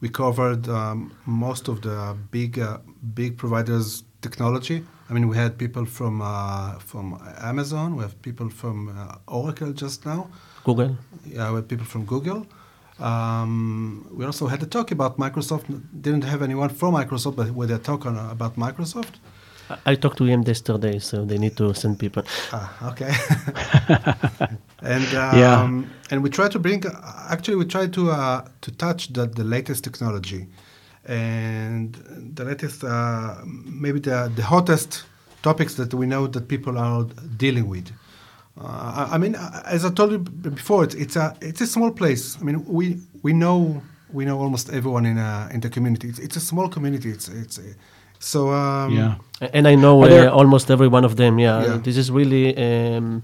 we 0.00 0.08
covered 0.08 0.68
um, 0.68 1.12
most 1.26 1.68
of 1.68 1.80
the 1.82 2.16
big 2.30 2.58
uh, 2.58 2.78
big 3.14 3.36
providers 3.36 4.04
technology. 4.20 4.82
I 5.10 5.14
mean, 5.14 5.28
we 5.28 5.36
had 5.36 5.58
people 5.58 5.84
from 5.84 6.20
uh, 6.22 6.78
from 6.78 7.18
Amazon. 7.40 7.96
We 7.96 8.02
have 8.02 8.16
people 8.22 8.48
from 8.50 8.88
uh, 8.88 9.16
Oracle 9.38 9.72
just 9.72 10.06
now. 10.06 10.28
Google. 10.64 10.96
Yeah, 11.26 11.50
we 11.50 11.56
have 11.56 11.68
people 11.68 11.86
from 11.86 12.04
Google. 12.06 12.46
Um, 13.02 14.06
we 14.16 14.24
also 14.24 14.46
had 14.46 14.62
a 14.62 14.66
talk 14.66 14.90
about 14.92 15.18
Microsoft. 15.18 15.64
Didn't 16.00 16.24
have 16.24 16.42
anyone 16.42 16.68
from 16.68 16.94
Microsoft, 16.94 17.36
but 17.36 17.50
with 17.50 17.70
a 17.70 17.78
talk 17.78 18.06
on, 18.06 18.16
about 18.30 18.56
Microsoft. 18.56 19.14
I, 19.70 19.92
I 19.92 19.94
talked 19.96 20.18
to 20.18 20.24
him 20.24 20.42
yesterday, 20.42 20.98
so 21.00 21.24
they 21.24 21.38
need 21.38 21.56
to 21.56 21.74
send 21.74 21.98
people. 21.98 22.22
Ah, 22.52 22.90
okay. 22.90 23.12
and 24.82 25.06
um, 25.14 25.38
Yeah. 25.38 25.82
and 26.10 26.22
we 26.22 26.30
try 26.30 26.48
to 26.48 26.58
bring 26.58 26.84
actually 27.28 27.56
we 27.56 27.64
try 27.64 27.86
to 27.88 28.10
uh, 28.10 28.44
to 28.60 28.70
touch 28.70 29.12
the, 29.12 29.26
the 29.26 29.44
latest 29.44 29.82
technology 29.84 30.46
and 31.06 31.94
the 32.36 32.44
latest 32.44 32.84
uh, 32.84 33.34
maybe 33.44 33.98
the 34.00 34.30
the 34.36 34.42
hottest 34.42 35.04
topics 35.42 35.74
that 35.74 35.92
we 35.92 36.06
know 36.06 36.26
that 36.28 36.46
people 36.48 36.78
are 36.78 37.04
dealing 37.36 37.68
with. 37.68 37.90
Uh, 38.60 39.06
I, 39.10 39.14
I 39.14 39.18
mean, 39.18 39.34
uh, 39.34 39.62
as 39.66 39.84
I 39.84 39.90
told 39.90 40.12
you 40.12 40.18
before, 40.18 40.84
it's, 40.84 40.94
it's 40.94 41.16
a 41.16 41.34
it's 41.40 41.60
a 41.60 41.66
small 41.66 41.90
place. 41.90 42.36
I 42.40 42.44
mean, 42.44 42.64
we 42.66 42.98
we 43.22 43.32
know 43.32 43.82
we 44.12 44.24
know 44.24 44.38
almost 44.38 44.68
everyone 44.70 45.06
in 45.06 45.18
uh, 45.18 45.48
in 45.54 45.60
the 45.60 45.70
community. 45.70 46.08
It's, 46.08 46.18
it's 46.18 46.36
a 46.36 46.40
small 46.40 46.68
community. 46.68 47.10
It's 47.10 47.28
it's 47.28 47.58
uh, 47.58 47.62
so 48.18 48.50
um, 48.50 48.92
Yeah. 48.92 49.14
And 49.54 49.66
I 49.66 49.74
know 49.74 50.02
uh, 50.04 50.08
there- 50.08 50.30
almost 50.30 50.70
every 50.70 50.88
one 50.88 51.04
of 51.04 51.14
them. 51.16 51.38
Yeah, 51.38 51.64
Yeah. 51.64 51.80
this 51.82 51.96
is 51.96 52.10
really 52.10 52.54
um, 52.56 53.22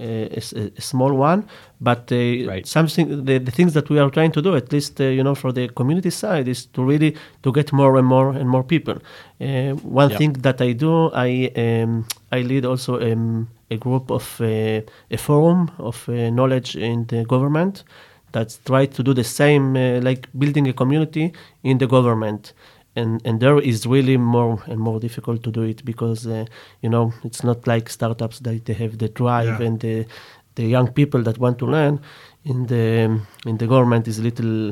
uh, 0.00 0.04
a, 0.04 0.40
a, 0.56 0.70
a 0.76 0.80
small 0.80 1.12
one, 1.14 1.44
but 1.80 2.10
uh, 2.12 2.16
Right. 2.48 2.66
something 2.66 3.24
the, 3.24 3.38
the 3.38 3.50
things 3.52 3.72
that 3.74 3.88
we 3.88 3.98
are 4.00 4.10
trying 4.10 4.32
to 4.32 4.42
do, 4.42 4.56
at 4.56 4.72
least 4.72 5.00
uh, 5.00 5.04
you 5.04 5.22
know 5.22 5.34
for 5.36 5.52
the 5.52 5.68
community 5.68 6.10
side, 6.10 6.48
is 6.48 6.66
to 6.66 6.82
really 6.84 7.14
to 7.42 7.52
get 7.52 7.72
more 7.72 7.96
and 7.96 8.06
more 8.08 8.30
and 8.36 8.48
more 8.48 8.64
people. 8.64 8.94
Uh, 9.40 9.70
one 9.84 10.10
Yep. 10.10 10.18
thing 10.18 10.32
that 10.42 10.60
I 10.60 10.72
do, 10.74 11.10
I 11.14 11.50
um, 11.56 12.04
I 12.32 12.42
lead 12.42 12.64
also 12.64 13.00
um, 13.00 13.46
a 13.70 13.76
group 13.76 14.10
of 14.10 14.40
uh, 14.40 14.80
a 15.10 15.16
forum 15.16 15.70
of 15.78 16.08
uh, 16.08 16.30
knowledge 16.30 16.76
in 16.76 17.06
the 17.06 17.24
government 17.24 17.84
that 18.32 18.58
try 18.64 18.86
to 18.86 19.02
do 19.02 19.14
the 19.14 19.24
same, 19.24 19.76
uh, 19.76 20.00
like 20.00 20.28
building 20.38 20.66
a 20.68 20.72
community 20.72 21.32
in 21.62 21.78
the 21.78 21.86
government. 21.86 22.52
And, 22.96 23.20
and 23.26 23.40
there 23.40 23.58
is 23.58 23.86
really 23.86 24.16
more 24.16 24.62
and 24.66 24.78
more 24.78 25.00
difficult 25.00 25.42
to 25.42 25.50
do 25.50 25.62
it 25.62 25.84
because 25.84 26.26
uh, 26.28 26.44
you 26.80 26.88
know 26.88 27.12
it's 27.24 27.42
not 27.42 27.66
like 27.66 27.88
startups 27.88 28.38
that 28.40 28.64
they 28.66 28.74
have 28.74 28.98
the 28.98 29.08
drive 29.08 29.58
Yeah. 29.60 29.66
and 29.66 29.80
the 29.80 30.06
the 30.54 30.64
young 30.66 30.92
people 30.92 31.20
that 31.24 31.38
want 31.38 31.58
to 31.58 31.66
learn 31.66 31.98
in 32.44 32.66
the 32.66 33.20
in 33.46 33.56
the 33.58 33.66
government 33.66 34.06
is 34.06 34.20
little 34.20 34.68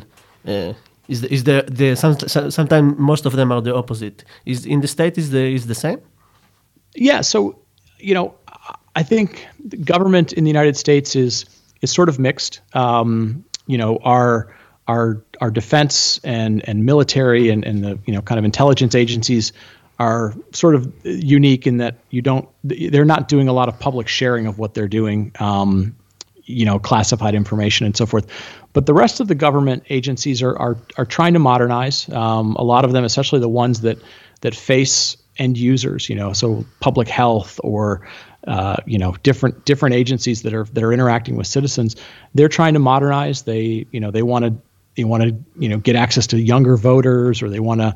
uh, 0.46 0.72
is 1.09 1.20
the, 1.22 1.33
is 1.35 1.42
the 1.44 1.64
the 1.68 1.96
some, 1.96 2.16
sometimes 2.50 2.96
most 2.96 3.26
of 3.26 3.33
them 3.33 3.50
are 3.50 3.61
the 3.61 3.74
opposite 3.74 4.24
is 4.46 4.66
in 4.66 4.81
the 4.83 4.88
state 4.88 5.18
is 5.18 5.31
the 5.31 5.44
is 5.55 5.66
the 5.66 5.74
same 5.74 5.98
Yeah. 6.94 7.22
So, 7.22 7.38
you 7.98 8.14
know, 8.14 8.35
I 8.94 9.02
think 9.02 9.46
government 9.85 10.33
in 10.33 10.44
the 10.44 10.50
United 10.50 10.76
States 10.76 11.16
is 11.16 11.44
is 11.81 11.90
sort 11.90 12.09
of 12.09 12.18
mixed. 12.18 12.61
Um, 12.74 13.44
you 13.66 13.78
know, 13.78 13.98
our 14.02 14.55
our 14.88 15.22
our 15.40 15.50
defense 15.50 16.20
and 16.24 16.66
and 16.68 16.85
military 16.85 17.50
and 17.50 17.64
and 17.64 17.85
the 17.85 17.98
you 18.07 18.12
know 18.12 18.22
kind 18.22 18.38
of 18.38 18.44
intelligence 18.44 18.94
agencies 18.94 19.52
are 19.98 20.35
sort 20.52 20.74
of 20.74 20.92
unique 21.05 21.66
in 21.66 21.76
that 21.76 21.96
you 22.11 22.22
don't 22.22 22.48
they're 22.64 23.05
not 23.05 23.28
doing 23.28 23.48
a 23.48 23.52
lot 23.52 23.68
of 23.68 23.78
public 23.78 24.09
sharing 24.09 24.46
of 24.46 24.59
what 24.59 24.74
they're 24.74 24.88
doing. 24.88 25.33
Um, 25.38 25.96
you 26.44 26.64
know, 26.64 26.81
classified 26.81 27.37
information 27.37 27.87
and 27.87 27.96
so 27.96 28.05
forth. 28.05 28.26
But 28.72 28.87
the 28.87 28.92
rest 28.92 29.20
of 29.20 29.28
the 29.28 29.35
government 29.35 29.85
agencies 29.90 30.42
are 30.42 30.59
are, 30.59 30.76
are 30.98 31.07
trying 31.07 31.35
to 31.35 31.38
modernize. 31.38 32.09
Um, 32.09 32.57
a 32.57 32.64
lot 32.64 32.85
of 32.85 32.92
them, 32.92 33.05
especially 33.05 33.38
the 33.38 33.48
ones 33.48 33.83
that 33.83 33.98
that 34.40 34.55
face 34.55 35.16
end 35.38 35.57
users, 35.57 36.09
you 36.09 36.16
know, 36.16 36.33
so 36.33 36.64
public 36.81 37.09
health 37.09 37.61
or 37.62 38.07
uh, 38.46 38.76
you 38.87 38.98
know 38.98 39.16
different 39.22 39.64
different 39.64 39.94
agencies 39.94 40.42
that 40.42 40.55
are 40.55 40.64
that 40.64 40.83
are 40.83 40.92
interacting 40.92 41.37
with 41.37 41.46
citizens, 41.46 41.96
they're 42.35 42.48
trying 42.48 42.74
to 42.74 42.81
modernize. 42.81 43.42
They 43.42 43.87
you 43.90 44.00
know 44.00 44.11
they 44.11 44.22
want 44.22 44.44
to 44.44 44.55
they 44.96 45.05
want 45.05 45.22
to 45.22 45.37
you 45.59 45.68
know 45.68 45.78
get 45.78 45.96
access 45.96 46.26
to 46.28 46.40
younger 46.40 46.76
voters 46.76 47.42
or 47.42 47.50
they 47.50 47.61
want 47.61 47.81
to 47.81 47.94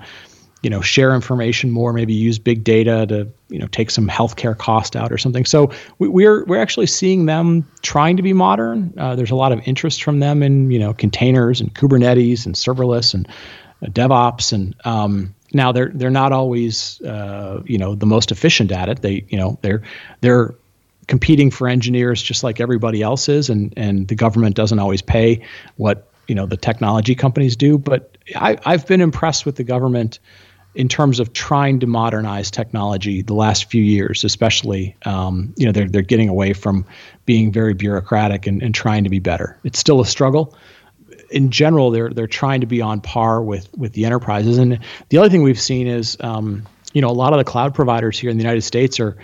you 0.63 0.71
know 0.71 0.81
share 0.81 1.15
information 1.15 1.71
more 1.71 1.93
maybe 1.93 2.13
use 2.13 2.41
big 2.41 2.65
data 2.65 3.07
to 3.07 3.29
you 3.49 3.59
know 3.59 3.69
take 3.69 3.89
some 3.89 4.09
healthcare 4.09 4.57
cost 4.57 4.97
out 4.97 5.13
or 5.13 5.19
something. 5.19 5.45
So 5.45 5.71
we, 6.01 6.09
we're 6.09 6.45
we're 6.47 6.61
actually 6.61 6.87
seeing 6.87 7.27
them 7.27 7.65
trying 7.83 8.17
to 8.17 8.23
be 8.23 8.33
modern. 8.33 8.93
Uh, 8.97 9.15
there's 9.15 9.31
a 9.31 9.37
lot 9.37 9.53
of 9.53 9.61
interest 9.65 10.03
from 10.03 10.19
them 10.19 10.43
in 10.43 10.71
you 10.71 10.81
know 10.81 10.93
containers 10.93 11.61
and 11.61 11.73
kubernetes 11.73 12.47
and 12.47 12.57
serverless 12.57 13.15
and 13.15 13.29
uh, 13.83 13.87
devops 13.87 14.53
and 14.53 14.75
um, 14.85 15.36
now 15.57 15.73
they're 15.73 15.91
they're 15.95 16.11
not 16.11 16.33
always 16.33 17.01
uh, 17.03 17.63
you 17.65 17.79
know 17.79 17.95
the 17.95 18.07
most 18.07 18.31
efficient 18.31 18.71
at 18.71 18.89
it. 18.89 19.03
They 19.03 19.25
you 19.29 19.39
know 19.39 19.59
they're 19.63 19.83
they're 20.21 20.55
competing 21.09 21.51
for 21.51 21.69
engineers 21.69 22.23
just 22.23 22.43
like 22.45 22.61
everybody 22.61 23.03
else 23.03 23.29
is 23.29 23.49
and 23.49 23.73
and 23.77 24.09
the 24.09 24.15
government 24.15 24.57
doesn't 24.57 24.79
always 24.79 25.03
pay 25.03 25.43
what 25.77 26.09
you 26.29 26.35
know 26.35 26.47
the 26.47 26.57
technology 26.57 27.15
companies 27.15 27.57
do. 27.57 27.79
But 27.79 28.17
I, 28.37 28.59
I've 28.65 28.87
been 28.87 29.01
impressed 29.01 29.47
with 29.47 29.57
the 29.57 29.65
government 29.65 30.19
in 30.75 30.89
terms 30.89 31.21
of 31.21 31.33
trying 31.33 31.81
to 31.81 31.87
modernize 31.87 32.51
technology 32.51 33.23
the 33.23 33.33
last 33.33 33.71
few 33.71 33.83
years 33.83 34.25
especially 34.25 34.95
um, 35.07 35.55
you 35.57 35.65
know 35.65 35.73
they're, 35.73 35.89
they're 35.89 36.03
getting 36.03 36.29
away 36.29 36.53
from 36.53 36.85
being 37.25 37.51
very 37.51 37.73
bureaucratic 37.73 38.47
and, 38.47 38.63
and 38.63 38.75
trying 38.75 39.03
to 39.05 39.11
be 39.11 39.19
better. 39.19 39.59
It's 39.65 39.79
still 39.79 40.01
a 40.01 40.07
struggle 40.07 40.55
in 41.37 41.51
general, 41.51 41.91
they're 41.91 42.09
they're 42.09 42.27
trying 42.27 42.63
to 42.63 42.67
be 42.67 42.81
on 42.81 43.03
par 43.03 43.43
with 43.43 43.69
with 43.77 43.93
the 43.93 44.07
enterprises. 44.07 44.57
And 44.57 44.81
the 45.11 45.19
other 45.19 45.29
thing 45.29 45.43
we've 45.43 45.61
seen 45.61 45.87
is, 45.87 46.17
um, 46.21 46.67
you 46.95 47.03
know, 47.03 47.09
a 47.09 47.13
lot 47.13 47.35
of 47.35 47.39
the 47.39 47.45
cloud 47.45 47.75
providers 47.75 48.19
here 48.19 48.31
in 48.31 48.39
the 48.39 48.43
United 48.43 48.63
States 48.63 48.99
are 49.01 49.19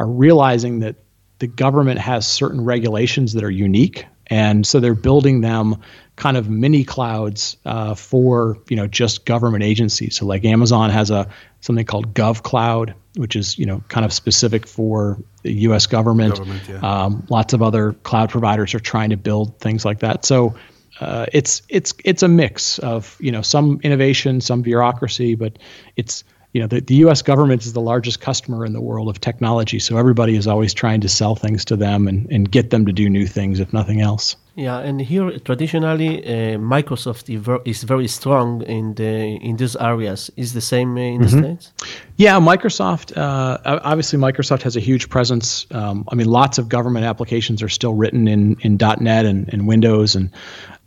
are 0.00 0.06
realizing 0.06 0.80
that 0.80 0.96
the 1.38 1.46
government 1.46 2.00
has 2.00 2.26
certain 2.26 2.64
regulations 2.64 3.34
that 3.34 3.44
are 3.44 3.50
unique, 3.50 4.06
and 4.26 4.66
so 4.66 4.80
they're 4.80 4.94
building 4.94 5.40
them 5.40 5.76
kind 6.16 6.36
of 6.36 6.50
mini 6.50 6.82
clouds 6.82 7.56
uh, 7.64 7.94
for 7.94 8.58
you 8.68 8.74
know 8.74 8.88
just 8.88 9.24
government 9.24 9.62
agencies. 9.62 10.16
So 10.16 10.26
like 10.26 10.44
Amazon 10.44 10.90
has 10.90 11.12
a 11.12 11.28
something 11.60 11.86
called 11.86 12.12
Gov 12.12 12.42
Cloud, 12.42 12.96
which 13.14 13.36
is 13.36 13.56
you 13.56 13.66
know 13.66 13.84
kind 13.86 14.04
of 14.04 14.12
specific 14.12 14.66
for 14.66 15.22
the 15.42 15.52
U.S. 15.68 15.86
government. 15.86 16.34
Government, 16.34 16.62
yeah. 16.68 17.04
Um, 17.04 17.24
lots 17.30 17.52
of 17.52 17.62
other 17.62 17.92
cloud 17.92 18.30
providers 18.30 18.74
are 18.74 18.80
trying 18.80 19.10
to 19.10 19.16
build 19.16 19.60
things 19.60 19.84
like 19.84 20.00
that. 20.00 20.24
So 20.24 20.56
uh, 21.02 21.26
it's 21.32 21.62
it's 21.68 21.92
it's 22.04 22.22
a 22.22 22.28
mix 22.28 22.78
of 22.78 23.16
you 23.20 23.32
know 23.32 23.42
some 23.42 23.80
innovation, 23.82 24.40
some 24.40 24.62
bureaucracy, 24.62 25.34
but 25.34 25.58
it's 25.96 26.24
you 26.52 26.60
know 26.60 26.66
the, 26.66 26.80
the 26.80 26.96
U.S. 26.96 27.22
government 27.22 27.64
is 27.64 27.72
the 27.72 27.80
largest 27.80 28.20
customer 28.20 28.66
in 28.66 28.72
the 28.74 28.80
world 28.80 29.08
of 29.08 29.20
technology, 29.20 29.78
so 29.78 29.96
everybody 29.96 30.36
is 30.36 30.46
always 30.46 30.74
trying 30.74 31.00
to 31.00 31.08
sell 31.08 31.34
things 31.34 31.64
to 31.64 31.76
them 31.76 32.06
and, 32.06 32.30
and 32.30 32.50
get 32.50 32.70
them 32.70 32.84
to 32.86 32.92
do 32.92 33.08
new 33.08 33.26
things, 33.26 33.58
if 33.58 33.72
nothing 33.72 34.02
else. 34.02 34.36
Yeah, 34.54 34.78
and 34.78 35.00
here 35.00 35.38
traditionally 35.38 36.22
uh, 36.22 36.58
Microsoft 36.58 37.30
is 37.64 37.84
very 37.84 38.06
strong 38.06 38.62
in 38.64 38.94
the 38.94 39.36
in 39.36 39.56
these 39.56 39.76
areas. 39.76 40.30
Is 40.36 40.52
the 40.52 40.60
same 40.60 40.98
uh, 40.98 41.00
in 41.00 41.22
the 41.22 41.28
states? 41.28 41.72
Yeah, 42.16 42.38
Microsoft. 42.38 43.16
Uh, 43.16 43.58
obviously, 43.64 44.18
Microsoft 44.18 44.60
has 44.62 44.76
a 44.76 44.80
huge 44.80 45.08
presence. 45.08 45.66
Um, 45.70 46.04
I 46.12 46.14
mean, 46.14 46.26
lots 46.26 46.58
of 46.58 46.68
government 46.68 47.06
applications 47.06 47.62
are 47.62 47.70
still 47.70 47.94
written 47.94 48.28
in 48.28 48.56
in 48.60 48.76
.NET 48.76 49.24
and, 49.24 49.48
and 49.54 49.66
Windows, 49.66 50.14
and 50.14 50.30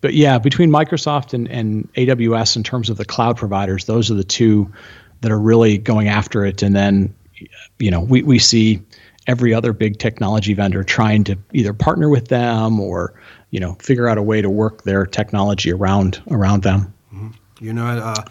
but 0.01 0.13
yeah, 0.13 0.38
between 0.38 0.69
Microsoft 0.69 1.34
and, 1.34 1.47
and 1.47 1.91
AWS 1.95 2.56
in 2.56 2.62
terms 2.62 2.91
of 2.91 2.97
the 2.97 3.06
cloud 3.06 3.36
providers, 3.36 3.86
those 3.86 4.12
are 4.12 4.13
the 4.13 4.23
two 4.23 4.71
that 5.25 5.31
are 5.31 5.39
really 5.39 5.79
going 5.79 6.07
after 6.07 6.45
it. 6.45 6.61
And 6.61 6.75
then, 6.75 7.11
you 7.79 7.89
know, 7.89 7.99
we 7.99 8.21
we 8.21 8.38
see 8.38 8.79
every 9.25 9.55
other 9.55 9.73
big 9.73 9.97
technology 9.97 10.53
vendor 10.53 10.83
trying 10.83 11.23
to 11.23 11.35
either 11.51 11.73
partner 11.73 12.09
with 12.09 12.27
them 12.27 12.79
or 12.79 13.19
you 13.49 13.59
know 13.59 13.73
figure 13.81 14.07
out 14.07 14.19
a 14.19 14.21
way 14.21 14.39
to 14.39 14.51
work 14.51 14.83
their 14.83 15.03
technology 15.03 15.71
around 15.71 16.21
around 16.29 16.61
them. 16.61 16.93
You 17.59 17.73
know, 17.73 17.88
uh, 17.88 18.23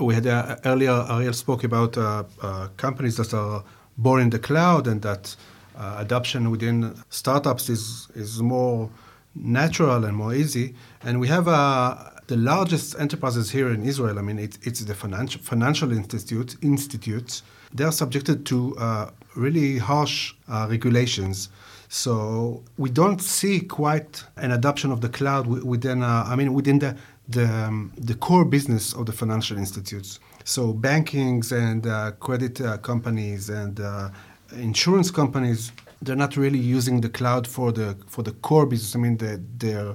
we 0.00 0.14
had 0.14 0.28
uh, 0.28 0.56
earlier 0.64 1.04
Ariel 1.10 1.32
spoke 1.32 1.64
about 1.64 1.98
uh, 1.98 2.22
uh, 2.40 2.68
companies 2.76 3.16
that 3.16 3.34
are 3.34 3.64
born 3.96 4.22
in 4.22 4.30
the 4.30 4.38
cloud 4.38 4.86
and 4.86 5.02
that 5.02 5.34
uh, 5.76 5.96
adoption 5.98 6.52
within 6.52 6.94
startups 7.10 7.68
is 7.68 8.06
is 8.14 8.40
more 8.40 8.90
natural 9.34 10.04
and 10.04 10.16
more 10.16 10.34
easy. 10.34 10.76
And 11.02 11.18
we 11.18 11.26
have 11.26 11.48
uh, 11.48 11.96
the 12.28 12.36
largest 12.36 12.94
enterprises 12.98 13.50
here 13.50 13.70
in 13.70 13.84
Israel. 13.84 14.18
I 14.18 14.22
mean, 14.22 14.38
it, 14.38 14.58
it's 14.62 14.80
the 14.80 14.94
financial 14.94 15.40
financial 15.42 15.90
institute 15.92 16.56
institutes. 16.62 17.42
They 17.74 17.84
are 17.84 17.92
subjected 17.92 18.46
to 18.46 18.76
uh, 18.78 19.10
really 19.34 19.78
harsh 19.78 20.34
uh, 20.48 20.66
regulations. 20.70 21.48
So 21.88 22.62
we 22.76 22.90
don't 22.90 23.20
see 23.20 23.60
quite 23.60 24.24
an 24.36 24.52
adoption 24.52 24.92
of 24.92 25.00
the 25.00 25.08
cloud 25.08 25.46
within. 25.46 26.02
Uh, 26.02 26.24
I 26.26 26.36
mean, 26.36 26.54
within 26.54 26.78
the 26.78 26.96
the, 27.28 27.44
um, 27.44 27.92
the 27.98 28.14
core 28.14 28.44
business 28.44 28.94
of 28.94 29.04
the 29.04 29.12
financial 29.12 29.58
institutes. 29.58 30.18
So 30.44 30.72
bankings 30.72 31.52
and 31.52 31.86
uh, 31.86 32.12
credit 32.12 32.58
uh, 32.60 32.78
companies 32.78 33.50
and 33.50 33.78
uh, 33.80 34.08
insurance 34.52 35.10
companies, 35.10 35.72
they're 36.00 36.16
not 36.16 36.38
really 36.38 36.58
using 36.58 37.02
the 37.02 37.10
cloud 37.10 37.46
for 37.46 37.70
the 37.70 37.96
for 38.06 38.22
the 38.22 38.32
core 38.32 38.66
business. 38.66 38.96
I 38.96 38.98
mean, 38.98 39.16
the, 39.18 39.42
their 39.58 39.94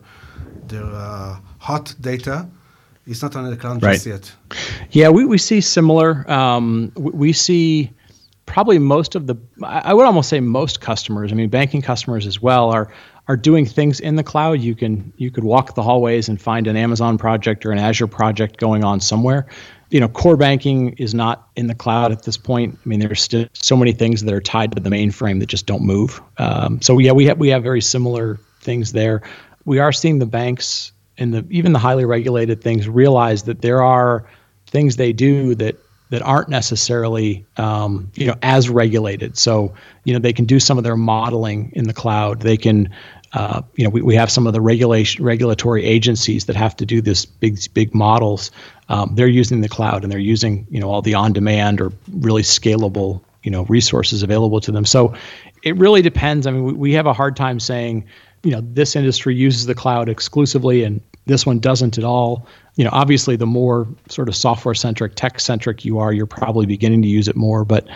their 0.74 0.86
uh, 0.86 1.38
hot 1.60 1.96
data 2.02 2.48
is 3.06 3.22
not 3.22 3.36
on 3.36 3.50
the 3.50 3.58
cloud 3.58 3.82
just 3.82 4.06
yet. 4.06 4.34
Yeah, 4.92 5.10
we, 5.10 5.26
we 5.26 5.38
see 5.38 5.62
similar. 5.62 6.30
Um, 6.32 6.92
we, 6.96 7.12
we 7.12 7.34
see 7.34 7.92
probably 8.46 8.80
most 8.80 9.16
of 9.16 9.28
the, 9.28 9.36
I 9.64 9.80
I 9.80 9.94
would 9.94 10.06
almost 10.06 10.30
say 10.30 10.40
most 10.40 10.82
customers. 10.82 11.32
I 11.32 11.36
mean, 11.36 11.50
banking 11.50 11.82
customers 11.82 12.26
as 12.28 12.42
well 12.42 12.72
are 12.72 12.92
are 13.28 13.38
doing 13.38 13.66
things 13.66 14.00
in 14.00 14.16
the 14.16 14.24
cloud. 14.24 14.60
You 14.62 14.76
can 14.76 15.14
you 15.18 15.32
could 15.32 15.44
walk 15.44 15.76
the 15.76 15.84
hallways 15.84 16.30
and 16.30 16.42
find 16.42 16.68
an 16.68 16.76
Amazon 16.76 17.18
project 17.18 17.66
or 17.66 17.72
an 17.72 17.80
Azure 17.80 18.08
project 18.08 18.58
going 18.58 18.84
on 18.84 19.00
somewhere. 19.00 19.48
You 19.90 20.00
know, 20.00 20.08
core 20.08 20.38
banking 20.38 20.94
is 20.94 21.14
not 21.14 21.50
in 21.56 21.68
the 21.68 21.76
cloud 21.76 22.12
at 22.12 22.24
this 22.24 22.36
point. 22.36 22.80
I 22.84 22.90
mean, 22.90 23.00
there's 23.00 23.22
still 23.22 23.46
so 23.54 23.78
many 23.78 23.94
things 23.94 24.24
that 24.24 24.34
are 24.34 24.42
tied 24.42 24.72
to 24.76 24.82
the 24.82 24.90
mainframe 24.90 25.40
that 25.40 25.46
just 25.46 25.68
don't 25.68 25.84
move. 25.84 26.20
Um, 26.40 26.82
so 26.82 26.98
yeah, 26.98 27.12
we 27.12 27.26
have 27.26 27.38
we 27.38 27.50
have 27.50 27.64
very 27.64 27.82
similar 27.82 28.40
things 28.60 28.92
there. 28.94 29.22
We 29.66 29.80
are 29.80 29.92
seeing 29.92 30.20
the 30.20 30.26
banks 30.26 30.92
and 31.18 31.34
the 31.34 31.46
even 31.50 31.74
the 31.74 31.80
highly 31.80 32.06
regulated 32.06 32.62
things 32.62 32.88
realize 32.88 33.44
that 33.44 33.62
there 33.62 33.82
are 33.82 34.26
things 34.68 34.96
they 34.96 35.14
do 35.14 35.56
that 35.56 35.78
that 36.10 36.22
aren't 36.22 36.50
necessarily 36.50 37.46
um, 37.58 38.12
you 38.16 38.28
know 38.28 38.36
as 38.42 38.70
regulated. 38.70 39.38
So 39.38 39.74
you 40.04 40.14
know 40.14 40.20
they 40.20 40.34
can 40.34 40.46
do 40.46 40.60
some 40.60 40.78
of 40.78 40.84
their 40.84 40.98
modeling 40.98 41.72
in 41.76 41.86
the 41.86 41.94
cloud. 41.94 42.42
They 42.42 42.58
can 42.58 42.90
uh, 43.34 43.62
you 43.76 43.84
know 43.84 43.90
we, 43.90 44.02
we 44.02 44.16
have 44.16 44.32
some 44.32 44.46
of 44.46 44.54
the 44.54 44.62
regulation 44.62 45.24
regulatory 45.24 45.84
agencies 45.84 46.46
that 46.46 46.56
have 46.56 46.76
to 46.78 46.86
do 46.86 47.02
this 47.02 47.26
big 47.26 47.60
big 47.74 47.96
models. 47.96 48.52
Um, 48.90 49.16
they're 49.16 49.28
using 49.28 49.62
the 49.62 49.70
cloud 49.70 50.04
and 50.04 50.12
they're 50.12 50.20
using 50.20 50.68
you 50.70 50.80
know 50.80 50.90
all 50.90 51.02
the 51.02 51.16
on 51.16 51.34
demand 51.34 51.82
or 51.82 51.92
really 52.12 52.44
scalable 52.44 53.22
you 53.44 53.52
know 53.52 53.64
resources 53.66 54.24
available 54.24 54.62
to 54.62 54.72
them. 54.72 54.86
So 54.86 55.14
it 55.64 55.78
really 55.78 56.02
depends. 56.02 56.46
I 56.46 56.52
mean, 56.52 56.64
we, 56.64 56.74
we 56.74 56.94
have 56.94 57.08
a 57.08 57.14
hard 57.14 57.36
time 57.36 57.60
saying, 57.60 58.06
you 58.44 58.52
know, 58.52 58.62
this 58.62 58.96
industry 58.96 59.36
uses 59.36 59.66
the 59.66 59.76
cloud 59.76 60.10
exclusively 60.10 60.84
and 60.84 61.02
this 61.26 61.46
one 61.46 61.60
doesn't 61.60 61.98
at 61.98 62.04
all. 62.04 62.46
You 62.76 62.84
know, 62.84 62.90
obviously, 62.92 63.36
the 63.36 63.46
more 63.46 63.88
sort 64.10 64.28
of 64.28 64.36
software 64.36 64.76
centric, 64.76 65.16
tech 65.16 65.40
centric 65.40 65.86
you 65.86 66.00
are, 66.00 66.12
you're 66.12 66.26
probably 66.26 66.66
beginning 66.66 67.02
to 67.04 67.08
use 67.08 67.28
it 67.28 67.36
more. 67.36 67.64
But 67.64 67.88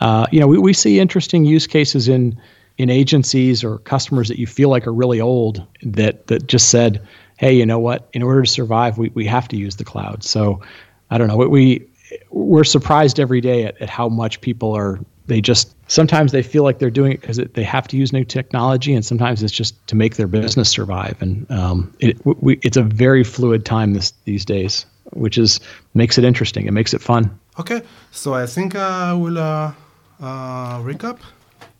uh, 0.00 0.26
you 0.32 0.40
know, 0.40 0.46
we, 0.46 0.58
we 0.58 0.72
see 0.72 0.98
interesting 0.98 1.44
use 1.44 1.66
cases 1.66 2.08
in 2.08 2.40
in 2.78 2.88
agencies 2.88 3.62
or 3.62 3.78
customers 3.78 4.28
that 4.28 4.38
you 4.38 4.46
feel 4.46 4.70
like 4.70 4.86
are 4.86 4.92
really 4.92 5.20
old 5.20 5.66
that 5.82 6.26
that 6.28 6.46
just 6.46 6.70
said, 6.70 7.06
hey, 7.38 7.52
you 7.52 7.66
know 7.66 7.78
what? 7.78 8.08
In 8.14 8.22
order 8.22 8.42
to 8.42 8.50
survive, 8.50 8.96
we, 8.96 9.10
we 9.10 9.26
have 9.26 9.48
to 9.48 9.56
use 9.56 9.76
the 9.76 9.84
cloud. 9.84 10.24
So 10.24 10.62
I 11.10 11.18
don't 11.18 11.28
know. 11.28 11.36
What 11.36 11.50
we 11.50 11.86
we're 12.30 12.64
surprised 12.64 13.20
every 13.20 13.40
day 13.40 13.64
at, 13.64 13.80
at 13.80 13.90
how 13.90 14.08
much 14.08 14.40
people 14.40 14.72
are 14.76 14.98
they 15.26 15.40
just 15.40 15.76
sometimes 15.88 16.32
they 16.32 16.42
feel 16.42 16.64
like 16.64 16.80
they're 16.80 16.90
doing 16.90 17.12
it 17.12 17.20
because 17.20 17.36
they 17.36 17.62
have 17.62 17.86
to 17.86 17.96
use 17.96 18.12
new 18.12 18.24
technology 18.24 18.92
and 18.92 19.04
sometimes 19.04 19.42
it's 19.44 19.52
just 19.52 19.86
to 19.86 19.94
make 19.94 20.16
their 20.16 20.26
business 20.26 20.68
survive. 20.68 21.16
And 21.22 21.48
um, 21.52 21.94
it, 22.00 22.18
we, 22.24 22.58
it's 22.62 22.76
a 22.76 22.82
very 22.82 23.22
fluid 23.22 23.64
time 23.64 23.94
this, 23.94 24.12
these 24.24 24.44
days 24.44 24.86
which 25.12 25.38
is 25.38 25.60
makes 25.94 26.18
it 26.18 26.24
interesting. 26.24 26.66
It 26.66 26.72
makes 26.72 26.94
it 26.94 27.00
fun. 27.00 27.30
Okay. 27.58 27.82
So 28.10 28.34
i 28.34 28.46
think 28.46 28.74
uh, 28.74 29.16
we'll 29.18 29.38
uh, 29.38 29.72
uh, 30.20 30.78
recap 30.82 31.18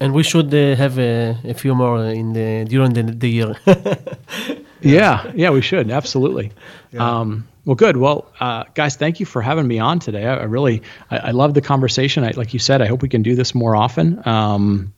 and 0.01 0.13
we 0.15 0.23
should 0.23 0.53
uh, 0.55 0.77
have 0.77 0.99
a, 0.99 1.37
a, 1.45 1.55
few 1.55 1.75
more 1.75 2.05
in 2.05 2.33
the 2.33 2.65
during 2.69 2.93
the, 2.93 3.03
the 3.03 3.29
year 3.29 3.55
yeah 4.83 5.31
yeah 5.35 5.51
we 5.51 5.61
should 5.61 5.91
absolutely 5.91 6.53
yeah. 6.93 7.21
um, 7.21 7.47
well, 7.65 7.75
good. 7.75 7.99
Well, 7.99 8.27
uh, 8.41 8.65
guys, 8.75 8.97
thank 8.97 9.21
you 9.21 9.27
for 9.27 9.43
having 9.43 9.69
me 9.69 9.79
on 9.79 9.99
today. 9.99 10.27
I, 10.27 10.39
I 10.39 10.45
really, 10.45 10.83
I, 11.11 11.19
I 11.19 11.31
love 11.33 11.53
the 11.55 11.61
conversation. 11.61 12.25
I, 12.25 12.31
like 12.31 12.55
you 12.55 12.59
said, 12.59 12.81
I 12.81 12.87
hope 12.87 13.03
we 13.03 13.09
can 13.09 13.23
do 13.23 13.35
this 13.35 13.55
more 13.55 13.77
often. 13.77 14.27
Um, 14.27 14.95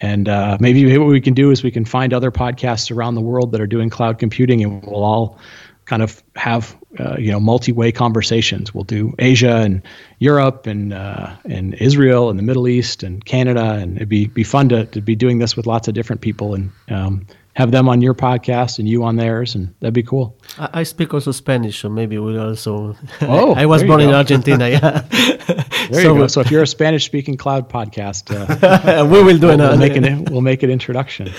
and 0.00 0.28
uh, 0.28 0.58
maybe, 0.60 0.84
maybe 0.84 0.98
what 0.98 1.08
we 1.08 1.20
can 1.20 1.34
do 1.34 1.50
is 1.50 1.62
we 1.62 1.70
can 1.70 1.84
find 1.84 2.12
other 2.12 2.30
podcasts 2.30 2.94
around 2.94 3.14
the 3.14 3.22
world 3.22 3.52
that 3.52 3.60
are 3.60 3.66
doing 3.66 3.88
cloud 3.88 4.18
computing, 4.18 4.62
and 4.62 4.84
we'll 4.84 5.02
all 5.02 5.38
kind 5.86 6.02
of 6.02 6.22
have 6.36 6.76
uh, 6.98 7.16
you 7.18 7.32
know 7.32 7.40
multi-way 7.40 7.90
conversations. 7.90 8.74
We'll 8.74 8.84
do 8.84 9.14
Asia 9.18 9.56
and 9.56 9.82
Europe 10.18 10.66
and 10.66 10.92
uh, 10.92 11.34
and 11.48 11.74
Israel 11.74 12.28
and 12.28 12.38
the 12.38 12.42
Middle 12.42 12.68
East 12.68 13.02
and 13.02 13.24
Canada, 13.24 13.72
and 13.72 13.96
it'd 13.96 14.08
be 14.08 14.26
be 14.26 14.44
fun 14.44 14.68
to, 14.70 14.84
to 14.86 15.00
be 15.00 15.14
doing 15.14 15.38
this 15.38 15.56
with 15.56 15.66
lots 15.66 15.88
of 15.88 15.94
different 15.94 16.20
people 16.20 16.54
and 16.54 16.70
um, 16.90 17.26
have 17.54 17.70
them 17.70 17.88
on 17.88 18.00
your 18.00 18.14
podcast 18.14 18.78
and 18.78 18.88
you 18.88 19.04
on 19.04 19.16
theirs, 19.16 19.54
and 19.54 19.72
that'd 19.80 19.94
be 19.94 20.02
cool. 20.02 20.36
I, 20.58 20.80
I 20.80 20.82
speak 20.82 21.14
also 21.14 21.30
Spanish, 21.30 21.80
so 21.80 21.88
maybe 21.88 22.18
we'll 22.18 22.40
also. 22.40 22.96
Oh, 23.22 23.54
I 23.56 23.66
was 23.66 23.84
born 23.84 24.00
in 24.00 24.10
Argentina. 24.10 24.68
Yeah. 24.68 25.00
there 25.10 26.02
so, 26.02 26.14
you 26.14 26.20
go. 26.20 26.26
So 26.26 26.40
if 26.40 26.50
you're 26.50 26.62
a 26.62 26.66
Spanish-speaking 26.66 27.36
cloud 27.36 27.68
podcast, 27.70 28.34
uh, 28.34 29.06
we 29.10 29.22
will 29.22 29.38
do 29.38 29.48
we'll, 29.48 29.58
we'll 29.58 29.76
make 29.76 29.96
an 29.96 30.24
we'll 30.24 30.40
make 30.40 30.62
an 30.62 30.70
introduction. 30.70 31.30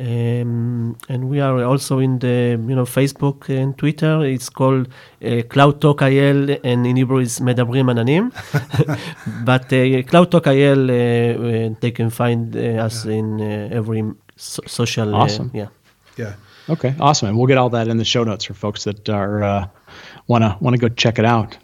Um, 0.00 0.96
and 1.08 1.28
we 1.28 1.40
are 1.40 1.64
also 1.64 1.98
in 1.98 2.20
the 2.20 2.56
you 2.68 2.76
know 2.76 2.84
Facebook 2.84 3.48
and 3.48 3.76
Twitter. 3.76 4.24
It's 4.24 4.48
called 4.48 4.86
uh, 5.24 5.42
Cloud 5.48 5.80
Talk 5.80 6.02
IL, 6.02 6.50
and 6.62 6.86
in 6.86 6.96
Hebrew 6.96 7.18
is 7.18 7.40
Medabrim 7.40 7.90
Ananim. 7.90 8.30
but 9.44 9.72
uh, 9.72 10.02
Cloud 10.08 10.30
Talk 10.30 10.46
IL, 10.46 10.88
uh, 10.88 10.94
uh, 10.94 11.70
they 11.80 11.90
can 11.90 12.10
find 12.10 12.54
uh, 12.54 12.84
us 12.84 13.06
yeah. 13.06 13.14
in 13.14 13.40
uh, 13.40 13.70
every 13.72 14.04
so- 14.36 14.62
social. 14.66 15.12
Awesome. 15.16 15.50
yeah. 15.52 15.66
Yeah. 16.16 16.34
Okay. 16.68 16.94
Awesome. 17.00 17.28
And 17.28 17.38
we'll 17.38 17.46
get 17.46 17.58
all 17.58 17.70
that 17.70 17.88
in 17.88 17.96
the 17.96 18.04
show 18.04 18.24
notes 18.24 18.44
for 18.44 18.54
folks 18.54 18.84
that 18.84 19.08
are 19.08 19.70
wanna 20.26 20.56
wanna 20.60 20.78
go 20.78 20.88
check 20.88 21.18
it 21.18 21.24
out. 21.24 21.56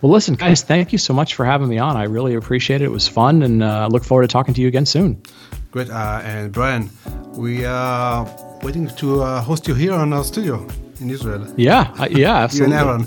Well, 0.00 0.12
listen, 0.12 0.34
guys, 0.34 0.62
thank 0.62 0.92
you 0.92 0.98
so 0.98 1.12
much 1.14 1.34
for 1.34 1.44
having 1.44 1.68
me 1.68 1.78
on. 1.78 1.96
I 1.96 2.04
really 2.04 2.34
appreciate 2.34 2.82
it. 2.82 2.86
It 2.86 2.90
was 2.90 3.08
fun, 3.08 3.42
and 3.42 3.62
uh, 3.62 3.88
look 3.90 4.04
forward 4.04 4.22
to 4.22 4.28
talking 4.28 4.54
to 4.54 4.60
you 4.60 4.68
again 4.68 4.86
soon. 4.86 5.22
Great. 5.70 5.90
Uh, 5.90 6.20
and 6.24 6.52
Brian, 6.52 6.90
we 7.30 7.64
are 7.64 8.28
waiting 8.62 8.88
to 8.88 9.22
uh, 9.22 9.40
host 9.40 9.66
you 9.66 9.74
here 9.74 9.94
on 9.94 10.12
our 10.12 10.24
studio 10.24 10.66
in 11.00 11.10
Israel. 11.10 11.46
Yeah, 11.56 11.92
uh, 11.98 12.08
yeah, 12.10 12.36
absolutely. 12.36 12.76
you 12.76 12.80
and 12.80 12.88
Aaron. 12.88 13.06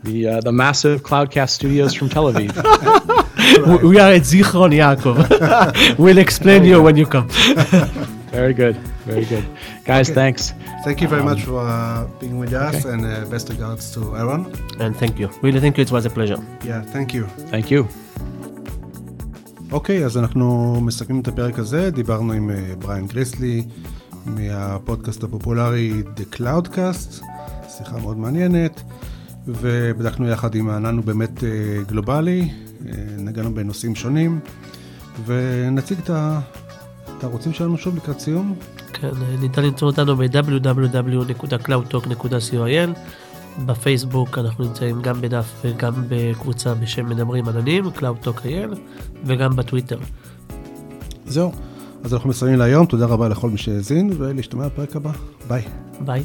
the 0.04 0.28
uh, 0.28 0.40
the 0.40 0.52
massive 0.52 1.02
Cloudcast 1.02 1.50
studios 1.50 1.92
from 1.92 2.08
Tel 2.08 2.32
Aviv. 2.32 2.54
right. 3.66 3.82
We 3.82 3.98
are 3.98 4.12
at 4.12 4.22
Zichron 4.22 4.72
Yaakov. 4.72 5.98
we'll 5.98 6.18
explain 6.18 6.64
you 6.64 6.80
when 6.82 6.96
you 6.96 7.06
come. 7.06 7.28
Very 8.30 8.54
good. 8.54 8.78
Very 9.08 9.24
good. 9.32 9.46
Guys, 9.90 10.08
okay. 10.08 10.14
thanks. 10.20 10.42
Thank 10.84 10.98
you 11.02 11.08
very 11.14 11.24
um, 11.24 11.30
much 11.30 11.42
for 11.48 11.60
uh, 11.60 12.06
being 12.20 12.38
with 12.42 12.52
us 12.52 12.76
okay. 12.76 12.92
and 12.92 13.00
uh, 13.06 13.24
best 13.32 13.46
regards 13.54 13.84
to 13.94 14.00
Aaron. 14.20 14.42
And 14.82 14.92
thank 15.02 15.14
you. 15.20 15.28
Really 15.46 15.60
thank 15.64 15.74
you. 15.78 15.82
It 15.88 15.92
was 15.96 16.04
a 16.10 16.12
pleasure. 16.18 16.40
Yeah, 16.70 16.82
thank 16.94 17.08
you. 17.16 17.24
Thank 17.54 17.70
you. 17.70 17.82
אוקיי, 19.72 20.02
okay, 20.02 20.06
אז 20.06 20.16
אנחנו 20.16 20.76
מסכמים 20.80 21.20
את 21.20 21.28
הפרק 21.28 21.58
הזה, 21.58 21.90
דיברנו 21.90 22.32
עם 22.32 22.50
בריאן 22.78 23.06
גריסלי 23.06 23.64
מהפודקאסט 24.26 25.24
הפופולרי 25.24 26.02
The 26.16 26.36
Cloudcast, 26.36 27.24
שיחה 27.78 27.98
מאוד 28.02 28.18
מעניינת, 28.18 28.82
ובדקנו 29.46 30.28
יחד 30.28 30.54
עם 30.54 30.70
הענן 30.70 30.96
הוא 30.96 31.04
באמת 31.04 31.44
גלובלי, 31.86 32.48
נגענו 33.18 33.54
בנושאים 33.54 33.94
שונים, 33.94 34.40
ונציג 35.26 35.98
את 35.98 36.10
הערוצים 37.24 37.52
שלנו 37.52 37.78
שוב 37.78 37.96
לקראת 37.96 38.20
סיום. 38.20 38.54
כן, 38.92 39.10
ניתן 39.40 39.62
למצוא 39.62 39.88
אותנו 39.88 40.16
ב-www.cloudtalk.co.il. 40.16 42.90
בפייסבוק 43.66 44.38
אנחנו 44.38 44.64
נמצאים 44.64 45.02
גם 45.02 45.20
בדף 45.20 45.60
וגם 45.64 45.92
בקבוצה 46.08 46.74
בשם 46.74 47.08
מדברים 47.08 47.48
עננים, 47.48 47.84
CloudTalk.il, 47.86 48.76
וגם 49.24 49.56
בטוויטר. 49.56 49.98
זהו, 51.26 51.52
אז 52.04 52.14
אנחנו 52.14 52.30
מסיימים 52.30 52.58
להיום, 52.58 52.86
תודה 52.86 53.06
רבה 53.06 53.28
לכל 53.28 53.50
מי 53.50 53.58
שהאזין, 53.58 54.12
ולהשתמע 54.18 54.66
בפרק 54.66 54.96
הבא. 54.96 55.10
ביי. 55.48 55.62
ביי. 56.00 56.24